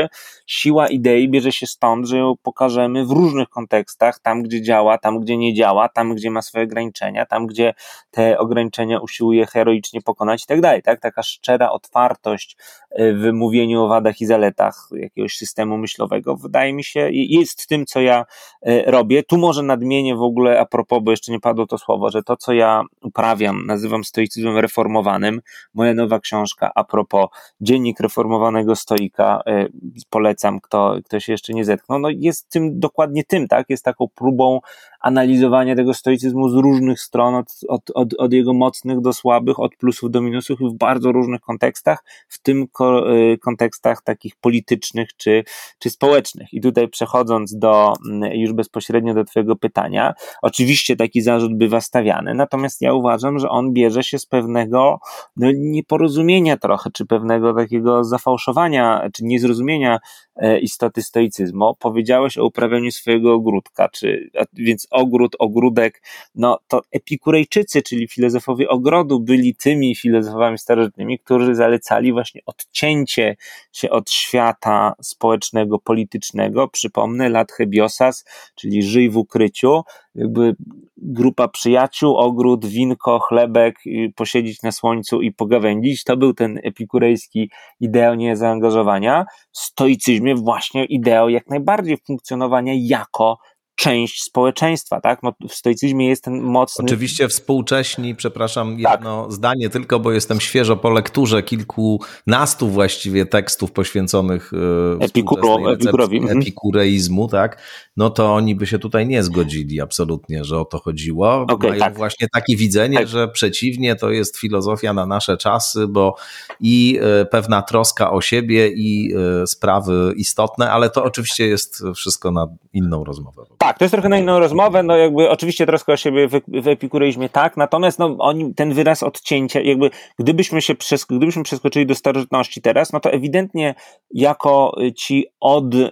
siła 0.48 0.88
idei 0.88 1.30
bierze 1.30 1.52
się 1.52 1.68
stąd, 1.68 2.08
że 2.08 2.18
ją 2.18 2.34
pokażemy 2.44 3.06
w 3.06 3.12
różnych 3.12 3.50
kontekstach, 3.50 4.20
tam 4.20 4.44
gdzie 4.44 4.62
działa, 4.62 4.98
tam 4.98 5.20
gdzie 5.20 5.38
nie 5.38 5.54
działa, 5.54 5.90
tam 5.90 6.16
gdzie 6.16 6.32
ma 6.32 6.42
swoje 6.42 6.66
ograniczenia, 6.66 7.26
tam 7.26 7.48
gdzie 7.48 7.74
te 8.12 8.40
ograniczenia 8.40 9.00
usiłuje 9.00 9.46
heroicznie 9.46 10.02
pokonać 10.02 10.44
i 10.44 10.48
tak 10.48 10.62
dalej, 10.62 10.82
tak? 10.82 11.00
Taka 11.00 11.24
szczera 11.24 11.70
otwartość 11.70 12.58
y, 13.00 13.14
w 13.14 13.34
mówieniu 13.34 13.82
o 13.84 13.88
wadach 13.88 14.22
i 14.22 14.26
zaletach 14.26 14.90
jakiegoś 14.92 15.36
systemu 15.38 15.78
myślowego 15.78 16.36
wydaje 16.36 16.74
mi 16.74 16.84
się, 16.84 17.10
jest 17.12 17.68
tym, 17.68 17.86
co 17.86 18.02
ja 18.02 18.26
y, 18.68 18.84
robię. 18.86 19.24
Tu 19.24 19.38
może 19.38 19.64
nadmienię 19.64 20.16
w 20.16 20.22
ogóle 20.22 20.60
a 20.60 20.66
propos, 20.66 21.00
bo 21.04 21.12
jeszcze 21.12 21.32
nie 21.32 21.40
padło 21.40 21.68
to 21.68 21.78
słowo, 21.78 22.10
że 22.10 22.24
to, 22.24 22.38
co 22.38 22.54
ja 22.54 22.84
uprawiam, 23.02 23.66
nazywam 23.66 23.91
stoicyzmem 24.04 24.58
reformowanym. 24.58 25.42
Moja 25.74 25.94
nowa 25.94 26.20
książka 26.20 26.72
a 26.76 26.84
propos 26.84 27.28
Dziennik 27.62 28.00
Reformowanego 28.00 28.76
Stoika, 28.76 29.42
y, 29.48 29.72
polecam, 30.10 30.60
kto, 30.60 30.96
kto 31.06 31.20
się 31.20 31.32
jeszcze 31.32 31.54
nie 31.54 31.66
zetknął, 31.66 32.00
no 32.00 32.10
jest 32.10 32.50
tym, 32.50 32.80
dokładnie 32.80 33.24
tym, 33.24 33.48
tak, 33.48 33.70
jest 33.70 33.86
taką 33.86 34.08
próbą 34.16 34.60
analizowania 35.02 35.76
tego 35.76 35.94
stoicyzmu 35.94 36.50
z 36.50 36.54
różnych 36.54 37.00
stron, 37.00 37.36
od, 37.36 37.54
od, 37.68 37.92
od, 37.96 38.14
od 38.14 38.34
jego 38.34 38.54
mocnych 38.54 39.02
do 39.02 39.14
słabych, 39.14 39.60
od 39.60 39.76
plusów 39.76 40.12
do 40.12 40.22
minusów 40.22 40.60
w 40.60 40.74
bardzo 40.78 41.12
różnych 41.12 41.42
kontekstach, 41.42 42.04
w 42.28 42.42
tym 42.42 42.68
ko, 42.68 43.16
y, 43.16 43.38
kontekstach 43.38 44.02
takich 44.04 44.36
politycznych 44.36 45.10
czy, 45.18 45.44
czy 45.80 45.90
społecznych. 45.90 46.54
I 46.54 46.62
tutaj 46.62 46.88
przechodząc 46.88 47.58
do 47.58 47.94
mm, 48.10 48.34
już 48.34 48.54
bezpośrednio 48.54 49.14
do 49.14 49.24
Twojego 49.24 49.56
pytania, 49.56 50.14
oczywiście 50.42 50.96
taki 50.96 51.22
zarzut 51.22 51.58
bywa 51.58 51.82
stawiany, 51.82 52.34
natomiast 52.34 52.82
ja 52.82 52.94
uważam, 52.94 53.40
że 53.40 53.50
on 53.50 53.74
bierze 53.74 54.04
się 54.04 54.20
z 54.20 54.26
pewnego 54.26 55.00
no, 55.38 55.48
nieporozumienia 55.56 56.58
trochę, 56.58 56.90
czy 56.92 57.06
pewnego 57.06 57.54
takiego 57.54 58.04
zafałszowania, 58.04 59.10
czy 59.14 59.24
niezrozumienia 59.24 60.00
e, 60.36 60.60
istoty 60.60 61.02
stoicyzmu. 61.02 61.76
Powiedziałeś 61.80 62.38
o 62.38 62.46
uprawianiu 62.46 62.92
swojego 62.92 63.34
ogródka, 63.34 63.90
czy, 63.90 64.30
więc 64.54 64.88
ogród, 64.92 65.36
ogródek, 65.40 66.04
no 66.36 66.60
to 66.68 66.82
epikurejczycy, 66.92 67.82
czyli 67.82 68.08
filozofowie 68.08 68.70
ogrodu, 68.70 69.20
byli 69.20 69.56
tymi 69.56 69.96
filozofami 69.96 70.58
starożytnymi, 70.58 71.20
którzy 71.20 71.56
zalecali 71.56 72.14
właśnie 72.14 72.42
odcięcie 72.46 73.36
się 73.72 73.90
od 73.90 74.12
świata 74.12 74.94
społecznego, 75.02 75.80
politycznego. 75.80 76.68
Przypomnę, 76.68 77.30
lat 77.30 77.52
Hebiosas, 77.52 78.26
czyli 78.56 78.84
żyj 78.84 79.10
w 79.10 79.18
ukryciu, 79.18 79.82
jakby 80.16 80.56
grupa 80.98 81.48
przyjaciół, 81.48 82.18
ogród, 82.18 82.66
winko, 82.66 83.20
chlebek, 83.20 83.76
posiedzieć 84.16 84.62
na 84.62 84.72
słońcu 84.72 85.22
i 85.22 85.32
pogawędzić. 85.32 86.04
To 86.04 86.18
był 86.18 86.34
ten 86.34 86.60
epikurejski 86.64 87.50
ideał 87.80 88.16
niezaangażowania. 88.16 89.26
W 89.52 89.58
stoicyzmie 89.58 90.36
właśnie 90.36 90.86
ideał 90.86 91.30
jak 91.30 91.50
najbardziej 91.50 91.98
funkcjonowania 92.08 92.74
jako 92.76 93.38
część 93.82 94.24
społeczeństwa, 94.24 95.02
tak? 95.02 95.24
No, 95.24 95.34
w 95.50 95.54
stoicyzmie 95.54 96.08
jest 96.08 96.24
ten 96.24 96.42
mocny... 96.42 96.86
Oczywiście 96.86 97.28
współcześni, 97.28 98.16
przepraszam, 98.16 98.80
jedno 98.80 99.24
tak. 99.24 99.34
zdanie 99.34 99.70
tylko, 99.70 100.00
bo 100.00 100.12
jestem 100.12 100.42
świeżo 100.42 100.78
po 100.78 100.90
lekturze 100.90 101.44
kilkunastu 101.44 102.68
właściwie 102.68 103.26
tekstów 103.26 103.72
poświęconych 103.72 104.52
Epikuro, 105.00 105.74
epikurowi. 105.74 106.18
Mhm. 106.18 106.40
epikureizmu, 106.40 107.28
tak? 107.28 107.62
No 107.98 108.10
to 108.10 108.34
oni 108.34 108.56
by 108.56 108.68
się 108.68 108.80
tutaj 108.80 109.08
nie 109.08 109.24
zgodzili 109.24 109.82
absolutnie, 109.82 110.44
że 110.44 110.60
o 110.60 110.66
to 110.66 110.80
chodziło. 110.80 111.46
Okay, 111.50 111.70
Mają 111.70 111.80
tak. 111.80 111.98
właśnie 111.98 112.28
takie 112.34 112.58
widzenie, 112.58 112.98
tak. 112.98 113.08
że 113.08 113.28
przeciwnie, 113.28 113.96
to 113.96 114.12
jest 114.12 114.38
filozofia 114.38 114.94
na 114.94 115.06
nasze 115.06 115.38
czasy, 115.38 115.88
bo 115.88 116.16
i 116.60 117.00
e, 117.02 117.26
pewna 117.26 117.62
troska 117.62 118.12
o 118.12 118.22
siebie 118.22 118.68
i 118.68 119.14
e, 119.42 119.48
sprawy 119.48 120.14
istotne, 120.16 120.72
ale 120.72 120.90
to 120.90 121.04
oczywiście 121.04 121.48
jest 121.48 121.84
wszystko 121.96 122.32
na 122.32 122.48
inną 122.74 123.04
rozmowę. 123.04 123.44
Tak, 123.58 123.71
to 123.78 123.86
jest 123.86 123.92
trochę 123.92 124.10
na 124.10 124.20
inną 124.20 124.40
rozmowę, 124.40 124.84
no 124.84 124.98
jakby 124.98 125.30
oczywiście 125.30 125.66
troska 125.66 125.94
o 125.94 125.98
siebie 125.98 126.28
w, 126.28 126.42
w 126.48 126.68
epikureizmie 126.68 127.30
tak, 127.30 127.58
natomiast 127.58 128.00
no 128.00 128.16
oni, 128.20 128.54
ten 128.54 128.74
wyraz 128.74 129.04
odcięcia, 129.04 129.62
jakby 129.62 129.90
gdybyśmy 130.20 130.62
się 130.62 130.76
przes 130.76 131.06
gdybyśmy 131.06 131.44
przeskoczyli 131.44 131.86
do 131.86 131.96
starożytności 131.96 132.62
teraz, 132.62 132.94
no 132.94 133.00
to 133.00 133.12
ewidentnie 133.12 133.76
jako 134.14 134.76
ci 134.96 135.26
od 135.40 135.74
yy, 135.74 135.92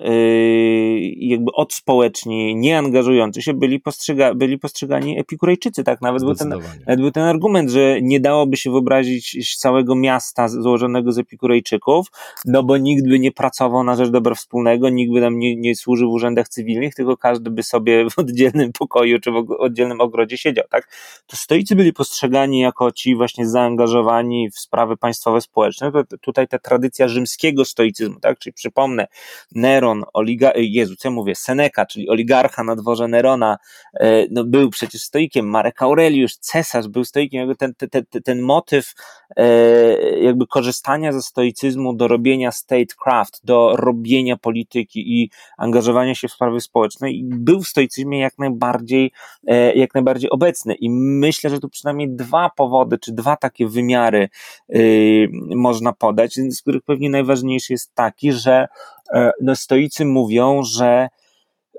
jakby 1.18 1.52
odspołeczni, 1.52 2.56
nieangażujący 2.56 3.42
się 3.42 3.54
byli, 3.54 3.80
postrzyga, 3.80 4.34
byli 4.34 4.60
postrzegani 4.60 5.20
epikurejczycy, 5.20 5.84
tak, 5.84 6.02
nawet 6.02 6.24
był, 6.24 6.36
ten, 6.36 6.50
nawet 6.88 7.02
był 7.02 7.12
ten 7.12 7.24
argument, 7.24 7.70
że 7.70 8.02
nie 8.02 8.20
dałoby 8.20 8.58
się 8.58 8.72
wyobrazić 8.72 9.58
całego 9.58 9.96
miasta 9.96 10.48
złożonego 10.48 11.12
z 11.12 11.18
epikurejczyków, 11.18 12.08
no 12.46 12.64
bo 12.64 12.78
nikt 12.78 13.08
by 13.08 13.20
nie 13.20 13.32
pracował 13.32 13.84
na 13.84 13.96
rzecz 13.96 14.10
dobra 14.10 14.36
wspólnego, 14.36 14.90
nikt 14.90 15.14
by 15.14 15.22
tam 15.22 15.40
nie, 15.40 15.56
nie 15.56 15.76
służył 15.76 16.12
w 16.12 16.14
urzędach 16.14 16.50
cywilnych, 16.50 16.96
tylko 16.96 17.18
każdy 17.18 17.50
by 17.50 17.64
sobie 17.70 18.10
w 18.10 18.20
oddzielnym 18.20 18.72
pokoju 18.80 19.20
czy 19.20 19.32
w 19.32 19.36
oddzielnym 19.60 20.02
ogrodzie 20.02 20.38
siedział, 20.38 20.66
tak? 20.70 20.90
To 21.28 21.38
stoicy 21.38 21.76
byli 21.76 21.94
postrzegani 21.94 22.60
jako 22.60 22.92
ci 22.92 23.16
właśnie 23.16 23.48
zaangażowani 23.48 24.50
w 24.50 24.60
sprawy 24.60 24.98
państwowe, 24.98 25.42
społeczne. 25.42 25.92
To, 25.92 26.18
tutaj 26.22 26.48
ta 26.48 26.60
tradycja 26.60 27.08
rzymskiego 27.08 27.66
stoicyzmu, 27.66 28.20
tak? 28.20 28.40
Czyli 28.40 28.54
przypomnę, 28.54 29.08
Neron, 29.56 30.04
oliga, 30.14 30.52
Jezu, 30.56 30.96
co 30.96 31.08
ja 31.08 31.12
mówię, 31.12 31.36
Seneca, 31.36 31.86
czyli 31.86 32.10
oligarcha 32.10 32.64
na 32.64 32.76
dworze 32.76 33.08
Nerona, 33.08 33.58
e, 33.94 34.26
no 34.32 34.44
był 34.44 34.70
przecież 34.70 35.02
stoikiem, 35.02 35.50
Marek 35.50 35.82
Aureliusz, 35.82 36.38
cesarz 36.38 36.88
był 36.88 37.04
stoikiem, 37.04 37.40
jakby 37.40 37.56
ten, 37.56 37.74
ten, 37.90 38.06
ten 38.24 38.42
motyw 38.42 38.94
e, 39.36 40.20
jakby 40.20 40.48
korzystania 40.48 41.14
ze 41.14 41.22
stoicyzmu 41.22 41.94
do 41.94 42.08
robienia 42.08 42.52
statecraft, 42.52 43.42
do 43.44 43.76
robienia 43.76 44.38
polityki 44.38 45.22
i 45.22 45.32
angażowania 45.58 46.16
się 46.16 46.28
w 46.28 46.32
sprawy 46.32 46.62
społeczne 46.62 47.12
i 47.12 47.24
był 47.50 47.62
w 47.62 47.68
stoicyzmie 47.68 48.20
jak 48.20 48.38
najbardziej, 48.38 49.12
e, 49.48 49.74
jak 49.74 49.94
najbardziej 49.94 50.30
obecny. 50.30 50.74
I 50.74 50.90
myślę, 50.90 51.50
że 51.50 51.60
tu 51.60 51.70
przynajmniej 51.70 52.10
dwa 52.10 52.50
powody, 52.50 52.98
czy 52.98 53.12
dwa 53.12 53.36
takie 53.36 53.68
wymiary 53.68 54.30
yy, 54.70 55.30
można 55.56 55.94
podać, 55.94 56.34
z 56.34 56.62
których 56.62 56.84
pewnie 56.84 57.10
najważniejszy 57.10 57.74
jest 57.74 57.96
taki, 57.96 58.32
że 58.32 58.68
e, 59.14 59.32
no, 59.42 59.56
stoicy 59.56 60.06
mówią, 60.06 60.64
że 60.64 61.08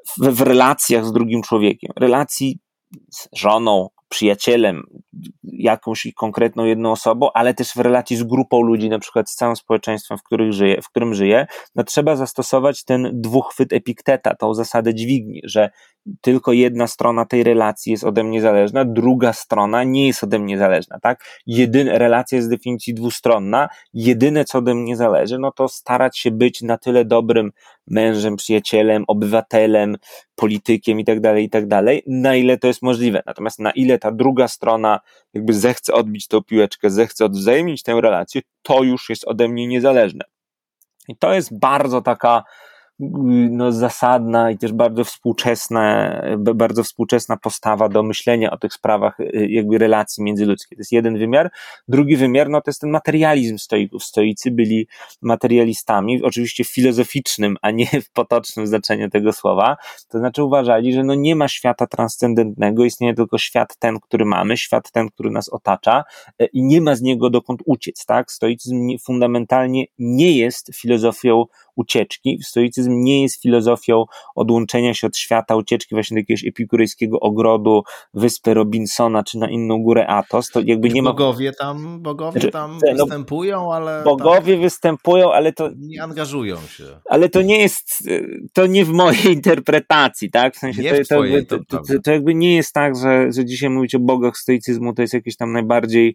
w, 0.08 0.34
w 0.34 0.40
relacjach 0.40 1.06
z 1.06 1.12
drugim 1.12 1.42
człowiekiem, 1.42 1.92
relacji 1.96 2.58
z 3.10 3.28
żoną, 3.32 3.88
przyjacielem, 4.10 4.82
jakąś 5.42 6.08
konkretną 6.16 6.64
jedną 6.64 6.92
osobą, 6.92 7.28
ale 7.34 7.54
też 7.54 7.72
w 7.72 7.76
relacji 7.76 8.16
z 8.16 8.22
grupą 8.22 8.62
ludzi, 8.62 8.88
na 8.88 8.98
przykład 8.98 9.30
z 9.30 9.34
całym 9.34 9.56
społeczeństwem, 9.56 10.18
w, 10.18 10.22
których 10.22 10.52
żyje, 10.52 10.82
w 10.82 10.88
którym 10.88 11.14
żyje, 11.14 11.46
no 11.74 11.84
trzeba 11.84 12.16
zastosować 12.16 12.84
ten 12.84 13.10
dwuchwyt 13.12 13.72
epikteta, 13.72 14.34
tą 14.34 14.54
zasadę 14.54 14.94
dźwigni, 14.94 15.40
że 15.44 15.70
tylko 16.20 16.52
jedna 16.52 16.86
strona 16.86 17.24
tej 17.24 17.44
relacji 17.44 17.92
jest 17.92 18.04
ode 18.04 18.24
mnie 18.24 18.40
zależna, 18.40 18.84
druga 18.84 19.32
strona 19.32 19.84
nie 19.84 20.06
jest 20.06 20.24
ode 20.24 20.38
mnie 20.38 20.58
zależna, 20.58 21.00
tak? 21.00 21.24
Jedyna 21.46 21.98
relacja 21.98 22.36
jest 22.36 22.48
z 22.48 22.50
definicji 22.50 22.94
dwustronna, 22.94 23.68
jedyne 23.94 24.44
co 24.44 24.58
ode 24.58 24.74
mnie 24.74 24.96
zależy, 24.96 25.38
no 25.38 25.52
to 25.52 25.68
starać 25.68 26.18
się 26.18 26.30
być 26.30 26.62
na 26.62 26.78
tyle 26.78 27.04
dobrym 27.04 27.50
mężem, 27.86 28.36
przyjacielem, 28.36 29.04
obywatelem, 29.08 29.96
politykiem 30.40 31.00
i 31.00 31.04
tak 31.04 31.20
dalej, 31.20 31.44
i 31.44 31.50
tak 31.50 31.66
dalej, 31.66 32.02
na 32.06 32.36
ile 32.36 32.58
to 32.58 32.66
jest 32.66 32.82
możliwe. 32.82 33.22
Natomiast 33.26 33.58
na 33.58 33.70
ile 33.70 33.98
ta 33.98 34.10
druga 34.12 34.48
strona 34.48 35.00
jakby 35.34 35.52
zechce 35.52 35.94
odbić 35.94 36.28
tą 36.28 36.42
piłeczkę, 36.42 36.90
zechce 36.90 37.24
odwzajemnić 37.24 37.82
tę 37.82 38.00
relację, 38.00 38.42
to 38.62 38.82
już 38.82 39.10
jest 39.10 39.24
ode 39.24 39.48
mnie 39.48 39.66
niezależne. 39.66 40.24
I 41.08 41.16
to 41.16 41.34
jest 41.34 41.58
bardzo 41.58 42.02
taka 42.02 42.44
no, 43.50 43.72
zasadna 43.72 44.50
i 44.50 44.58
też 44.58 44.72
bardzo 44.72 45.04
współczesna, 45.04 46.14
bardzo 46.38 46.84
współczesna 46.84 47.36
postawa 47.36 47.88
do 47.88 48.02
myślenia 48.02 48.50
o 48.50 48.58
tych 48.58 48.72
sprawach 48.72 49.20
y, 49.20 49.46
jakby 49.50 49.78
relacji 49.78 50.24
międzyludzkich. 50.24 50.78
To 50.78 50.80
jest 50.80 50.92
jeden 50.92 51.18
wymiar. 51.18 51.50
Drugi 51.88 52.16
wymiar, 52.16 52.48
no 52.48 52.60
to 52.60 52.70
jest 52.70 52.80
ten 52.80 52.90
materializm 52.90 53.58
stoików. 53.58 54.04
Stoicy 54.04 54.50
byli 54.50 54.86
materialistami, 55.22 56.22
oczywiście 56.22 56.64
filozoficznym, 56.64 57.56
a 57.62 57.70
nie 57.70 57.86
w 57.86 58.10
potocznym 58.10 58.66
znaczeniu 58.66 59.10
tego 59.10 59.32
słowa. 59.32 59.76
To 60.08 60.18
znaczy 60.18 60.44
uważali, 60.44 60.92
że 60.92 61.04
no 61.04 61.14
nie 61.14 61.36
ma 61.36 61.48
świata 61.48 61.86
transcendentnego, 61.86 62.84
istnieje 62.84 63.14
tylko 63.14 63.38
świat 63.38 63.76
ten, 63.76 64.00
który 64.00 64.24
mamy, 64.24 64.56
świat 64.56 64.90
ten, 64.90 65.08
który 65.08 65.30
nas 65.30 65.48
otacza 65.48 66.04
y, 66.42 66.46
i 66.52 66.62
nie 66.62 66.80
ma 66.80 66.94
z 66.94 67.02
niego 67.02 67.30
dokąd 67.30 67.62
uciec, 67.66 68.06
tak? 68.06 68.32
Stoicyzm 68.32 68.88
fundamentalnie 69.04 69.84
nie 69.98 70.36
jest 70.36 70.70
filozofią 70.74 71.44
ucieczki. 71.76 72.38
Stoicyzm 72.42 72.92
nie 72.92 73.22
jest 73.22 73.42
filozofią 73.42 74.04
odłączenia 74.34 74.94
się 74.94 75.06
od 75.06 75.16
świata, 75.16 75.56
ucieczki 75.56 75.94
właśnie 75.94 76.14
do 76.14 76.18
jakiegoś 76.18 76.44
epikuryjskiego 76.44 77.20
ogrodu, 77.20 77.82
wyspy 78.14 78.54
Robinsona, 78.54 79.22
czy 79.22 79.38
na 79.38 79.50
inną 79.50 79.82
górę 79.82 80.06
Atos. 80.06 80.50
To 80.50 80.60
jakby 80.64 80.90
nie 80.90 81.02
ma... 81.02 81.10
Bogowie 81.10 81.52
tam, 81.52 82.02
bogowie 82.02 82.32
znaczy, 82.32 82.50
tam 82.50 82.78
no, 82.96 83.04
występują, 83.04 83.72
ale... 83.72 84.02
Bogowie 84.04 84.52
tak 84.54 84.62
występują, 84.62 85.32
ale 85.32 85.52
to... 85.52 85.70
Nie 85.76 86.02
angażują 86.02 86.56
się. 86.56 86.84
Ale 87.08 87.28
to 87.28 87.42
nie 87.42 87.58
jest, 87.58 88.08
to 88.52 88.66
nie 88.66 88.84
w 88.84 88.92
mojej 88.92 89.26
interpretacji, 89.40 90.30
tak? 90.30 90.54
W 90.54 90.58
sensie 90.58 90.82
nie 90.82 90.90
to, 90.90 90.96
w 90.96 91.06
twojej, 91.06 91.46
to, 91.46 91.58
to, 91.68 91.78
to, 91.78 92.00
to, 92.04 92.10
jakby 92.10 92.34
nie 92.34 92.56
jest 92.56 92.74
tak, 92.74 92.96
że, 92.96 93.32
że 93.32 93.44
dzisiaj 93.44 93.70
mówić 93.70 93.94
o 93.94 93.98
bogach 93.98 94.36
stoicyzmu 94.36 94.94
to 94.94 95.02
jest 95.02 95.14
jakieś 95.14 95.36
tam 95.36 95.52
najbardziej, 95.52 96.14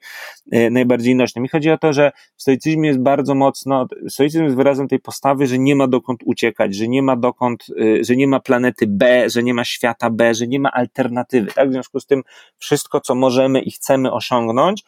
e, 0.51 0.69
najbardziej 0.69 1.15
nośne. 1.15 1.41
Mi 1.41 1.49
chodzi 1.49 1.71
o 1.71 1.77
to, 1.77 1.93
że 1.93 2.11
w 2.37 2.41
stoicyzmie 2.41 2.87
jest 2.87 2.99
bardzo 2.99 3.35
mocno, 3.35 3.87
stoicyzm 4.09 4.43
jest 4.43 4.55
wyrazem 4.55 4.87
tej 4.87 4.99
postawy, 4.99 5.44
że 5.47 5.59
nie 5.59 5.75
ma 5.75 5.87
dokąd 5.87 6.19
uciekać, 6.25 6.75
że 6.75 6.87
nie 6.87 7.01
ma 7.01 7.15
dokąd, 7.15 7.65
y, 7.69 8.03
że 8.03 8.15
nie 8.15 8.27
ma 8.27 8.39
planety 8.39 8.85
B, 8.87 9.29
że 9.29 9.43
nie 9.43 9.53
ma 9.53 9.65
świata 9.65 10.09
B, 10.09 10.33
że 10.33 10.47
nie 10.47 10.59
ma 10.59 10.71
alternatywy. 10.71 11.51
Tak? 11.51 11.69
W 11.69 11.71
związku 11.71 11.99
z 11.99 12.05
tym 12.05 12.23
wszystko, 12.57 13.01
co 13.01 13.15
możemy 13.15 13.61
i 13.61 13.71
chcemy 13.71 14.11
osiągnąć, 14.11 14.83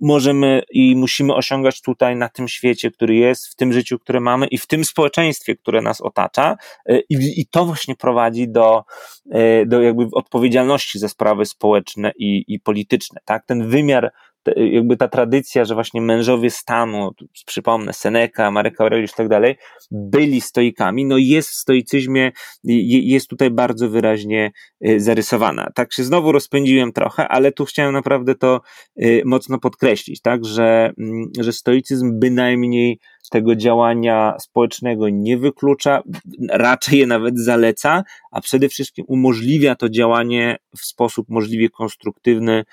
możemy 0.00 0.62
i 0.70 0.96
musimy 0.96 1.34
osiągać 1.34 1.80
tutaj 1.80 2.16
na 2.16 2.28
tym 2.28 2.48
świecie, 2.48 2.90
który 2.90 3.14
jest, 3.14 3.46
w 3.46 3.54
tym 3.54 3.72
życiu, 3.72 3.98
które 3.98 4.20
mamy 4.20 4.46
i 4.46 4.58
w 4.58 4.66
tym 4.66 4.84
społeczeństwie, 4.84 5.56
które 5.56 5.82
nas 5.82 6.00
otacza. 6.00 6.56
Y, 6.90 7.02
I, 7.08 7.40
i 7.40 7.46
to 7.46 7.64
właśnie 7.64 7.96
prowadzi 7.96 8.48
do, 8.48 8.84
y, 9.26 9.66
do 9.66 9.82
jakby 9.82 10.08
odpowiedzialności 10.12 10.98
za 10.98 11.08
sprawy 11.08 11.46
społeczne 11.46 12.12
i, 12.16 12.44
i 12.48 12.60
polityczne. 12.60 13.20
Tak? 13.24 13.46
Ten 13.46 13.68
wymiar 13.68 14.12
jakby 14.56 14.96
ta 14.96 15.08
tradycja, 15.08 15.64
że 15.64 15.74
właśnie 15.74 16.00
mężowie 16.00 16.50
stanu, 16.50 17.10
przypomnę, 17.46 17.92
Seneca, 17.92 18.50
Marek 18.50 18.80
Aureliusz 18.80 19.10
i 19.10 19.16
tak 19.16 19.28
dalej, 19.28 19.56
byli 19.90 20.40
stoikami, 20.40 21.04
no 21.04 21.16
jest 21.18 21.48
w 21.48 21.54
stoicyzmie, 21.54 22.32
jest 22.64 23.28
tutaj 23.28 23.50
bardzo 23.50 23.88
wyraźnie 23.88 24.52
y, 24.86 25.00
zarysowana. 25.00 25.70
Tak 25.74 25.92
się 25.92 26.04
znowu 26.04 26.32
rozpędziłem 26.32 26.92
trochę, 26.92 27.28
ale 27.28 27.52
tu 27.52 27.64
chciałem 27.64 27.92
naprawdę 27.92 28.34
to 28.34 28.60
y, 29.02 29.22
mocno 29.24 29.58
podkreślić, 29.58 30.20
tak, 30.20 30.44
że, 30.44 30.92
mm, 30.98 31.24
że 31.40 31.52
stoicyzm 31.52 32.18
bynajmniej 32.18 32.98
tego 33.30 33.56
działania 33.56 34.34
społecznego 34.40 35.08
nie 35.08 35.38
wyklucza, 35.38 36.02
raczej 36.50 36.98
je 36.98 37.06
nawet 37.06 37.38
zaleca, 37.38 38.04
a 38.30 38.40
przede 38.40 38.68
wszystkim 38.68 39.04
umożliwia 39.08 39.74
to 39.74 39.88
działanie 39.88 40.56
w 40.76 40.84
sposób 40.84 41.26
możliwie 41.28 41.68
konstruktywny, 41.68 42.64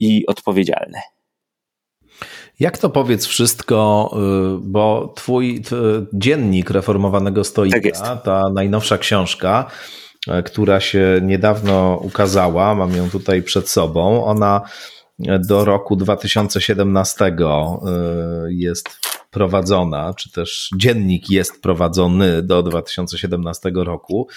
i 0.00 0.26
odpowiedzialny. 0.26 0.98
Jak 2.60 2.78
to 2.78 2.90
powiedz 2.90 3.26
wszystko, 3.26 4.10
y, 4.56 4.58
bo 4.62 5.12
twój 5.16 5.62
dziennik 6.12 6.70
reformowanego 6.70 7.44
stoika, 7.44 7.90
tak 8.04 8.22
ta 8.22 8.42
najnowsza 8.54 8.98
książka, 8.98 9.70
y, 10.28 10.42
która 10.42 10.80
się 10.80 11.20
niedawno 11.22 12.00
ukazała, 12.02 12.74
mam 12.74 12.96
ją 12.96 13.10
tutaj 13.10 13.42
przed 13.42 13.68
sobą, 13.68 14.24
ona 14.24 14.60
do 15.48 15.64
roku 15.64 15.96
2017 15.96 17.36
jest 18.48 19.13
prowadzona, 19.34 20.14
czy 20.14 20.32
też 20.32 20.70
dziennik 20.76 21.30
jest 21.30 21.62
prowadzony 21.62 22.42
do 22.42 22.62
2017 22.62 23.70
roku, 23.74 24.28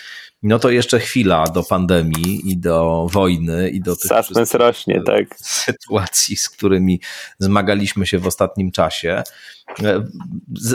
no 0.43 0.59
to 0.59 0.69
jeszcze 0.69 0.99
chwila 0.99 1.43
do 1.43 1.63
pandemii 1.63 2.51
i 2.51 2.57
do 2.57 3.07
wojny 3.11 3.69
i 3.69 3.81
do 3.81 3.95
tych 3.95 4.11
Suspens 4.11 4.53
rośnie, 4.53 5.01
tak. 5.05 5.39
sytuacji, 5.39 6.35
z 6.37 6.49
którymi 6.49 7.01
zmagaliśmy 7.39 8.07
się 8.07 8.19
w 8.19 8.27
ostatnim 8.27 8.71
czasie. 8.71 9.23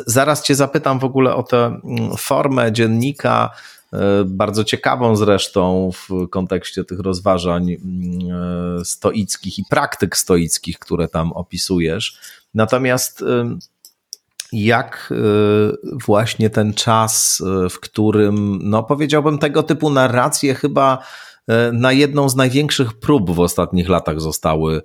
Zaraz 0.07 0.43
Cię 0.43 0.55
zapytam 0.55 0.99
w 0.99 1.05
ogóle 1.05 1.35
o 1.35 1.43
tę 1.43 1.81
mm, 1.85 2.17
formę 2.19 2.73
dziennika, 2.73 3.51
e, 3.93 3.99
bardzo 4.25 4.65
ciekawą 4.65 5.17
zresztą 5.17 5.91
w 5.93 6.29
kontekście 6.29 6.85
tych 6.85 7.01
rozważań 7.01 7.73
mm, 7.73 8.85
stoickich 8.85 9.59
i 9.59 9.65
praktyk 9.71 10.17
stoickich, 10.17 10.79
które 10.79 11.09
tam 11.09 11.33
opisujesz. 11.33 12.19
Natomiast 12.55 13.25
jak 14.53 15.09
y, 15.11 15.97
właśnie 16.07 16.51
ten 16.51 16.75
czas, 16.75 17.43
y, 17.67 17.69
w 17.69 17.81
którym, 17.81 18.59
no 18.63 18.83
powiedziałbym, 18.83 19.39
tego 19.39 19.63
typu 19.63 19.91
narracje 19.91 20.55
chyba 20.55 20.99
y, 21.51 21.73
na 21.73 21.93
jedną 21.93 22.29
z 22.29 22.37
największych 22.37 22.93
prób 22.93 23.31
w 23.31 23.41
ostatnich 23.41 23.89
latach 23.89 24.21
zostały 24.21 24.83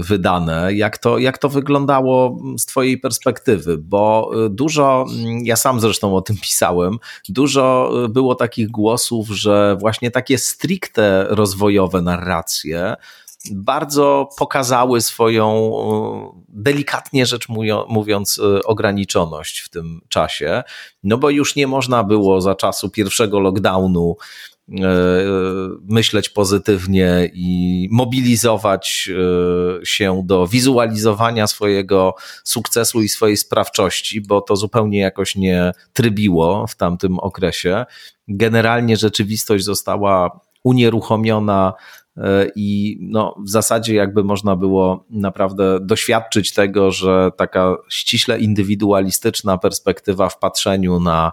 wydane. 0.00 0.74
Jak 0.74 0.98
to, 0.98 1.18
jak 1.18 1.38
to 1.38 1.48
wyglądało 1.48 2.38
z 2.58 2.66
Twojej 2.66 2.98
perspektywy? 2.98 3.78
Bo 3.78 4.30
dużo, 4.50 5.06
ja 5.42 5.56
sam 5.56 5.80
zresztą 5.80 6.16
o 6.16 6.22
tym 6.22 6.36
pisałem, 6.48 6.98
dużo 7.28 7.92
było 8.08 8.34
takich 8.34 8.70
głosów, 8.70 9.28
że 9.28 9.76
właśnie 9.80 10.10
takie 10.10 10.38
stricte 10.38 11.26
rozwojowe 11.28 12.02
narracje 12.02 12.96
bardzo 13.50 14.28
pokazały 14.38 15.00
swoją, 15.00 15.72
delikatnie 16.48 17.26
rzecz 17.26 17.48
mówiąc, 17.88 18.38
e, 18.38 18.62
ograniczoność 18.62 19.60
w 19.60 19.68
tym 19.68 20.00
czasie, 20.08 20.62
no 21.02 21.18
bo 21.18 21.30
już 21.30 21.56
nie 21.56 21.66
można 21.66 22.04
było 22.04 22.40
za 22.40 22.54
czasu 22.54 22.90
pierwszego 22.90 23.40
lockdownu 23.40 24.16
e, 24.68 24.74
myśleć 25.88 26.28
pozytywnie 26.28 27.30
i 27.34 27.88
mobilizować 27.90 29.10
e, 29.82 29.86
się 29.86 30.22
do 30.24 30.46
wizualizowania 30.46 31.46
swojego 31.46 32.14
sukcesu 32.44 33.02
i 33.02 33.08
swojej 33.08 33.36
sprawczości, 33.36 34.20
bo 34.20 34.40
to 34.40 34.56
zupełnie 34.56 34.98
jakoś 34.98 35.36
nie 35.36 35.72
trybiło 35.92 36.66
w 36.66 36.74
tamtym 36.74 37.18
okresie. 37.18 37.84
Generalnie 38.28 38.96
rzeczywistość 38.96 39.64
została 39.64 40.40
unieruchomiona 40.64 41.72
E, 41.74 42.01
I 42.56 42.98
no, 43.00 43.34
w 43.44 43.50
zasadzie 43.50 43.94
jakby 43.94 44.24
można 44.24 44.56
było 44.56 45.04
naprawdę 45.10 45.78
doświadczyć 45.80 46.54
tego, 46.54 46.90
że 46.90 47.30
taka 47.36 47.76
ściśle 47.88 48.38
indywidualistyczna 48.38 49.58
perspektywa 49.58 50.28
w 50.28 50.38
patrzeniu 50.38 51.00
na 51.00 51.32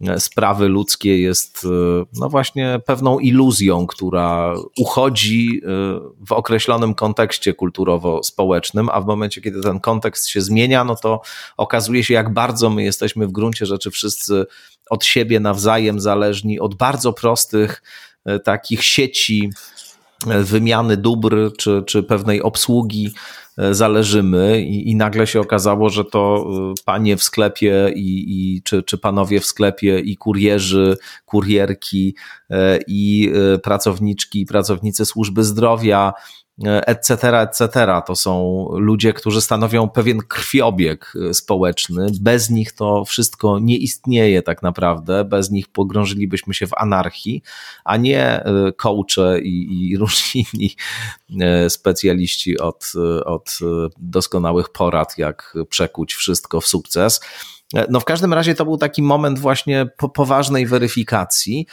e, 0.00 0.20
sprawy 0.20 0.68
ludzkie 0.68 1.20
jest 1.20 1.64
e, 1.64 1.68
no 2.20 2.28
właśnie 2.28 2.80
pewną 2.86 3.18
iluzją, 3.18 3.86
która 3.86 4.54
uchodzi 4.78 5.62
w 6.26 6.32
określonym 6.32 6.94
kontekście 6.94 7.54
kulturowo-społecznym, 7.54 8.88
a 8.92 9.00
w 9.00 9.06
momencie, 9.06 9.40
kiedy 9.40 9.60
ten 9.60 9.80
kontekst 9.80 10.28
się 10.28 10.40
zmienia, 10.40 10.84
no 10.84 10.96
to 10.96 11.20
okazuje 11.56 12.04
się, 12.04 12.14
jak 12.14 12.32
bardzo 12.32 12.70
my 12.70 12.82
jesteśmy 12.82 13.26
w 13.26 13.32
gruncie 13.32 13.66
rzeczy 13.66 13.90
wszyscy 13.90 14.46
od 14.90 15.04
siebie 15.04 15.40
nawzajem 15.40 16.00
zależni, 16.00 16.60
od 16.60 16.74
bardzo 16.74 17.12
prostych 17.12 17.82
takich 18.44 18.84
sieci 18.84 19.50
wymiany 20.26 20.96
dóbr 20.96 21.52
czy, 21.58 21.82
czy 21.86 22.02
pewnej 22.02 22.42
obsługi 22.42 23.10
e, 23.58 23.74
zależymy 23.74 24.62
i, 24.62 24.90
i 24.90 24.96
nagle 24.96 25.26
się 25.26 25.40
okazało, 25.40 25.90
że 25.90 26.04
to 26.04 26.46
e, 26.50 26.74
panie 26.84 27.16
w 27.16 27.22
sklepie 27.22 27.92
i, 27.94 28.24
i 28.28 28.62
czy, 28.62 28.82
czy 28.82 28.98
panowie 28.98 29.40
w 29.40 29.46
sklepie 29.46 30.00
i 30.00 30.16
kurierzy, 30.16 30.96
kurierki 31.24 32.14
e, 32.50 32.78
i 32.86 33.32
pracowniczki 33.62 34.40
i 34.40 34.46
pracownicy 34.46 35.06
służby 35.06 35.44
zdrowia 35.44 36.12
etc., 36.66 37.40
etc. 37.40 37.86
To 38.06 38.16
są 38.16 38.66
ludzie, 38.72 39.12
którzy 39.12 39.40
stanowią 39.40 39.88
pewien 39.88 40.18
krwiobieg 40.18 41.12
e, 41.30 41.34
społeczny. 41.34 42.06
Bez 42.20 42.50
nich 42.50 42.72
to 42.72 43.04
wszystko 43.04 43.58
nie 43.58 43.76
istnieje 43.76 44.42
tak 44.42 44.62
naprawdę. 44.62 45.24
Bez 45.24 45.50
nich 45.50 45.68
pogrążylibyśmy 45.68 46.54
się 46.54 46.66
w 46.66 46.74
anarchii, 46.76 47.42
a 47.84 47.96
nie 47.96 48.44
e, 48.44 48.72
coache 48.76 49.40
i, 49.42 49.90
i 49.90 49.96
różni 49.98 50.46
inni 50.52 50.76
e, 51.40 51.70
specjaliści 51.70 52.58
od, 52.58 52.92
od 53.24 53.58
doskonałych 53.98 54.68
porad, 54.68 55.18
jak 55.18 55.54
przekuć 55.68 56.14
wszystko 56.14 56.60
w 56.60 56.66
sukces. 56.66 57.20
No 57.90 58.00
w 58.00 58.04
każdym 58.04 58.34
razie 58.34 58.54
to 58.54 58.64
był 58.64 58.76
taki 58.76 59.02
moment 59.02 59.38
właśnie 59.38 59.86
po, 59.96 60.08
poważnej 60.08 60.66
weryfikacji 60.66 61.66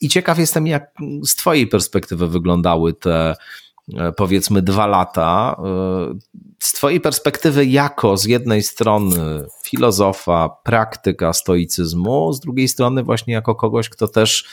i 0.00 0.08
ciekaw 0.08 0.38
jestem, 0.38 0.66
jak 0.66 0.90
z 1.26 1.34
Twojej 1.34 1.66
perspektywy 1.66 2.28
wyglądały 2.28 2.92
te 2.92 3.34
E, 3.71 3.71
powiedzmy 4.16 4.62
dwa 4.62 4.86
lata. 4.86 5.56
E, 5.58 6.18
z 6.58 6.72
Twojej 6.72 7.00
perspektywy, 7.00 7.66
jako 7.66 8.16
z 8.16 8.24
jednej 8.24 8.62
strony 8.62 9.44
filozofa, 9.64 10.48
praktyka 10.48 11.32
stoicyzmu, 11.32 12.32
z 12.32 12.40
drugiej 12.40 12.68
strony, 12.68 13.02
właśnie 13.02 13.34
jako 13.34 13.54
kogoś, 13.54 13.88
kto 13.88 14.08
też 14.08 14.44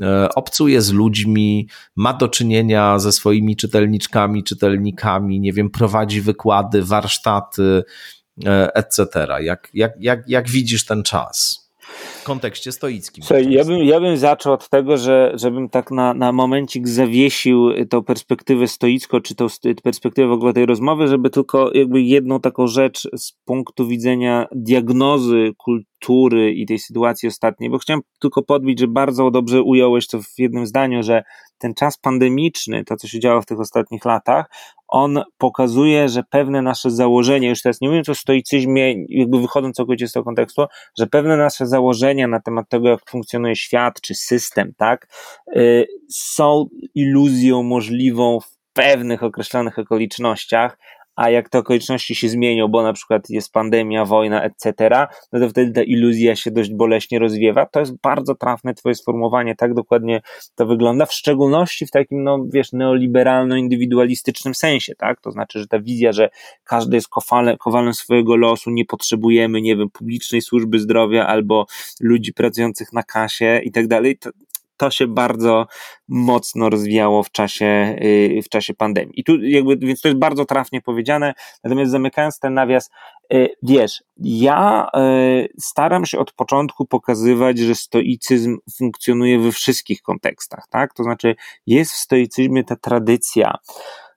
e, 0.00 0.28
obcuje 0.34 0.82
z 0.82 0.92
ludźmi, 0.92 1.68
ma 1.96 2.14
do 2.14 2.28
czynienia 2.28 2.98
ze 2.98 3.12
swoimi 3.12 3.56
czytelniczkami, 3.56 4.44
czytelnikami, 4.44 5.40
nie 5.40 5.52
wiem, 5.52 5.70
prowadzi 5.70 6.20
wykłady, 6.20 6.82
warsztaty, 6.82 7.84
etc. 8.74 9.08
Jak, 9.40 9.68
jak, 9.74 9.92
jak, 10.00 10.28
jak 10.28 10.48
widzisz 10.48 10.84
ten 10.86 11.02
czas? 11.02 11.63
Kontekście 12.24 12.72
stoickim. 12.72 13.24
Słuchaj, 13.24 13.50
ja, 13.50 13.64
bym, 13.64 13.78
ja 13.78 14.00
bym 14.00 14.16
zaczął 14.16 14.52
od 14.52 14.68
tego, 14.68 14.96
że 14.96 15.32
żebym 15.34 15.68
tak 15.68 15.90
na, 15.90 16.14
na 16.14 16.32
momencik 16.32 16.88
zawiesił 16.88 17.70
tą 17.90 18.02
perspektywę 18.02 18.68
stoicką, 18.68 19.20
czy 19.20 19.34
tą 19.34 19.46
perspektywę 19.82 20.28
w 20.28 20.32
ogóle 20.32 20.52
tej 20.52 20.66
rozmowy, 20.66 21.08
żeby 21.08 21.30
tylko 21.30 21.70
jakby 21.74 22.02
jedną 22.02 22.40
taką 22.40 22.66
rzecz 22.66 23.08
z 23.16 23.32
punktu 23.44 23.86
widzenia 23.86 24.46
diagnozy 24.52 25.52
kultury 25.58 26.52
i 26.52 26.66
tej 26.66 26.78
sytuacji 26.78 27.28
ostatniej, 27.28 27.70
bo 27.70 27.78
chciałem 27.78 28.00
tylko 28.20 28.42
podbić, 28.42 28.80
że 28.80 28.88
bardzo 28.88 29.30
dobrze 29.30 29.62
ująłeś 29.62 30.06
to 30.06 30.22
w 30.22 30.38
jednym 30.38 30.66
zdaniu, 30.66 31.02
że 31.02 31.22
ten 31.64 31.74
czas 31.74 31.98
pandemiczny, 31.98 32.84
to 32.84 32.96
co 32.96 33.08
się 33.08 33.20
działo 33.20 33.42
w 33.42 33.46
tych 33.46 33.60
ostatnich 33.60 34.04
latach, 34.04 34.50
on 34.88 35.22
pokazuje, 35.38 36.08
że 36.08 36.22
pewne 36.30 36.62
nasze 36.62 36.90
założenia, 36.90 37.48
już 37.48 37.62
teraz 37.62 37.80
nie 37.80 37.88
mówiąc 37.88 38.08
o 38.08 38.14
stoicyzmie, 38.14 38.94
jakby 39.08 39.40
wychodząc 39.40 39.76
całkowicie 39.76 40.08
z 40.08 40.12
tego 40.12 40.24
kontekstu, 40.24 40.64
że 40.98 41.06
pewne 41.06 41.36
nasze 41.36 41.66
założenia 41.66 42.28
na 42.28 42.40
temat 42.40 42.68
tego, 42.68 42.88
jak 42.88 43.10
funkcjonuje 43.10 43.56
świat 43.56 44.00
czy 44.00 44.14
system, 44.14 44.72
tak, 44.76 45.08
y, 45.56 45.86
są 46.10 46.66
iluzją 46.94 47.62
możliwą 47.62 48.40
w 48.40 48.56
pewnych 48.72 49.22
określonych 49.22 49.78
okolicznościach, 49.78 50.78
a 51.16 51.30
jak 51.30 51.48
te 51.48 51.58
okoliczności 51.58 52.14
się 52.14 52.28
zmienią, 52.28 52.68
bo 52.68 52.82
na 52.82 52.92
przykład 52.92 53.30
jest 53.30 53.52
pandemia, 53.52 54.04
wojna, 54.04 54.42
etc., 54.42 54.74
no 55.32 55.40
to 55.40 55.48
wtedy 55.48 55.72
ta 55.72 55.82
iluzja 55.82 56.36
się 56.36 56.50
dość 56.50 56.70
boleśnie 56.70 57.18
rozwiewa. 57.18 57.66
To 57.66 57.80
jest 57.80 58.00
bardzo 58.02 58.34
trafne 58.34 58.74
twoje 58.74 58.94
sformułowanie, 58.94 59.54
tak 59.56 59.74
dokładnie 59.74 60.20
to 60.54 60.66
wygląda, 60.66 61.06
w 61.06 61.12
szczególności 61.12 61.86
w 61.86 61.90
takim, 61.90 62.22
no 62.22 62.44
wiesz, 62.52 62.72
neoliberalno-indywidualistycznym 62.72 64.54
sensie, 64.54 64.94
tak? 64.94 65.20
To 65.20 65.30
znaczy, 65.30 65.58
że 65.58 65.66
ta 65.66 65.80
wizja, 65.80 66.12
że 66.12 66.30
każdy 66.64 66.96
jest 66.96 67.08
kowalem, 67.08 67.56
kowalem 67.56 67.94
swojego 67.94 68.36
losu, 68.36 68.70
nie 68.70 68.84
potrzebujemy, 68.84 69.60
nie 69.60 69.76
wiem, 69.76 69.90
publicznej 69.90 70.42
służby 70.42 70.78
zdrowia 70.78 71.26
albo 71.26 71.66
ludzi 72.00 72.32
pracujących 72.32 72.92
na 72.92 73.02
kasie 73.02 73.60
i 73.64 73.72
tak 73.72 73.88
dalej, 73.88 74.18
to 74.84 74.90
się 74.90 75.06
bardzo 75.06 75.66
mocno 76.08 76.70
rozwijało 76.70 77.22
w 77.22 77.30
czasie, 77.30 77.96
y, 78.02 78.40
w 78.44 78.48
czasie 78.48 78.74
pandemii. 78.74 79.20
I 79.20 79.24
tu 79.24 79.42
jakby, 79.42 79.76
więc 79.76 80.00
to 80.00 80.08
jest 80.08 80.20
bardzo 80.20 80.44
trafnie 80.44 80.80
powiedziane. 80.80 81.34
Natomiast 81.64 81.92
zamykając 81.92 82.38
ten 82.38 82.54
nawias, 82.54 82.90
y, 83.32 83.48
wiesz, 83.62 84.02
ja 84.16 84.88
y, 84.96 85.48
staram 85.60 86.06
się 86.06 86.18
od 86.18 86.32
początku 86.32 86.86
pokazywać, 86.86 87.58
że 87.58 87.74
stoicyzm 87.74 88.56
funkcjonuje 88.76 89.38
we 89.38 89.52
wszystkich 89.52 90.02
kontekstach, 90.02 90.66
tak? 90.70 90.94
To 90.94 91.02
znaczy, 91.02 91.34
jest 91.66 91.92
w 91.92 91.96
stoicyzmie 91.96 92.64
ta 92.64 92.76
tradycja, 92.76 93.58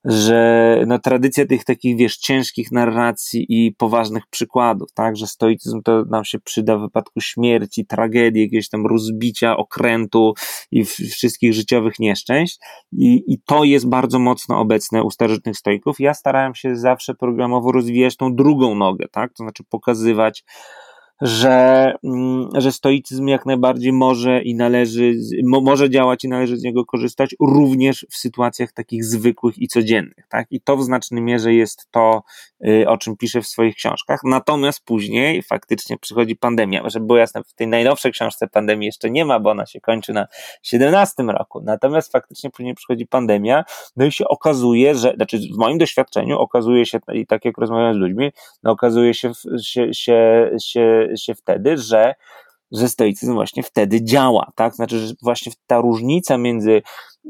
że 0.06 0.84
no, 0.88 1.00
tradycja 1.00 1.46
tych 1.46 1.64
takich, 1.64 1.98
wiesz, 1.98 2.18
ciężkich 2.18 2.72
narracji 2.72 3.46
i 3.50 3.76
poważnych 3.78 4.24
przykładów, 4.30 4.94
tak, 4.94 5.18
że 5.18 5.28
stoicyzm 5.28 5.82
to 5.82 6.06
nam 6.06 6.26
się 6.26 6.40
przyda 6.40 6.78
w 6.78 6.82
wypadku 6.82 7.22
śmierci, 7.22 7.86
tragedii, 7.86 8.42
jakiegoś 8.42 8.70
tam 8.70 8.86
rozbicia, 8.86 9.58
okrętu 9.58 10.34
i 10.72 10.86
wszystkich 10.86 11.54
życiowych 11.54 12.00
nieszczęść 12.00 12.60
I, 12.92 13.24
i 13.28 13.42
to 13.46 13.64
jest 13.64 13.90
bardzo 13.90 14.20
mocno 14.20 14.60
obecne 14.60 15.04
u 15.04 15.12
starożytnych 15.12 15.58
stoików. 15.58 16.00
Ja 16.00 16.14
starałem 16.14 16.56
się 16.56 16.76
zawsze 16.76 17.16
programowo 17.16 17.72
rozwijać 17.72 18.18
tą 18.18 18.36
drugą 18.36 18.76
nogę, 18.76 19.06
tak, 19.12 19.34
to 19.34 19.44
znaczy 19.44 19.64
pokazywać 19.70 20.44
że, 21.22 21.94
mm, 22.04 22.50
że 22.56 22.72
stoicyzm 22.72 23.28
jak 23.28 23.46
najbardziej 23.46 23.94
może 23.94 24.42
i 24.42 24.56
należy, 24.56 25.14
może 25.44 25.90
działać 25.90 26.24
i 26.24 26.30
należy 26.30 26.58
z 26.58 26.64
niego 26.64 26.86
korzystać 26.86 27.36
również 27.40 28.06
w 28.10 28.18
sytuacjach 28.18 28.72
takich 28.72 29.06
zwykłych 29.06 29.58
i 29.58 29.68
codziennych, 29.68 30.28
tak? 30.30 30.48
I 30.52 30.62
to 30.62 30.78
w 30.78 30.84
znacznej 30.84 31.22
mierze 31.22 31.54
jest 31.54 31.88
to, 31.92 32.24
y, 32.68 32.90
o 32.90 32.98
czym 32.98 33.18
piszę 33.18 33.42
w 33.42 33.48
swoich 33.48 33.76
książkach. 33.76 34.20
Natomiast 34.24 34.86
później 34.86 35.44
faktycznie 35.44 35.98
przychodzi 35.98 36.36
pandemia, 36.36 36.90
żeby 36.90 37.06
było 37.06 37.20
jasne, 37.20 37.44
w 37.44 37.54
tej 37.54 37.68
najnowszej 37.68 38.12
książce 38.12 38.48
pandemii 38.48 38.86
jeszcze 38.86 39.10
nie 39.10 39.26
ma, 39.26 39.40
bo 39.40 39.50
ona 39.50 39.66
się 39.66 39.82
kończy 39.82 40.14
na 40.14 40.28
17 40.64 41.24
roku. 41.24 41.62
Natomiast 41.62 42.12
faktycznie 42.12 42.50
później 42.50 42.76
przychodzi 42.76 43.08
pandemia, 43.08 43.64
no 43.96 44.06
i 44.06 44.12
się 44.12 44.28
okazuje, 44.28 44.96
że, 44.96 45.14
znaczy 45.16 45.40
w 45.56 45.58
moim 45.58 45.78
doświadczeniu 45.78 46.40
okazuje 46.40 46.86
się, 46.86 47.00
i 47.14 47.28
tak 47.28 47.46
jak 47.46 47.58
rozmawiam 47.58 47.94
z 47.94 47.98
ludźmi, 47.98 48.32
no 48.64 48.72
okazuje 48.72 49.14
się, 49.14 49.32
się, 49.64 49.94
się, 49.94 50.50
się, 50.62 51.07
się 51.18 51.36
wtedy, 51.36 51.78
że 51.78 52.16
że 52.72 52.90
stoicyzm 52.90 53.34
właśnie 53.34 53.64
wtedy 53.64 54.04
działa, 54.04 54.52
tak? 54.56 54.76
Znaczy, 54.76 55.00
że 55.00 55.14
właśnie 55.22 55.52
ta 55.68 55.82
różnica 55.82 56.38
między 56.38 56.82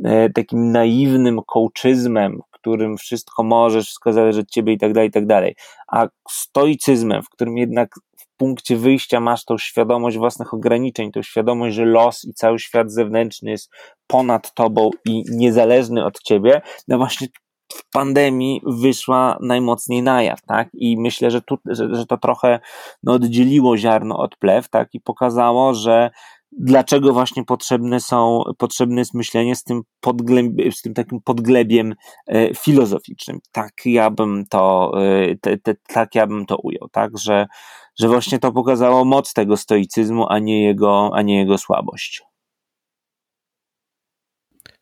e, 0.04 0.30
takim 0.30 0.72
naiwnym 0.72 1.42
kołczyzmem, 1.48 2.42
którym 2.68 2.98
wszystko 2.98 3.44
możesz, 3.44 3.86
wszystko 3.86 4.14
zależy 4.14 4.40
od 4.40 4.50
ciebie 4.50 4.74
i 4.74 4.78
tak 4.78 4.94
dalej, 4.94 5.10
i 5.10 5.12
tak 5.12 5.26
dalej, 5.26 5.56
a 5.88 6.08
stoicyzmem, 6.30 7.24
w 7.24 7.30
którym 7.30 7.58
jednak 7.58 7.96
w 8.18 8.38
punkcie 8.38 8.78
wyjścia 8.78 9.20
masz 9.20 9.46
tą 9.46 9.58
świadomość 9.58 10.18
własnych 10.18 10.54
ograniczeń, 10.54 11.12
tą 11.12 11.22
świadomość, 11.22 11.76
że 11.76 11.86
los 11.86 12.26
i 12.26 12.34
cały 12.34 12.60
świat 12.60 12.92
zewnętrzny 12.92 13.52
jest 13.52 13.72
ponad 14.08 14.54
tobą 14.54 14.90
i 15.06 15.24
niezależny 15.30 16.06
od 16.06 16.22
ciebie, 16.22 16.62
no 16.88 16.98
właśnie 16.98 17.28
w 17.78 17.90
pandemii 17.90 18.62
wyszła 18.66 19.38
najmocniej 19.42 20.04
na 20.04 20.24
jaw, 20.24 20.42
tak? 20.42 20.70
I 20.74 20.98
myślę, 20.98 21.32
że, 21.32 21.42
tu, 21.42 21.58
że, 21.66 21.96
że 21.96 22.06
to 22.06 22.18
trochę 22.18 22.60
no, 23.04 23.14
oddzieliło 23.14 23.78
ziarno 23.78 24.18
od 24.18 24.38
plew, 24.38 24.70
tak? 24.70 24.90
I 24.94 25.02
pokazało, 25.02 25.74
że 25.74 26.10
dlaczego 26.52 27.14
właśnie 27.14 27.44
potrzebne 27.46 28.00
są, 28.00 28.44
potrzebne 28.58 29.02
jest 29.02 29.14
myślenie 29.14 29.56
z 29.56 29.64
tym, 29.64 29.82
podgleb, 30.00 30.46
z 30.72 30.82
tym 30.82 30.94
takim 30.94 31.22
podglebiem 31.22 31.96
e, 32.28 32.56
filozoficznym. 32.56 33.40
Tak 33.52 33.72
ja 33.86 34.10
bym 34.10 34.46
to, 34.50 34.92
e, 35.02 35.36
te, 35.36 35.58
te, 35.58 35.76
tak 35.88 36.16
ja 36.16 36.28
bym 36.28 36.46
to 36.46 36.58
ujął, 36.64 36.90
tak? 36.92 37.18
Że, 37.18 37.46
że 38.00 38.08
właśnie 38.08 38.40
to 38.40 38.52
pokazało 38.52 39.06
moc 39.06 39.34
tego 39.34 39.58
stoicyzmu, 39.58 40.26
a 40.30 40.40
nie 40.40 40.64
jego, 40.64 41.10
a 41.14 41.22
nie 41.22 41.38
jego 41.38 41.58
słabość 41.58 42.24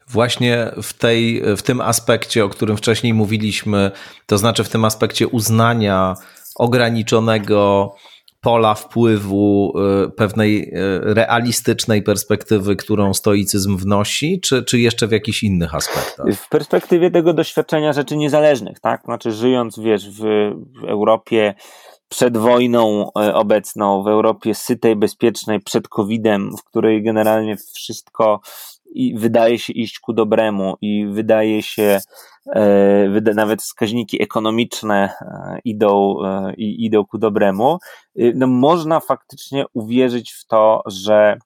właśnie 0.07 0.71
w, 0.83 0.93
tej, 0.93 1.41
w 1.57 1.61
tym 1.61 1.81
aspekcie, 1.81 2.45
o 2.45 2.49
którym 2.49 2.77
wcześniej 2.77 3.13
mówiliśmy, 3.13 3.91
to 4.25 4.37
znaczy 4.37 4.63
w 4.63 4.69
tym 4.69 4.85
aspekcie 4.85 5.27
uznania 5.27 6.15
ograniczonego 6.55 7.91
pola 8.45 8.75
wpływu 8.75 9.73
y, 10.05 10.11
pewnej 10.11 10.63
y, 10.63 11.13
realistycznej 11.13 12.03
perspektywy, 12.03 12.75
którą 12.75 13.13
stoicyzm 13.13 13.77
wnosi, 13.77 14.41
czy, 14.41 14.63
czy 14.63 14.79
jeszcze 14.79 15.07
w 15.07 15.11
jakichś 15.11 15.43
innych 15.43 15.75
aspektach? 15.75 16.25
W 16.35 16.49
perspektywie 16.49 17.11
tego 17.11 17.33
doświadczenia 17.33 17.93
rzeczy 17.93 18.17
niezależnych, 18.17 18.79
tak? 18.79 19.01
Znaczy, 19.05 19.31
żyjąc, 19.31 19.79
wiesz, 19.79 20.09
w, 20.09 20.21
w 20.81 20.83
Europie 20.87 21.53
przed 22.09 22.37
wojną 22.37 23.03
y, 23.03 23.33
obecną, 23.33 24.03
w 24.03 24.07
Europie 24.07 24.55
sytej, 24.55 24.95
bezpiecznej, 24.95 25.59
przed 25.59 25.87
COVID-em, 25.87 26.57
w 26.57 26.63
której 26.63 27.03
generalnie 27.03 27.57
wszystko 27.73 28.39
i 28.95 29.15
wydaje 29.17 29.59
się 29.59 29.73
iść 29.73 29.99
ku 29.99 30.13
dobremu 30.13 30.75
i 30.81 31.07
wydaje 31.07 31.63
się, 31.63 31.99
e, 32.55 33.33
nawet 33.35 33.61
wskaźniki 33.61 34.23
ekonomiczne 34.23 35.09
e, 35.21 35.59
idą, 35.65 36.15
e, 36.25 36.53
idą 36.57 37.05
ku 37.05 37.17
dobremu, 37.17 37.77
no 38.35 38.47
można 38.47 38.99
faktycznie 38.99 39.65
uwierzyć 39.73 40.31
w 40.33 40.45
to, 40.45 40.83
że 40.85 41.37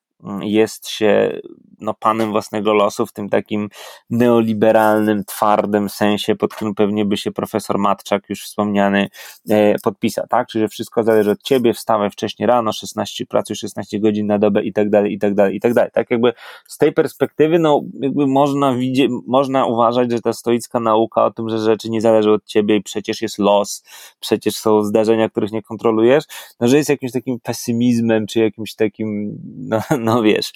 jest 0.42 0.90
się 0.90 1.40
no, 1.82 1.94
panem 1.94 2.32
własnego 2.32 2.74
losu 2.74 3.06
w 3.06 3.12
tym 3.12 3.30
takim 3.30 3.70
neoliberalnym, 4.10 5.26
twardym 5.26 5.90
sensie, 5.90 6.36
pod 6.36 6.56
którym 6.56 6.76
pewnie 6.76 7.06
by 7.06 7.18
się 7.18 7.32
profesor 7.32 7.78
Matczak, 7.78 8.30
już 8.30 8.44
wspomniany, 8.44 9.10
e, 9.50 9.80
podpisał, 9.84 10.28
tak? 10.30 10.48
Czyli, 10.48 10.62
że 10.62 10.68
wszystko 10.68 11.04
zależy 11.04 11.32
od 11.32 11.44
ciebie, 11.44 11.74
wstawaj 11.74 12.12
wcześniej 12.12 12.48
rano, 12.48 12.74
16, 12.74 13.26
pracuj 13.26 13.56
16 13.56 14.00
godzin 14.00 14.28
na 14.28 14.40
dobę 14.40 14.64
i 14.64 14.74
tak 14.74 14.90
dalej, 14.90 15.14
i 15.14 15.20
tak 15.20 15.34
dalej, 15.34 15.56
i 15.56 15.60
tak 15.60 15.74
dalej. 15.74 15.92
Tak 15.94 16.12
jakby 16.12 16.34
z 16.68 16.78
tej 16.78 16.94
perspektywy, 16.94 17.60
no, 17.60 17.82
jakby 18.00 18.28
można 18.28 18.76
widzieć, 18.76 19.12
można 19.28 19.66
uważać, 19.66 20.12
że 20.12 20.22
ta 20.22 20.34
stoicka 20.34 20.80
nauka 20.80 21.26
o 21.26 21.32
tym, 21.32 21.50
że 21.50 21.60
rzeczy 21.60 21.90
nie 21.90 22.02
zależą 22.02 22.32
od 22.32 22.46
ciebie 22.46 22.76
i 22.76 22.84
przecież 22.84 23.22
jest 23.22 23.40
los, 23.40 23.84
przecież 24.20 24.56
są 24.56 24.84
zdarzenia, 24.84 25.30
których 25.30 25.52
nie 25.52 25.62
kontrolujesz, 25.62 26.24
no, 26.60 26.68
że 26.68 26.78
jest 26.78 26.90
jakimś 26.90 27.12
takim 27.12 27.40
pesymizmem, 27.40 28.28
czy 28.28 28.40
jakimś 28.40 28.76
takim, 28.76 29.38
no, 29.58 29.82
no 30.00 30.09
wiesz, 30.24 30.52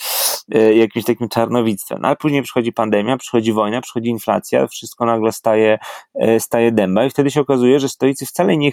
e, 0.56 0.74
jakimś 0.74 1.06
takim 1.06 1.30
czarnowictwem. 1.30 2.00
No, 2.02 2.08
ale 2.08 2.18
później 2.18 2.44
przychodzi 2.44 2.74
pandemia, 2.74 3.18
przychodzi 3.18 3.54
wojna, 3.54 3.82
przychodzi 3.82 4.10
inflacja, 4.10 4.68
wszystko 4.68 5.06
nagle 5.06 5.32
staje, 5.32 5.80
e, 6.16 6.40
staje 6.40 6.72
dęba 6.72 7.06
i 7.06 7.10
wtedy 7.10 7.32
się 7.32 7.42
okazuje, 7.42 7.80
że 7.80 7.90
stoicy 7.90 8.26
wcale 8.26 8.58
nie, 8.58 8.72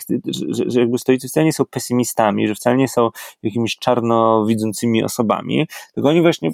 że 0.67 0.81
jakby 0.81 0.99
stoicy 0.99 1.29
wcale 1.29 1.45
nie 1.45 1.53
są 1.53 1.65
pesymistami, 1.65 2.49
że 2.49 2.55
wcale 2.55 2.77
nie 2.77 2.89
są 2.89 3.11
jakimiś 3.43 3.77
czarnowidzącymi 3.77 5.05
osobami, 5.05 5.67
tylko 5.95 6.09
oni 6.09 6.23
właśnie 6.23 6.51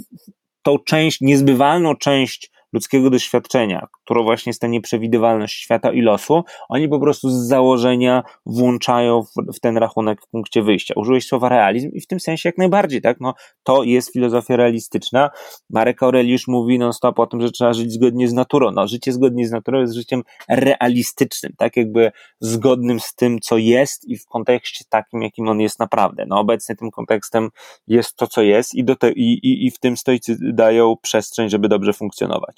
tą 0.62 0.78
część, 0.78 1.20
niezbywalną 1.20 1.96
część 1.96 2.50
ludzkiego 2.72 3.10
doświadczenia, 3.10 3.86
którą 4.04 4.22
właśnie 4.22 4.50
jest 4.50 4.60
ta 4.60 4.66
nieprzewidywalność 4.66 5.60
świata 5.60 5.92
i 5.92 6.00
losu, 6.00 6.44
oni 6.68 6.88
po 6.88 7.00
prostu 7.00 7.30
z 7.30 7.48
założenia 7.48 8.22
włączają 8.46 9.22
w, 9.22 9.56
w, 9.56 9.60
ten 9.60 9.76
rachunek 9.76 10.22
w 10.22 10.28
punkcie 10.28 10.62
wyjścia. 10.62 10.94
Użyłeś 10.96 11.26
słowa 11.26 11.48
realizm 11.48 11.90
i 11.92 12.00
w 12.00 12.06
tym 12.06 12.20
sensie 12.20 12.48
jak 12.48 12.58
najbardziej, 12.58 13.02
tak? 13.02 13.20
No, 13.20 13.34
to 13.62 13.82
jest 13.82 14.12
filozofia 14.12 14.56
realistyczna. 14.56 15.30
Marek 15.70 16.02
Aureliusz 16.02 16.48
mówi 16.48 16.78
non-stop 16.78 17.18
o 17.18 17.26
tym, 17.26 17.40
że 17.40 17.50
trzeba 17.50 17.72
żyć 17.72 17.92
zgodnie 17.92 18.28
z 18.28 18.32
naturą. 18.32 18.70
No, 18.70 18.86
życie 18.86 19.12
zgodnie 19.12 19.48
z 19.48 19.50
naturą 19.50 19.80
jest 19.80 19.94
życiem 19.94 20.22
realistycznym, 20.48 21.52
tak 21.58 21.76
jakby 21.76 22.12
zgodnym 22.40 23.00
z 23.00 23.14
tym, 23.14 23.40
co 23.40 23.58
jest 23.58 24.08
i 24.08 24.18
w 24.18 24.26
kontekście 24.26 24.84
takim, 24.88 25.22
jakim 25.22 25.48
on 25.48 25.60
jest 25.60 25.78
naprawdę. 25.78 26.24
No, 26.26 26.40
obecnie 26.40 26.76
tym 26.76 26.90
kontekstem 26.90 27.50
jest 27.86 28.16
to, 28.16 28.26
co 28.26 28.42
jest 28.42 28.74
i, 28.74 28.84
do 28.84 28.96
te, 28.96 29.12
i, 29.12 29.32
i, 29.32 29.66
i 29.66 29.70
w 29.70 29.78
tym 29.78 29.96
stoicy 29.96 30.36
dają 30.40 30.96
przestrzeń, 31.02 31.48
żeby 31.48 31.68
dobrze 31.68 31.92
funkcjonować. 31.92 32.55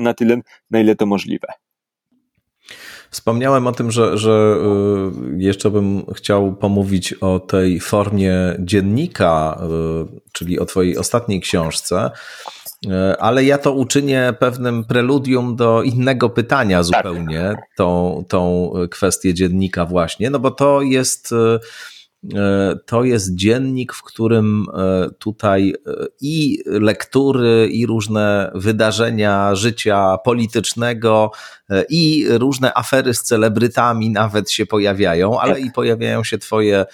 Na 0.00 0.14
tyle, 0.14 0.40
na 0.70 0.80
ile 0.80 0.96
to 0.96 1.06
możliwe. 1.06 1.48
Wspomniałem 3.10 3.66
o 3.66 3.72
tym, 3.72 3.90
że, 3.90 4.18
że 4.18 4.56
y, 5.36 5.42
jeszcze 5.42 5.70
bym 5.70 6.06
chciał 6.14 6.56
pomówić 6.56 7.12
o 7.12 7.40
tej 7.40 7.80
formie 7.80 8.34
dziennika, 8.58 9.60
y, 10.16 10.20
czyli 10.32 10.58
o 10.58 10.64
Twojej 10.64 10.98
ostatniej 10.98 11.40
książce, 11.40 12.10
y, 12.86 12.90
ale 13.18 13.44
ja 13.44 13.58
to 13.58 13.72
uczynię 13.72 14.34
pewnym 14.38 14.84
preludium 14.84 15.56
do 15.56 15.82
innego 15.82 16.30
pytania 16.30 16.82
zupełnie, 16.82 17.40
tak. 17.40 17.64
tą, 17.76 18.24
tą 18.28 18.72
kwestię 18.90 19.34
dziennika 19.34 19.86
właśnie, 19.86 20.30
no 20.30 20.38
bo 20.38 20.50
to 20.50 20.82
jest 20.82 21.34
to 22.86 23.04
jest 23.04 23.34
dziennik, 23.34 23.92
w 23.92 24.02
którym 24.02 24.66
e, 24.74 25.10
tutaj 25.18 25.74
e, 25.86 26.06
i 26.20 26.58
lektury, 26.66 27.68
i 27.72 27.86
różne 27.86 28.52
wydarzenia 28.54 29.54
życia 29.54 30.18
politycznego, 30.24 31.30
i 31.88 32.26
różne 32.28 32.74
afery 32.74 33.14
z 33.14 33.22
celebrytami 33.22 34.10
nawet 34.10 34.50
się 34.50 34.66
pojawiają, 34.66 35.40
ale 35.40 35.54
tak. 35.54 35.64
i 35.64 35.70
pojawiają 35.70 36.24
się 36.24 36.38
Twoje 36.38 36.86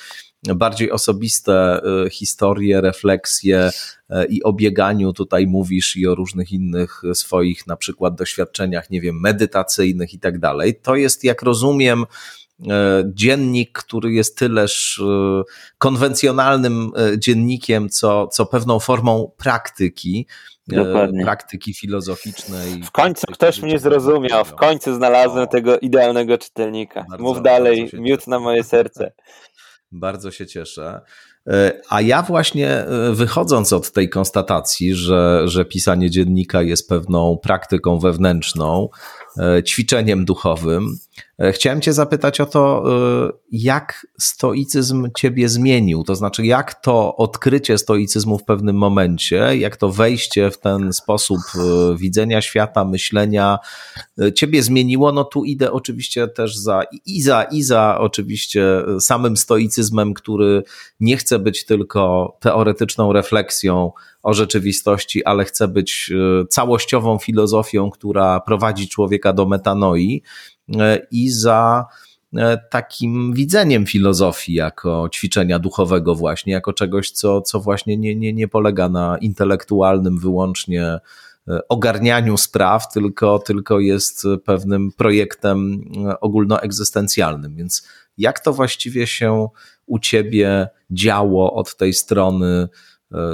bardziej 0.54 0.90
osobiste 0.90 1.80
historie, 2.10 2.80
refleksje 2.80 3.70
i 4.28 4.42
o 4.42 4.52
bieganiu 4.52 5.12
tutaj 5.12 5.46
mówisz 5.46 5.96
i 5.96 6.06
o 6.06 6.14
różnych 6.14 6.52
innych 6.52 7.02
swoich 7.14 7.66
na 7.66 7.76
przykład 7.76 8.14
doświadczeniach, 8.14 8.90
nie 8.90 9.00
wiem, 9.00 9.20
medytacyjnych 9.20 10.14
i 10.14 10.18
tak 10.18 10.38
dalej. 10.38 10.80
To 10.82 10.96
jest, 10.96 11.24
jak 11.24 11.42
rozumiem, 11.42 12.04
E, 12.04 12.43
dziennik, 13.04 13.72
który 13.72 14.12
jest 14.12 14.38
tyleż 14.38 15.02
e, 15.04 15.42
konwencjonalnym 15.78 16.90
e, 16.96 17.18
dziennikiem, 17.18 17.88
co, 17.88 18.26
co 18.26 18.46
pewną 18.46 18.80
formą 18.80 19.32
praktyki. 19.36 20.26
Dokładnie. 20.68 21.24
Praktyki 21.24 21.74
filozoficznej. 21.74 22.82
W 22.82 22.90
końcu 22.90 23.26
ktoś 23.32 23.62
mnie 23.62 23.78
zrozumiał, 23.78 24.44
w 24.44 24.54
końcu 24.54 24.94
znalazłem 24.94 25.44
o. 25.44 25.46
tego 25.46 25.78
idealnego 25.78 26.38
czytelnika. 26.38 27.04
Bardzo, 27.10 27.24
Mów 27.24 27.42
dalej, 27.42 27.90
miód 27.92 28.26
na 28.26 28.38
moje 28.38 28.64
serce. 28.64 29.12
Bardzo 29.92 30.30
się 30.30 30.46
cieszę. 30.46 31.00
A 31.90 32.00
ja 32.00 32.22
właśnie 32.22 32.84
wychodząc 33.12 33.72
od 33.72 33.92
tej 33.92 34.08
konstatacji, 34.08 34.94
że, 34.94 35.42
że 35.44 35.64
pisanie 35.64 36.10
dziennika 36.10 36.62
jest 36.62 36.88
pewną 36.88 37.38
praktyką 37.42 37.98
wewnętrzną, 37.98 38.88
ćwiczeniem 39.64 40.24
duchowym, 40.24 40.98
E, 41.33 41.33
chciałem 41.52 41.80
Cię 41.80 41.92
zapytać 41.92 42.40
o 42.40 42.46
to, 42.46 42.84
e, 42.86 43.32
jak 43.52 44.06
stoicyzm 44.20 45.08
Ciebie 45.16 45.48
zmienił, 45.48 46.04
to 46.04 46.14
znaczy 46.14 46.46
jak 46.46 46.74
to 46.74 47.16
odkrycie 47.16 47.78
stoicyzmu 47.78 48.38
w 48.38 48.44
pewnym 48.44 48.76
momencie, 48.76 49.56
jak 49.56 49.76
to 49.76 49.88
wejście 49.88 50.50
w 50.50 50.58
ten 50.58 50.92
sposób 50.92 51.40
e, 51.54 51.96
widzenia 51.96 52.42
świata, 52.42 52.84
myślenia 52.84 53.58
Ciebie 54.34 54.62
zmieniło. 54.62 55.12
No 55.12 55.24
tu 55.24 55.44
idę 55.44 55.72
oczywiście 55.72 56.28
też 56.28 56.56
za 56.56 56.82
i 57.06 57.22
za, 57.22 57.42
i 57.42 57.62
za 57.62 57.98
oczywiście 57.98 58.82
samym 59.00 59.36
stoicyzmem, 59.36 60.14
który 60.14 60.62
nie 61.00 61.16
chce 61.16 61.38
być 61.38 61.64
tylko 61.64 62.36
teoretyczną 62.40 63.12
refleksją 63.12 63.92
o 64.22 64.34
rzeczywistości, 64.34 65.24
ale 65.24 65.44
chce 65.44 65.68
być 65.68 66.12
całościową 66.48 67.18
filozofią, 67.18 67.90
która 67.90 68.40
prowadzi 68.40 68.88
człowieka 68.88 69.32
do 69.32 69.46
metanoi. 69.46 70.22
E, 70.68 71.06
i 71.10 71.30
za 71.30 71.86
e, 72.36 72.58
takim 72.70 73.32
widzeniem 73.32 73.86
filozofii 73.86 74.54
jako 74.54 75.08
ćwiczenia 75.12 75.58
duchowego 75.58 76.14
właśnie, 76.14 76.52
jako 76.52 76.72
czegoś, 76.72 77.10
co, 77.10 77.40
co 77.40 77.60
właśnie 77.60 77.96
nie, 77.96 78.16
nie, 78.16 78.32
nie 78.32 78.48
polega 78.48 78.88
na 78.88 79.18
intelektualnym 79.18 80.18
wyłącznie 80.18 80.84
e, 80.84 81.00
ogarnianiu 81.68 82.36
spraw, 82.36 82.92
tylko, 82.92 83.38
tylko 83.38 83.80
jest 83.80 84.22
pewnym 84.44 84.92
projektem 84.92 85.80
ogólnoegzystencjalnym. 86.20 87.56
Więc 87.56 87.88
jak 88.18 88.40
to 88.40 88.52
właściwie 88.52 89.06
się 89.06 89.48
u 89.86 89.98
ciebie 89.98 90.68
działo 90.90 91.54
od 91.54 91.76
tej 91.76 91.92
strony 91.92 92.68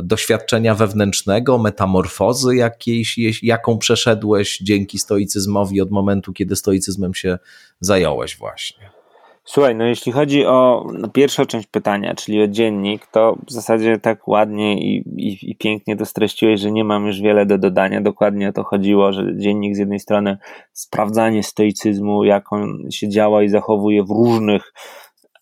doświadczenia 0.03 0.75
wewnętrznego, 0.75 1.59
metamorfozy 1.59 2.57
jakiejś, 2.57 3.43
jaką 3.43 3.79
przeszedłeś 3.79 4.59
dzięki 4.59 4.99
stoicyzmowi 4.99 5.81
od 5.81 5.91
momentu, 5.91 6.33
kiedy 6.33 6.57
stoicyzmem 6.57 7.15
się 7.15 7.39
zająłeś 7.81 8.37
właśnie? 8.37 8.91
Słuchaj, 9.45 9.77
no 9.77 9.85
jeśli 9.85 10.13
chodzi 10.13 10.47
o 10.47 10.87
no, 10.99 11.09
pierwszą 11.09 11.47
część 11.47 11.67
pytania, 11.67 12.15
czyli 12.15 12.43
o 12.43 12.49
dziennik, 12.49 13.07
to 13.07 13.37
w 13.47 13.53
zasadzie 13.53 13.99
tak 13.99 14.29
ładnie 14.29 14.79
i, 14.79 14.97
i, 15.17 15.51
i, 15.51 15.57
pięknie 15.57 15.97
to 15.97 16.07
streściłeś, 16.07 16.61
że 16.61 16.71
nie 16.71 16.85
mam 16.85 17.07
już 17.07 17.21
wiele 17.21 17.47
do 17.47 17.59
dodania. 17.59 18.01
Dokładnie 18.01 18.49
o 18.49 18.53
to 18.53 18.65
chodziło, 18.65 19.13
że 19.13 19.37
dziennik 19.37 19.77
z 19.77 19.79
jednej 19.79 20.01
strony 20.01 20.39
sprawdzanie 20.73 21.43
stoicyzmu, 21.43 22.25
jak 22.25 22.53
on 22.53 22.89
się 22.93 23.09
działa 23.09 23.43
i 23.43 23.49
zachowuje 23.49 24.05
w 24.05 24.11
różnych 24.11 24.73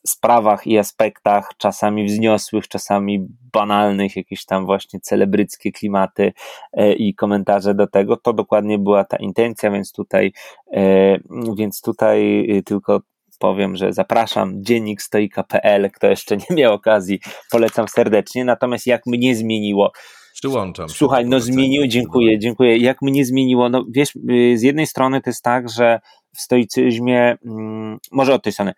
sprawach 0.06 0.66
i 0.66 0.78
aspektach, 0.78 1.50
czasami 1.58 2.04
wzniosłych, 2.04 2.68
czasami 2.68 3.26
banalnych, 3.52 4.16
jakieś 4.16 4.44
tam 4.44 4.66
właśnie 4.66 5.00
celebryckie 5.00 5.72
klimaty 5.72 6.32
e, 6.72 6.92
i 6.92 7.14
komentarze 7.14 7.74
do 7.74 7.86
tego. 7.86 8.16
To 8.16 8.32
dokładnie 8.32 8.78
była 8.78 9.04
ta 9.04 9.16
intencja, 9.16 9.70
więc 9.70 9.92
tutaj, 9.92 10.32
e, 10.72 11.18
więc 11.56 11.80
tutaj 11.80 12.46
y, 12.58 12.62
tylko 12.62 13.00
powiem, 13.38 13.76
że 13.76 13.92
zapraszam 13.92 14.64
dziennik 14.64 15.02
stoika.pl, 15.02 15.90
kto 15.90 16.06
jeszcze 16.06 16.36
nie 16.36 16.56
miał 16.56 16.74
okazji, 16.74 17.20
polecam 17.50 17.88
serdecznie. 17.88 18.44
Natomiast 18.44 18.86
jak 18.86 19.06
mnie 19.06 19.34
zmieniło, 19.34 19.92
Przyłączam. 20.34 20.88
Słuchaj, 20.88 21.26
no 21.26 21.40
zmieniło, 21.40 21.86
dziękuję, 21.86 22.38
dziękuję. 22.38 22.76
Jak 22.76 23.02
mnie 23.02 23.24
zmieniło? 23.24 23.68
No 23.68 23.84
wiesz, 23.90 24.16
y, 24.30 24.58
z 24.58 24.62
jednej 24.62 24.86
strony 24.86 25.20
to 25.20 25.30
jest 25.30 25.42
tak, 25.42 25.68
że 25.68 26.00
w 26.36 26.40
stoicyzmie, 26.40 27.36
mm, 27.46 27.98
może 28.12 28.34
od 28.34 28.42
tej 28.42 28.52
strony, 28.52 28.74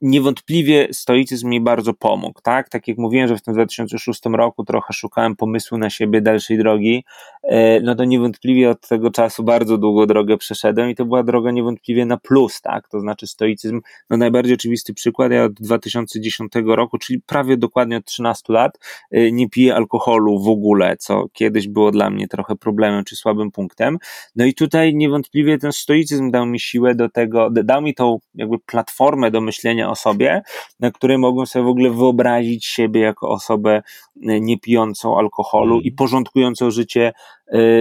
niewątpliwie 0.00 0.88
stoicyzm 0.92 1.48
mi 1.48 1.60
bardzo 1.60 1.94
pomógł, 1.94 2.40
tak? 2.42 2.68
Tak 2.68 2.88
jak 2.88 2.98
mówiłem, 2.98 3.28
że 3.28 3.36
w 3.36 3.42
tym 3.42 3.54
2006 3.54 4.20
roku 4.32 4.64
trochę 4.64 4.92
szukałem 4.92 5.36
pomysłu 5.36 5.78
na 5.78 5.90
siebie 5.90 6.20
dalszej 6.20 6.58
drogi, 6.58 7.04
e, 7.42 7.80
no 7.80 7.94
to 7.94 8.04
niewątpliwie 8.04 8.70
od 8.70 8.88
tego 8.88 9.10
czasu 9.10 9.44
bardzo 9.44 9.78
długą 9.78 10.06
drogę 10.06 10.36
przeszedłem 10.36 10.90
i 10.90 10.94
to 10.94 11.04
była 11.04 11.22
droga 11.22 11.50
niewątpliwie 11.50 12.06
na 12.06 12.16
plus, 12.16 12.60
tak? 12.60 12.88
To 12.88 13.00
znaczy 13.00 13.26
stoicyzm, 13.26 13.80
no 14.10 14.16
najbardziej 14.16 14.54
oczywisty 14.54 14.94
przykład, 14.94 15.32
ja 15.32 15.44
od 15.44 15.52
2010 15.52 16.52
roku, 16.66 16.98
czyli 16.98 17.20
prawie 17.26 17.56
dokładnie 17.56 17.96
od 17.96 18.04
13 18.04 18.52
lat, 18.52 18.78
e, 19.10 19.32
nie 19.32 19.48
piję 19.48 19.74
alkoholu 19.74 20.38
w 20.42 20.48
ogóle, 20.48 20.96
co 20.96 21.24
kiedyś 21.32 21.68
było 21.68 21.90
dla 21.90 22.10
mnie 22.10 22.28
trochę 22.28 22.56
problemem 22.56 23.04
czy 23.04 23.16
słabym 23.16 23.50
punktem. 23.50 23.98
No 24.36 24.44
i 24.44 24.54
tutaj 24.54 24.94
niewątpliwie 24.94 25.58
ten 25.58 25.72
stoicyzm 25.72 26.30
dał 26.30 26.46
mi 26.46 26.60
siłę 26.60 26.94
do 26.94 27.08
tego, 27.08 27.50
dał 27.50 27.82
mi 27.82 27.94
tą 27.94 28.18
jakby 28.34 28.58
platformę 28.58 29.30
do 29.30 29.40
myślenia 29.40 29.85
sobie, 29.94 30.42
na 30.80 30.90
której 30.90 31.18
mogłem 31.18 31.46
sobie 31.46 31.64
w 31.64 31.68
ogóle 31.68 31.90
wyobrazić 31.90 32.66
siebie 32.66 33.00
jako 33.00 33.28
osobę 33.28 33.82
e, 34.22 34.40
niepijącą 34.40 35.18
alkoholu 35.18 35.74
mm. 35.74 35.84
i 35.84 35.92
porządkującą 35.92 36.70
życie 36.70 37.06
e, 37.06 37.12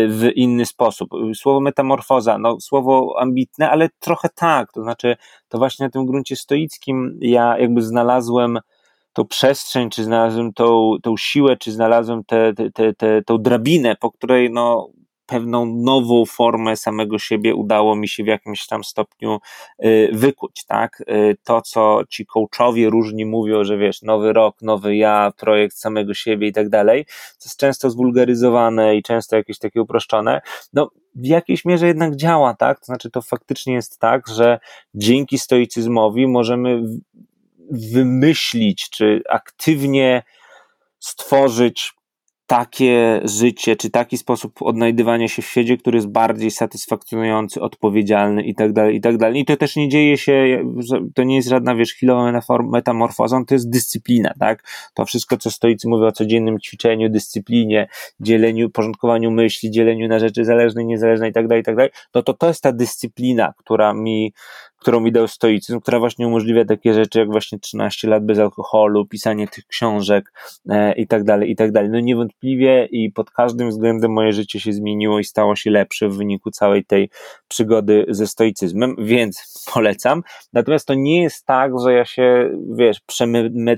w 0.08 0.30
inny 0.36 0.66
sposób. 0.66 1.10
Słowo 1.36 1.60
metamorfoza, 1.60 2.38
no 2.38 2.60
słowo 2.60 3.16
ambitne, 3.20 3.70
ale 3.70 3.90
trochę 4.00 4.30
tak, 4.36 4.72
to 4.72 4.84
znaczy 4.84 5.18
to 5.48 5.58
właśnie 5.58 5.86
na 5.86 5.90
tym 5.90 6.06
gruncie 6.06 6.36
stoickim 6.36 7.18
ja 7.22 7.58
jakby 7.58 7.82
znalazłem 7.82 8.60
tą 9.14 9.26
przestrzeń, 9.26 9.90
czy 9.90 10.04
znalazłem 10.04 10.54
tą, 10.54 10.92
tą 11.04 11.18
siłę, 11.18 11.58
czy 11.58 11.72
znalazłem 11.72 12.24
tę 12.24 12.54
te, 12.54 12.72
te, 12.72 12.94
te, 12.94 13.22
tą 13.22 13.38
drabinę, 13.38 13.96
po 13.96 14.12
której 14.12 14.52
no, 14.52 14.90
pewną 15.26 15.66
nową 15.66 16.26
formę 16.26 16.76
samego 16.76 17.20
siebie 17.20 17.56
udało 17.56 17.96
mi 17.96 18.08
się 18.08 18.24
w 18.24 18.28
jakimś 18.28 18.68
tam 18.68 18.84
stopniu 18.84 19.40
y, 19.86 20.10
wykuć, 20.14 20.66
tak? 20.66 21.02
Y, 21.02 21.38
to, 21.44 21.62
co 21.62 22.02
ci 22.10 22.26
coachowie 22.26 22.90
różni 22.90 23.26
mówią, 23.26 23.64
że 23.64 23.78
wiesz, 23.78 24.02
nowy 24.02 24.34
rok, 24.34 24.62
nowy 24.62 24.96
ja, 24.96 25.34
projekt 25.38 25.78
samego 25.78 26.14
siebie 26.14 26.48
i 26.48 26.54
tak 26.54 26.70
dalej, 26.70 27.06
to 27.06 27.46
jest 27.46 27.58
często 27.58 27.90
zwulgaryzowane 27.90 28.96
i 28.96 29.04
często 29.04 29.36
jakieś 29.36 29.60
takie 29.60 29.82
uproszczone, 29.82 30.42
no 30.74 30.90
w 31.16 31.26
jakiejś 31.26 31.66
mierze 31.66 31.88
jednak 31.88 32.16
działa, 32.16 32.54
tak? 32.54 32.80
To 32.80 32.86
znaczy 32.86 33.12
to 33.12 33.22
faktycznie 33.22 33.74
jest 33.74 34.00
tak, 34.00 34.28
że 34.28 34.60
dzięki 34.94 35.40
stoicyzmowi 35.40 36.28
możemy 36.28 36.82
wymyślić, 37.72 38.90
czy 38.90 39.22
aktywnie 39.30 40.24
stworzyć 41.00 41.94
takie 42.48 43.22
życie, 43.24 43.76
czy 43.76 43.90
taki 43.90 44.18
sposób 44.18 44.62
odnajdywania 44.62 45.28
się 45.28 45.42
w 45.42 45.46
świecie, 45.46 45.78
który 45.78 45.98
jest 45.98 46.08
bardziej 46.08 46.52
satysfakcjonujący, 46.52 47.62
odpowiedzialny 47.62 48.44
i 48.44 48.56
tak 48.56 48.74
dalej, 48.74 48.96
i 48.96 49.02
tak 49.02 49.18
dalej. 49.18 49.42
I 49.42 49.46
to 49.46 49.58
też 49.58 49.76
nie 49.76 49.90
dzieje 49.90 50.18
się, 50.18 50.64
to 51.16 51.24
nie 51.24 51.36
jest 51.36 51.50
żadna, 51.50 51.76
wiesz, 51.76 51.94
chwilowa 51.94 52.42
metamorfoza, 52.64 53.42
to 53.48 53.56
jest 53.56 53.70
dyscyplina, 53.70 54.34
tak? 54.40 54.64
To 54.94 55.06
wszystko, 55.06 55.38
co 55.38 55.52
stoicy 55.52 55.88
mówią 55.88 56.06
o 56.06 56.12
codziennym 56.12 56.60
ćwiczeniu, 56.60 57.10
dyscyplinie, 57.10 57.88
dzieleniu, 58.20 58.70
porządkowaniu 58.70 59.32
myśli, 59.32 59.72
dzieleniu 59.72 60.08
na 60.08 60.20
rzeczy 60.20 60.46
zależne, 60.46 60.86
niezależne 60.86 61.30
i 61.30 61.34
tak 61.34 61.48
dalej, 61.48 61.62
i 61.62 61.66
tak 61.66 61.76
dalej, 61.76 61.92
no 62.16 62.24
to 62.24 62.34
to 62.34 62.48
jest 62.48 62.64
ta 62.64 62.72
dyscyplina, 62.72 63.54
która 63.58 63.94
mi 63.94 64.34
którą 64.86 65.00
mi 65.00 65.12
dał 65.12 65.28
stoicyzm, 65.28 65.80
która 65.80 66.00
właśnie 66.00 66.28
umożliwia 66.28 66.66
takie 66.66 66.94
rzeczy 66.94 67.20
jak 67.20 67.32
właśnie 67.32 67.60
13 67.60 68.08
lat 68.08 68.26
bez 68.26 68.40
alkoholu, 68.40 69.06
pisanie 69.06 69.48
tych 69.48 69.68
książek 69.68 70.34
e, 70.70 70.94
i 70.94 71.08
tak 71.08 71.24
dalej, 71.24 71.52
i 71.52 71.56
tak 71.56 71.72
dalej. 71.72 71.90
No 71.90 72.00
niewątpliwie 72.00 72.88
i 72.92 73.12
pod 73.12 73.32
każdym 73.32 73.70
względem 73.70 74.12
moje 74.12 74.34
życie 74.34 74.60
się 74.60 74.74
zmieniło 74.74 75.20
i 75.20 75.24
stało 75.24 75.56
się 75.56 75.72
lepsze 75.72 76.10
w 76.10 76.18
wyniku 76.18 76.52
całej 76.52 76.86
tej 76.86 77.10
przygody 77.48 78.06
ze 78.10 78.28
stoicyzmem, 78.28 78.96
więc 79.00 79.44
polecam. 79.74 80.24
Natomiast 80.54 80.88
to 80.88 80.94
nie 80.94 81.24
jest 81.24 81.46
tak, 81.46 81.72
że 81.84 81.94
ja 81.94 82.06
się, 82.06 82.52
wiesz, 82.76 83.02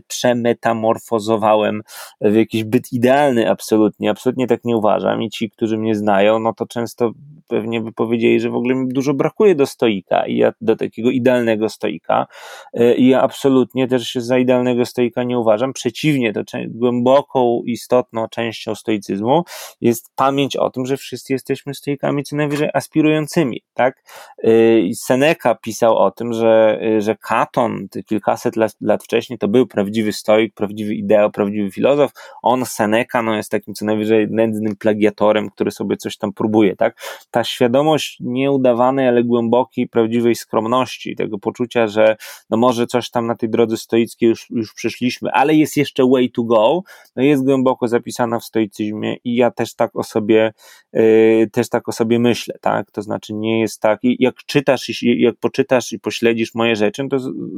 przemetamorfozowałem 0.07 1.81
w 2.21 2.35
jakiś 2.35 2.63
byt 2.63 2.93
idealny 2.93 3.49
absolutnie, 3.49 4.09
absolutnie 4.09 4.47
tak 4.47 4.65
nie 4.65 4.77
uważam 4.77 5.21
i 5.21 5.29
ci, 5.29 5.49
którzy 5.49 5.77
mnie 5.77 5.95
znają, 5.95 6.39
no 6.39 6.53
to 6.53 6.65
często 6.65 7.11
pewnie 7.47 7.81
by 7.81 7.91
powiedzieli, 7.91 8.39
że 8.39 8.49
w 8.49 8.55
ogóle 8.55 8.75
mi 8.75 8.87
dużo 8.87 9.13
brakuje 9.13 9.55
do 9.55 9.65
stoika 9.65 10.25
i 10.27 10.37
ja 10.37 10.53
do 10.61 10.75
takiego 10.75 11.09
idealnego 11.11 11.69
stoika 11.69 12.27
e, 12.73 12.95
i 12.95 13.07
ja 13.07 13.21
absolutnie 13.21 13.87
też 13.87 14.07
się 14.07 14.21
za 14.21 14.37
idealnego 14.37 14.85
stoika 14.85 15.23
nie 15.23 15.39
uważam. 15.39 15.73
Przeciwnie, 15.73 16.33
to 16.33 16.41
głęboką, 16.67 17.61
istotną 17.65 18.27
częścią 18.27 18.75
stoicyzmu 18.75 19.43
jest 19.81 20.11
pamięć 20.15 20.55
o 20.55 20.69
tym, 20.69 20.85
że 20.85 20.97
wszyscy 20.97 21.33
jesteśmy 21.33 21.73
stoikami 21.73 22.23
co 22.23 22.35
najwyżej 22.35 22.69
aspirującymi, 22.73 23.61
tak? 23.73 24.03
E, 24.43 24.49
Seneca 24.95 25.55
pisał 25.55 25.97
o 25.97 26.11
tym, 26.11 26.33
że, 26.33 26.79
e, 26.81 27.01
że 27.01 27.15
Katon 27.15 27.87
kilkaset 28.05 28.55
lat, 28.55 28.71
lat 28.81 29.03
wcześniej 29.03 29.39
to 29.39 29.47
był 29.47 29.67
prawdziwy 29.67 30.13
stoik, 30.13 30.53
prawdziwy 30.53 30.95
ideo, 30.95 31.29
prawdziwy 31.29 31.71
filozof. 31.71 32.11
On, 32.41 32.65
Seneca, 32.65 33.21
no 33.21 33.35
jest 33.35 33.51
takim 33.51 33.73
co 33.73 33.85
najwyżej 33.85 34.27
nędznym 34.29 34.75
plagiatorem, 34.75 35.49
który 35.49 35.71
sobie 35.71 35.97
coś 35.97 36.17
tam 36.17 36.33
próbuje, 36.33 36.75
tak? 36.75 37.01
Ta 37.37 37.43
świadomość 37.43 38.17
nieudawanej, 38.19 39.07
ale 39.07 39.23
głębokiej, 39.23 39.87
prawdziwej 39.87 40.35
skromności, 40.35 41.15
tego 41.15 41.37
poczucia, 41.37 41.87
że 41.87 42.17
no 42.49 42.57
może 42.57 42.87
coś 42.87 43.09
tam 43.09 43.27
na 43.27 43.35
tej 43.35 43.49
drodze 43.49 43.77
stoickiej 43.77 44.29
już, 44.29 44.49
już 44.49 44.73
przeszliśmy, 44.73 45.31
ale 45.31 45.55
jest 45.55 45.77
jeszcze 45.77 46.09
way 46.09 46.31
to 46.31 46.43
go, 46.43 46.81
no 47.15 47.23
jest 47.23 47.43
głęboko 47.43 47.87
zapisana 47.87 48.39
w 48.39 48.43
stoicyzmie 48.43 49.15
i 49.23 49.35
ja 49.35 49.51
też 49.51 49.75
tak 49.75 49.95
o 49.95 50.03
sobie, 50.03 50.53
yy, 50.93 51.49
też 51.51 51.69
tak 51.69 51.89
o 51.89 51.91
sobie 51.91 52.19
myślę, 52.19 52.55
tak? 52.61 52.91
To 52.91 53.01
znaczy 53.01 53.33
nie 53.33 53.61
jest 53.61 53.81
tak, 53.81 53.99
jak 54.03 54.35
czytasz, 54.35 55.01
jak 55.01 55.35
poczytasz 55.35 55.91
i 55.91 55.99
pośledzisz 55.99 56.55
moje 56.55 56.75
rzeczy, 56.75 57.03
no 57.03 57.09
to 57.09 57.17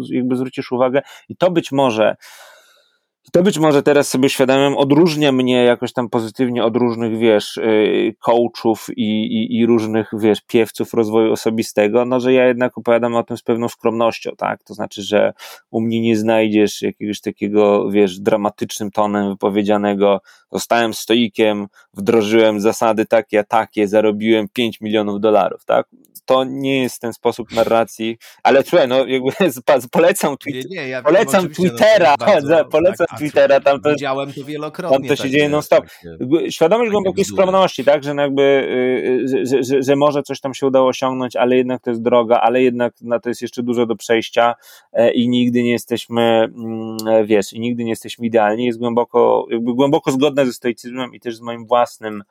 jakby 0.09 0.35
zwrócisz 0.35 0.71
uwagę 0.71 1.01
i 1.29 1.35
to 1.35 1.51
być 1.51 1.71
może 1.71 2.15
to 3.31 3.43
być 3.43 3.59
może 3.59 3.83
teraz 3.83 4.07
sobie 4.07 4.25
uświadamiam, 4.25 4.77
odróżnia 4.77 5.31
mnie 5.31 5.63
jakoś 5.63 5.93
tam 5.93 6.09
pozytywnie 6.09 6.63
od 6.63 6.75
różnych, 6.75 7.17
wiesz, 7.17 7.57
y, 7.57 8.15
coachów 8.19 8.87
i, 8.97 9.03
i, 9.03 9.59
i, 9.59 9.65
różnych, 9.65 10.11
wiesz, 10.19 10.41
piewców 10.41 10.93
rozwoju 10.93 11.31
osobistego, 11.31 12.05
no, 12.05 12.19
że 12.19 12.33
ja 12.33 12.47
jednak 12.47 12.77
opowiadam 12.77 13.15
o 13.15 13.23
tym 13.23 13.37
z 13.37 13.41
pewną 13.41 13.69
skromnością, 13.69 14.31
tak, 14.37 14.63
to 14.63 14.73
znaczy, 14.73 15.01
że 15.01 15.33
u 15.71 15.81
mnie 15.81 16.01
nie 16.01 16.17
znajdziesz 16.17 16.81
jakiegoś 16.81 17.21
takiego, 17.21 17.91
wiesz, 17.91 18.19
dramatycznym 18.19 18.91
tonem 18.91 19.29
wypowiedzianego, 19.29 20.21
zostałem 20.51 20.93
stoikiem, 20.93 21.67
wdrożyłem 21.93 22.59
zasady 22.59 23.05
takie, 23.05 23.43
takie, 23.43 23.87
zarobiłem 23.87 24.47
5 24.53 24.81
milionów 24.81 25.19
dolarów, 25.19 25.65
tak, 25.65 25.87
to 26.25 26.43
nie 26.43 26.81
jest 26.81 27.01
ten 27.01 27.13
sposób 27.13 27.51
narracji, 27.51 28.17
ale 28.43 28.63
słuchaj, 28.63 28.87
no 28.87 29.05
jakby 29.05 29.31
polecam, 29.91 30.37
tweet, 30.37 30.69
nie, 30.69 30.81
nie, 30.81 30.87
ja 30.87 31.03
polecam 31.03 31.43
no, 31.43 31.49
Twittera, 31.49 32.15
no, 32.19 32.25
bardzo, 32.25 32.65
polecam 32.71 33.07
tak, 33.07 33.19
Twittera, 33.19 33.59
tam 33.59 33.81
to, 33.81 33.89
widziałem 33.89 34.33
to 34.33 34.43
wielokrotnie. 34.43 34.97
Tam 34.97 35.17
to 35.17 35.23
się 35.23 35.29
dzieje 35.29 35.49
non 35.49 35.61
stop. 35.61 35.85
Świadomość 36.49 36.91
głębokiej 36.91 37.25
skromności, 37.25 37.83
tak, 37.83 38.03
że 38.03 38.15
jakby, 38.15 38.41
y, 38.41 39.35
y, 39.35 39.45
że, 39.47 39.63
że, 39.63 39.83
że, 39.83 39.95
może 39.95 40.23
coś 40.23 40.39
tam 40.41 40.53
się 40.53 40.67
udało 40.67 40.87
osiągnąć, 40.87 41.35
ale 41.35 41.55
jednak 41.55 41.81
to 41.81 41.89
jest 41.89 42.01
droga, 42.01 42.39
ale 42.39 42.63
jednak 42.63 42.93
na 43.01 43.19
to 43.19 43.29
jest 43.29 43.41
jeszcze 43.41 43.63
dużo 43.63 43.85
do 43.85 43.95
przejścia 43.95 44.55
e, 44.93 45.11
i 45.11 45.29
nigdy 45.29 45.63
nie 45.63 45.71
jesteśmy, 45.71 46.21
mm, 46.21 46.97
wiesz, 47.25 47.53
i 47.53 47.59
nigdy 47.59 47.83
nie 47.83 47.89
jesteśmy 47.89 48.25
idealni, 48.25 48.65
jest 48.65 48.79
głęboko, 48.79 49.45
jakby 49.49 49.73
głęboko 49.73 50.11
zgodne 50.11 50.45
ze 50.45 50.53
stoicyzmem 50.53 51.13
i 51.13 51.19
też 51.19 51.35
z 51.35 51.41
moim 51.41 51.65
własnym 51.65 52.23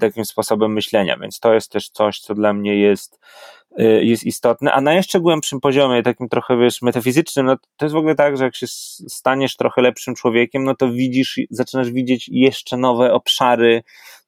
takim 0.00 0.24
sposobem 0.24 0.72
myślenia, 0.72 1.16
więc 1.16 1.40
to 1.40 1.54
jest 1.54 1.72
też 1.72 1.88
coś, 1.88 2.20
co 2.20 2.34
dla 2.34 2.52
mnie 2.52 2.76
jest, 2.76 3.18
e, 3.18 3.59
jest 3.78 4.24
istotne, 4.24 4.72
a 4.72 4.80
na 4.80 4.94
jeszcze 4.94 5.20
głębszym 5.20 5.60
poziomie, 5.60 6.02
takim 6.02 6.28
trochę, 6.28 6.56
wiesz, 6.56 6.82
metafizycznym, 6.82 7.46
no 7.46 7.56
to 7.76 7.84
jest 7.86 7.94
w 7.94 7.98
ogóle 7.98 8.14
tak, 8.14 8.36
że 8.36 8.44
jak 8.44 8.56
się 8.56 8.66
staniesz 9.08 9.56
trochę 9.56 9.82
lepszym 9.82 10.14
człowiekiem, 10.14 10.64
no 10.64 10.74
to 10.74 10.92
widzisz, 10.92 11.40
zaczynasz 11.50 11.90
widzieć 11.90 12.28
jeszcze 12.32 12.76
nowe 12.76 13.12
obszary 13.12 13.82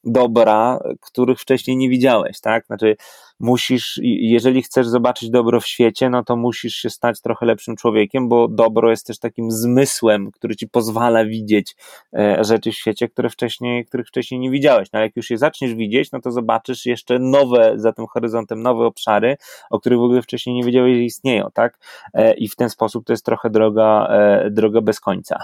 dobra, 0.05 0.79
których 1.01 1.41
wcześniej 1.41 1.77
nie 1.77 1.89
widziałeś, 1.89 2.41
tak? 2.41 2.67
Znaczy, 2.67 2.97
musisz, 3.41 4.01
jeżeli 4.03 4.63
chcesz 4.63 4.87
zobaczyć 4.89 5.31
dobro 5.31 5.61
w 5.61 5.67
świecie, 5.67 6.11
no 6.11 6.25
to 6.25 6.37
musisz 6.37 6.75
się 6.75 6.91
stać 6.91 7.21
trochę 7.21 7.47
lepszym 7.47 7.77
człowiekiem, 7.77 8.29
bo 8.29 8.49
dobro 8.49 8.91
jest 8.91 9.07
też 9.07 9.19
takim 9.19 9.51
zmysłem, 9.51 10.31
który 10.31 10.57
ci 10.57 10.69
pozwala 10.69 11.25
widzieć 11.25 11.77
e, 12.17 12.45
rzeczy 12.45 12.71
w 12.71 12.75
świecie, 12.75 13.09
które 13.09 13.31
wcześniej, 13.31 13.85
których 13.85 14.09
wcześniej 14.09 14.41
nie 14.41 14.51
widziałeś. 14.51 14.89
No 14.93 14.97
ale 14.97 15.07
jak 15.07 15.17
już 15.17 15.31
je 15.31 15.39
zaczniesz 15.39 15.75
widzieć, 15.75 16.13
no 16.13 16.21
to 16.21 16.31
zobaczysz 16.31 16.87
jeszcze 16.87 17.19
nowe, 17.19 17.73
za 17.77 17.93
tym 17.93 18.07
horyzontem, 18.07 18.63
nowe 18.63 18.87
obszary, 18.87 19.32
o 19.71 19.81
których 19.81 19.99
w 19.99 20.03
ogóle 20.03 20.23
wcześniej 20.23 20.57
nie 20.57 20.65
wiedziałeś, 20.65 20.97
że 20.97 21.03
istnieją, 21.03 21.49
tak? 21.55 21.79
E, 22.15 22.35
I 22.35 22.49
w 22.49 22.57
ten 22.57 22.71
sposób 22.71 23.07
to 23.07 23.13
jest 23.13 23.25
trochę 23.25 23.51
droga, 23.51 24.07
e, 24.11 24.51
droga 24.51 24.81
bez 24.81 25.01
końca. 25.01 25.39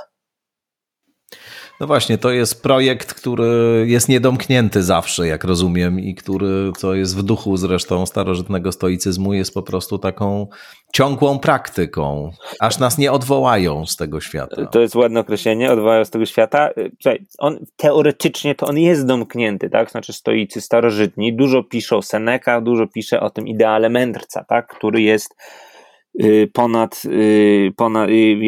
No 1.80 1.86
właśnie, 1.86 2.18
to 2.18 2.30
jest 2.30 2.62
projekt, 2.62 3.14
który 3.14 3.84
jest 3.88 4.08
niedomknięty 4.08 4.82
zawsze, 4.82 5.26
jak 5.26 5.44
rozumiem, 5.44 6.00
i 6.00 6.14
który, 6.14 6.72
co 6.78 6.94
jest 6.94 7.16
w 7.16 7.22
duchu 7.22 7.56
zresztą 7.56 8.06
starożytnego 8.06 8.72
stoicyzmu, 8.72 9.34
jest 9.34 9.54
po 9.54 9.62
prostu 9.62 9.98
taką 9.98 10.46
ciągłą 10.92 11.38
praktyką, 11.38 12.30
aż 12.60 12.78
nas 12.78 12.98
nie 12.98 13.12
odwołają 13.12 13.86
z 13.86 13.96
tego 13.96 14.20
świata. 14.20 14.66
To 14.66 14.80
jest 14.80 14.94
ładne 14.94 15.20
określenie, 15.20 15.72
odwołają 15.72 16.04
z 16.04 16.10
tego 16.10 16.26
świata. 16.26 16.70
Słuchaj, 17.02 17.26
on 17.38 17.58
teoretycznie 17.76 18.54
to 18.54 18.66
on 18.66 18.78
jest 18.78 19.06
domknięty, 19.06 19.70
tak? 19.70 19.90
Znaczy 19.90 20.12
stoicy 20.12 20.60
starożytni 20.60 21.36
dużo 21.36 21.62
piszą 21.62 22.02
Seneca, 22.02 22.60
dużo 22.60 22.86
pisze 22.86 23.20
o 23.20 23.30
tym 23.30 23.48
ideale 23.48 23.88
mędrca, 23.88 24.44
tak? 24.44 24.66
Który 24.66 25.02
jest 25.02 25.34
Y, 25.34 25.67
ponad, 26.52 27.02
y, 27.04 27.72
ponad 27.76 28.10
y, 28.10 28.38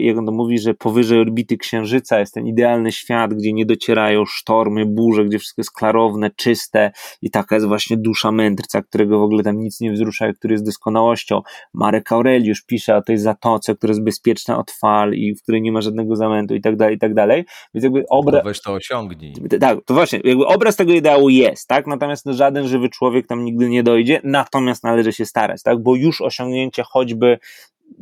jak 0.00 0.18
on 0.18 0.26
to 0.26 0.32
mówi, 0.32 0.58
że 0.58 0.74
powyżej 0.74 1.20
orbity 1.20 1.56
Księżyca 1.56 2.20
jest 2.20 2.34
ten 2.34 2.46
idealny 2.46 2.92
świat, 2.92 3.34
gdzie 3.34 3.52
nie 3.52 3.66
docierają 3.66 4.24
sztormy, 4.26 4.86
burze, 4.86 5.24
gdzie 5.24 5.38
wszystko 5.38 5.60
jest 5.60 5.72
klarowne, 5.72 6.30
czyste 6.36 6.90
i 7.22 7.30
taka 7.30 7.54
jest 7.54 7.66
właśnie 7.66 7.96
dusza 7.96 8.32
mędrca, 8.32 8.82
którego 8.82 9.18
w 9.18 9.22
ogóle 9.22 9.42
tam 9.42 9.60
nic 9.60 9.80
nie 9.80 9.92
wzrusza, 9.92 10.32
który 10.32 10.54
jest 10.54 10.64
doskonałością. 10.64 11.42
Marek 11.74 12.12
Aureliusz 12.12 12.62
pisze 12.62 12.96
o 12.96 13.02
tej 13.02 13.18
zatoce, 13.18 13.74
która 13.74 13.90
jest 13.90 14.04
bezpieczna 14.04 14.58
od 14.58 14.70
fal 14.70 15.12
i 15.14 15.34
w 15.34 15.42
której 15.42 15.62
nie 15.62 15.72
ma 15.72 15.80
żadnego 15.80 16.16
zamętu 16.16 16.54
i 16.54 16.60
tak 16.60 16.76
dalej, 16.76 16.96
i 16.96 16.98
tak 16.98 17.14
dalej. 17.14 17.44
Więc 17.74 17.84
jakby 17.84 18.04
obraz... 18.10 18.44
weź 18.44 18.60
to 18.62 18.72
osiągnij. 18.72 19.34
Tak, 19.60 19.78
to 19.84 19.94
właśnie, 19.94 20.20
jakby 20.24 20.46
obraz 20.46 20.76
tego 20.76 20.92
ideału 20.92 21.28
jest, 21.28 21.68
tak? 21.68 21.86
Natomiast 21.86 22.26
no, 22.26 22.32
żaden 22.32 22.68
żywy 22.68 22.88
człowiek 22.88 23.26
tam 23.26 23.44
nigdy 23.44 23.68
nie 23.68 23.82
dojdzie, 23.82 24.20
natomiast 24.24 24.84
należy 24.84 25.12
się 25.12 25.26
starać, 25.26 25.62
tak? 25.62 25.82
Bo 25.82 25.96
już 25.96 26.20
osiągnięcie 26.20 26.82
choćby 26.82 27.17
choćby 27.18 27.38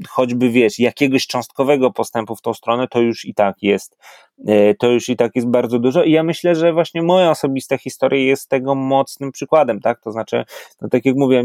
choćby 0.08 0.50
wiesz, 0.50 0.78
jakiegoś 0.78 1.26
cząstkowego 1.26 1.90
postępu 1.90 2.36
w 2.36 2.42
tą 2.42 2.54
stronę, 2.54 2.88
to 2.88 3.00
już 3.00 3.24
i 3.24 3.34
tak 3.34 3.56
jest, 3.62 3.98
e, 4.46 4.74
to 4.74 4.90
już 4.90 5.08
i 5.08 5.16
tak 5.16 5.32
jest 5.34 5.48
bardzo 5.48 5.78
dużo. 5.78 6.04
I 6.04 6.12
ja 6.12 6.22
myślę, 6.22 6.54
że 6.54 6.72
właśnie 6.72 7.02
moja 7.02 7.30
osobista 7.30 7.78
historia 7.78 8.20
jest 8.20 8.48
tego 8.48 8.74
mocnym 8.74 9.32
przykładem, 9.32 9.80
tak, 9.80 10.00
to 10.00 10.12
znaczy, 10.12 10.44
no 10.80 10.88
tak 10.88 11.04
jak 11.04 11.16
mówię, 11.16 11.44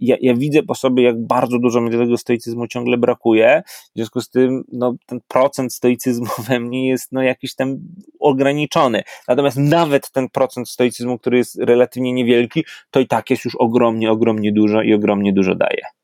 ja, 0.00 0.16
ja 0.20 0.34
widzę 0.34 0.62
po 0.62 0.74
sobie, 0.74 1.02
jak 1.02 1.26
bardzo 1.26 1.58
dużo 1.58 1.80
mi 1.80 1.90
tego 1.90 2.16
stoicyzmu 2.16 2.66
ciągle 2.66 2.96
brakuje, 2.96 3.62
w 3.66 3.96
związku 3.96 4.20
z 4.20 4.30
tym, 4.30 4.64
no, 4.72 4.94
ten 5.06 5.20
procent 5.28 5.74
stoicyzmu 5.74 6.26
we 6.48 6.60
mnie 6.60 6.88
jest, 6.88 7.12
no, 7.12 7.22
jakiś 7.22 7.54
tam 7.54 7.76
ograniczony, 8.20 9.02
natomiast 9.28 9.56
nawet 9.56 10.10
ten 10.10 10.28
procent 10.28 10.68
stoicyzmu, 10.68 11.18
który 11.18 11.38
jest 11.38 11.58
relatywnie 11.58 12.12
niewielki, 12.12 12.64
to 12.90 13.00
i 13.00 13.06
tak 13.06 13.30
jest 13.30 13.44
już 13.44 13.56
ogromnie, 13.56 14.10
ogromnie 14.10 14.52
dużo 14.52 14.82
i 14.82 14.94
ogromnie 14.94 15.32
dużo 15.32 15.54
daje. 15.54 16.03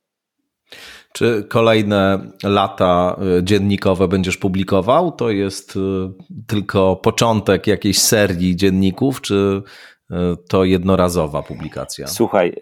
Czy 1.12 1.44
kolejne 1.48 2.18
lata 2.44 3.16
y, 3.38 3.42
dziennikowe 3.44 4.08
będziesz 4.08 4.36
publikował? 4.36 5.12
To 5.12 5.30
jest 5.30 5.76
y, 5.76 5.80
tylko 6.46 6.96
początek 6.96 7.66
jakiejś 7.66 7.98
serii 7.98 8.56
dzienników, 8.56 9.20
czy 9.20 9.62
y, 10.10 10.14
to 10.48 10.64
jednorazowa 10.64 11.42
publikacja? 11.42 12.06
Słuchaj, 12.06 12.56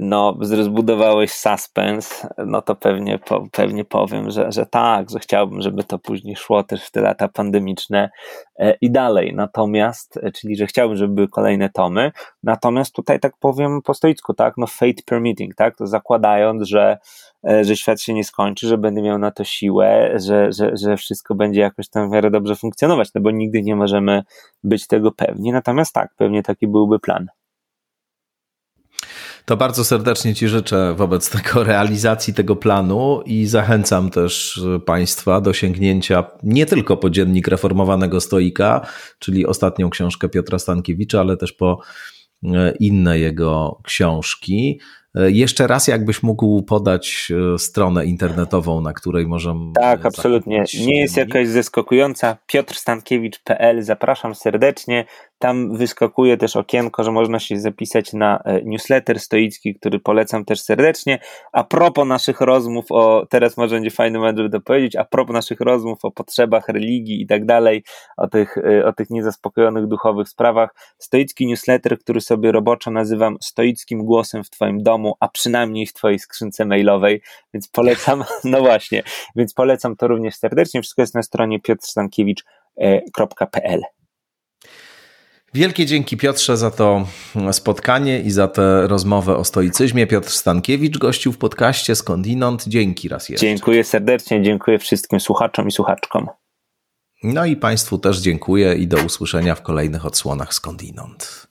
no 0.00 0.38
zbudowałeś 0.62 1.32
suspens, 1.32 2.26
no 2.46 2.62
to 2.62 2.74
pewnie, 2.74 3.18
pewnie 3.52 3.84
powiem, 3.84 4.30
że, 4.30 4.52
że 4.52 4.66
tak, 4.66 5.10
że 5.10 5.18
chciałbym, 5.18 5.62
żeby 5.62 5.84
to 5.84 5.98
później 5.98 6.36
szło 6.36 6.62
też 6.62 6.84
w 6.84 6.90
te 6.90 7.00
lata 7.00 7.28
pandemiczne 7.28 8.10
i 8.80 8.90
dalej. 8.90 9.34
Natomiast, 9.34 10.16
e, 10.16 10.32
czyli 10.32 10.56
że 10.56 10.66
chciałbym, 10.66 10.96
żeby 10.96 11.14
były 11.14 11.28
kolejne 11.28 11.70
tomy, 11.70 12.12
natomiast 12.42 12.94
tutaj 12.94 13.20
tak 13.20 13.36
powiem 13.40 13.82
po 13.82 13.94
stoicku, 13.94 14.34
tak, 14.34 14.54
no 14.56 14.66
fate 14.66 15.02
permitting, 15.06 15.54
tak, 15.54 15.76
to 15.76 15.86
zakładając, 15.86 16.68
że 16.68 16.98
E, 17.48 17.64
że 17.64 17.76
świat 17.76 18.00
się 18.00 18.14
nie 18.14 18.24
skończy, 18.24 18.68
że 18.68 18.78
będę 18.78 19.02
miał 19.02 19.18
na 19.18 19.30
to 19.30 19.44
siłę, 19.44 20.12
że, 20.14 20.52
że, 20.52 20.76
że 20.76 20.96
wszystko 20.96 21.34
będzie 21.34 21.60
jakoś 21.60 21.88
tam 21.88 22.08
w 22.08 22.12
miarę 22.12 22.30
dobrze 22.30 22.56
funkcjonować, 22.56 23.08
no 23.14 23.20
bo 23.20 23.30
nigdy 23.30 23.62
nie 23.62 23.76
możemy 23.76 24.22
być 24.64 24.86
tego 24.86 25.12
pewni. 25.12 25.52
Natomiast 25.52 25.92
tak, 25.92 26.14
pewnie 26.16 26.42
taki 26.42 26.66
byłby 26.66 26.98
plan. 26.98 27.26
To 29.44 29.56
bardzo 29.56 29.84
serdecznie 29.84 30.34
Ci 30.34 30.48
życzę 30.48 30.94
wobec 30.94 31.30
tego 31.30 31.64
realizacji 31.72 32.34
tego 32.34 32.56
planu 32.56 33.22
i 33.26 33.46
zachęcam 33.46 34.10
też 34.10 34.60
Państwa 34.86 35.40
do 35.40 35.52
sięgnięcia 35.52 36.24
nie 36.42 36.66
tylko 36.66 36.96
po 36.96 37.10
dziennik 37.10 37.48
reformowanego 37.48 38.20
stoika, 38.20 38.86
czyli 39.18 39.46
ostatnią 39.46 39.90
książkę 39.90 40.28
Piotra 40.28 40.58
Stankiewicza, 40.58 41.20
ale 41.20 41.36
też 41.36 41.52
po 41.52 41.80
e, 42.44 42.72
inne 42.80 43.18
jego 43.18 43.80
książki. 43.82 44.80
E, 45.14 45.30
jeszcze 45.30 45.66
raz, 45.66 45.88
jakbyś 45.88 46.22
mógł 46.22 46.62
podać 46.62 47.32
stronę 47.58 48.06
internetową, 48.06 48.80
na 48.80 48.92
której 48.92 49.26
możemy. 49.26 49.72
Tak, 49.80 50.06
absolutnie. 50.06 50.64
Nie 50.86 51.00
jest 51.00 51.16
jakaś 51.16 51.48
zaskakująca. 51.48 52.36
piotrstankiewicz.pl. 52.46 53.82
Zapraszam 53.82 54.34
serdecznie. 54.34 55.04
Tam 55.44 55.76
wyskakuje 55.76 56.36
też 56.36 56.56
okienko, 56.56 57.04
że 57.04 57.12
można 57.12 57.38
się 57.38 57.60
zapisać 57.60 58.12
na 58.12 58.42
e, 58.44 58.62
newsletter 58.62 59.20
stoicki, 59.20 59.74
który 59.74 60.00
polecam 60.00 60.44
też 60.44 60.60
serdecznie. 60.60 61.18
A 61.52 61.64
propos 61.64 62.08
naszych 62.08 62.40
rozmów 62.40 62.84
o, 62.90 63.26
teraz 63.30 63.56
może 63.56 63.76
będzie 63.76 63.90
fajny 63.90 64.18
moment, 64.18 64.38
żeby 64.38 64.50
to 64.50 64.60
powiedzieć, 64.60 64.96
a 64.96 65.04
propos 65.04 65.34
naszych 65.34 65.60
rozmów 65.60 65.98
o 66.02 66.10
potrzebach 66.10 66.68
religii 66.68 67.22
i 67.22 67.26
tak 67.26 67.46
dalej, 67.46 67.84
o 68.16 68.28
tych, 68.28 68.56
o 68.84 68.92
tych 68.92 69.10
niezaspokojonych 69.10 69.86
duchowych 69.86 70.28
sprawach, 70.28 70.74
stoicki 70.98 71.46
newsletter, 71.46 71.98
który 71.98 72.20
sobie 72.20 72.52
roboczo 72.52 72.90
nazywam 72.90 73.36
stoickim 73.40 74.04
głosem 74.04 74.44
w 74.44 74.50
Twoim 74.50 74.82
domu 74.82 75.14
a 75.20 75.28
przynajmniej 75.28 75.86
w 75.86 75.92
Twojej 75.92 76.18
skrzynce 76.18 76.64
mailowej, 76.64 77.22
więc 77.54 77.68
polecam, 77.68 78.24
no 78.44 78.60
właśnie, 78.60 79.02
więc 79.36 79.54
polecam 79.54 79.96
to 79.96 80.08
również 80.08 80.36
serdecznie. 80.36 80.82
Wszystko 80.82 81.02
jest 81.02 81.14
na 81.14 81.22
stronie 81.22 81.60
piotrstankiewicz.pl. 81.60 83.82
Wielkie 85.54 85.86
dzięki 85.86 86.16
Piotrze 86.16 86.56
za 86.56 86.70
to 86.70 87.06
spotkanie 87.52 88.20
i 88.20 88.30
za 88.30 88.48
tę 88.48 88.86
rozmowę 88.86 89.36
o 89.36 89.44
stoicyzmie. 89.44 90.06
Piotr 90.06 90.30
Stankiewicz 90.30 90.98
gościł 90.98 91.32
w 91.32 91.38
podcaście 91.38 91.94
Skądinąd. 91.94 92.64
Dzięki 92.66 93.08
raz 93.08 93.28
jeszcze. 93.28 93.46
Dziękuję 93.46 93.84
serdecznie, 93.84 94.42
dziękuję 94.42 94.78
wszystkim 94.78 95.20
słuchaczom 95.20 95.68
i 95.68 95.72
słuchaczkom. 95.72 96.28
No 97.22 97.44
i 97.44 97.56
Państwu 97.56 97.98
też 97.98 98.18
dziękuję 98.18 98.74
i 98.74 98.86
do 98.86 98.96
usłyszenia 98.96 99.54
w 99.54 99.62
kolejnych 99.62 100.06
odsłonach 100.06 100.54
Skądinąd. 100.54 101.43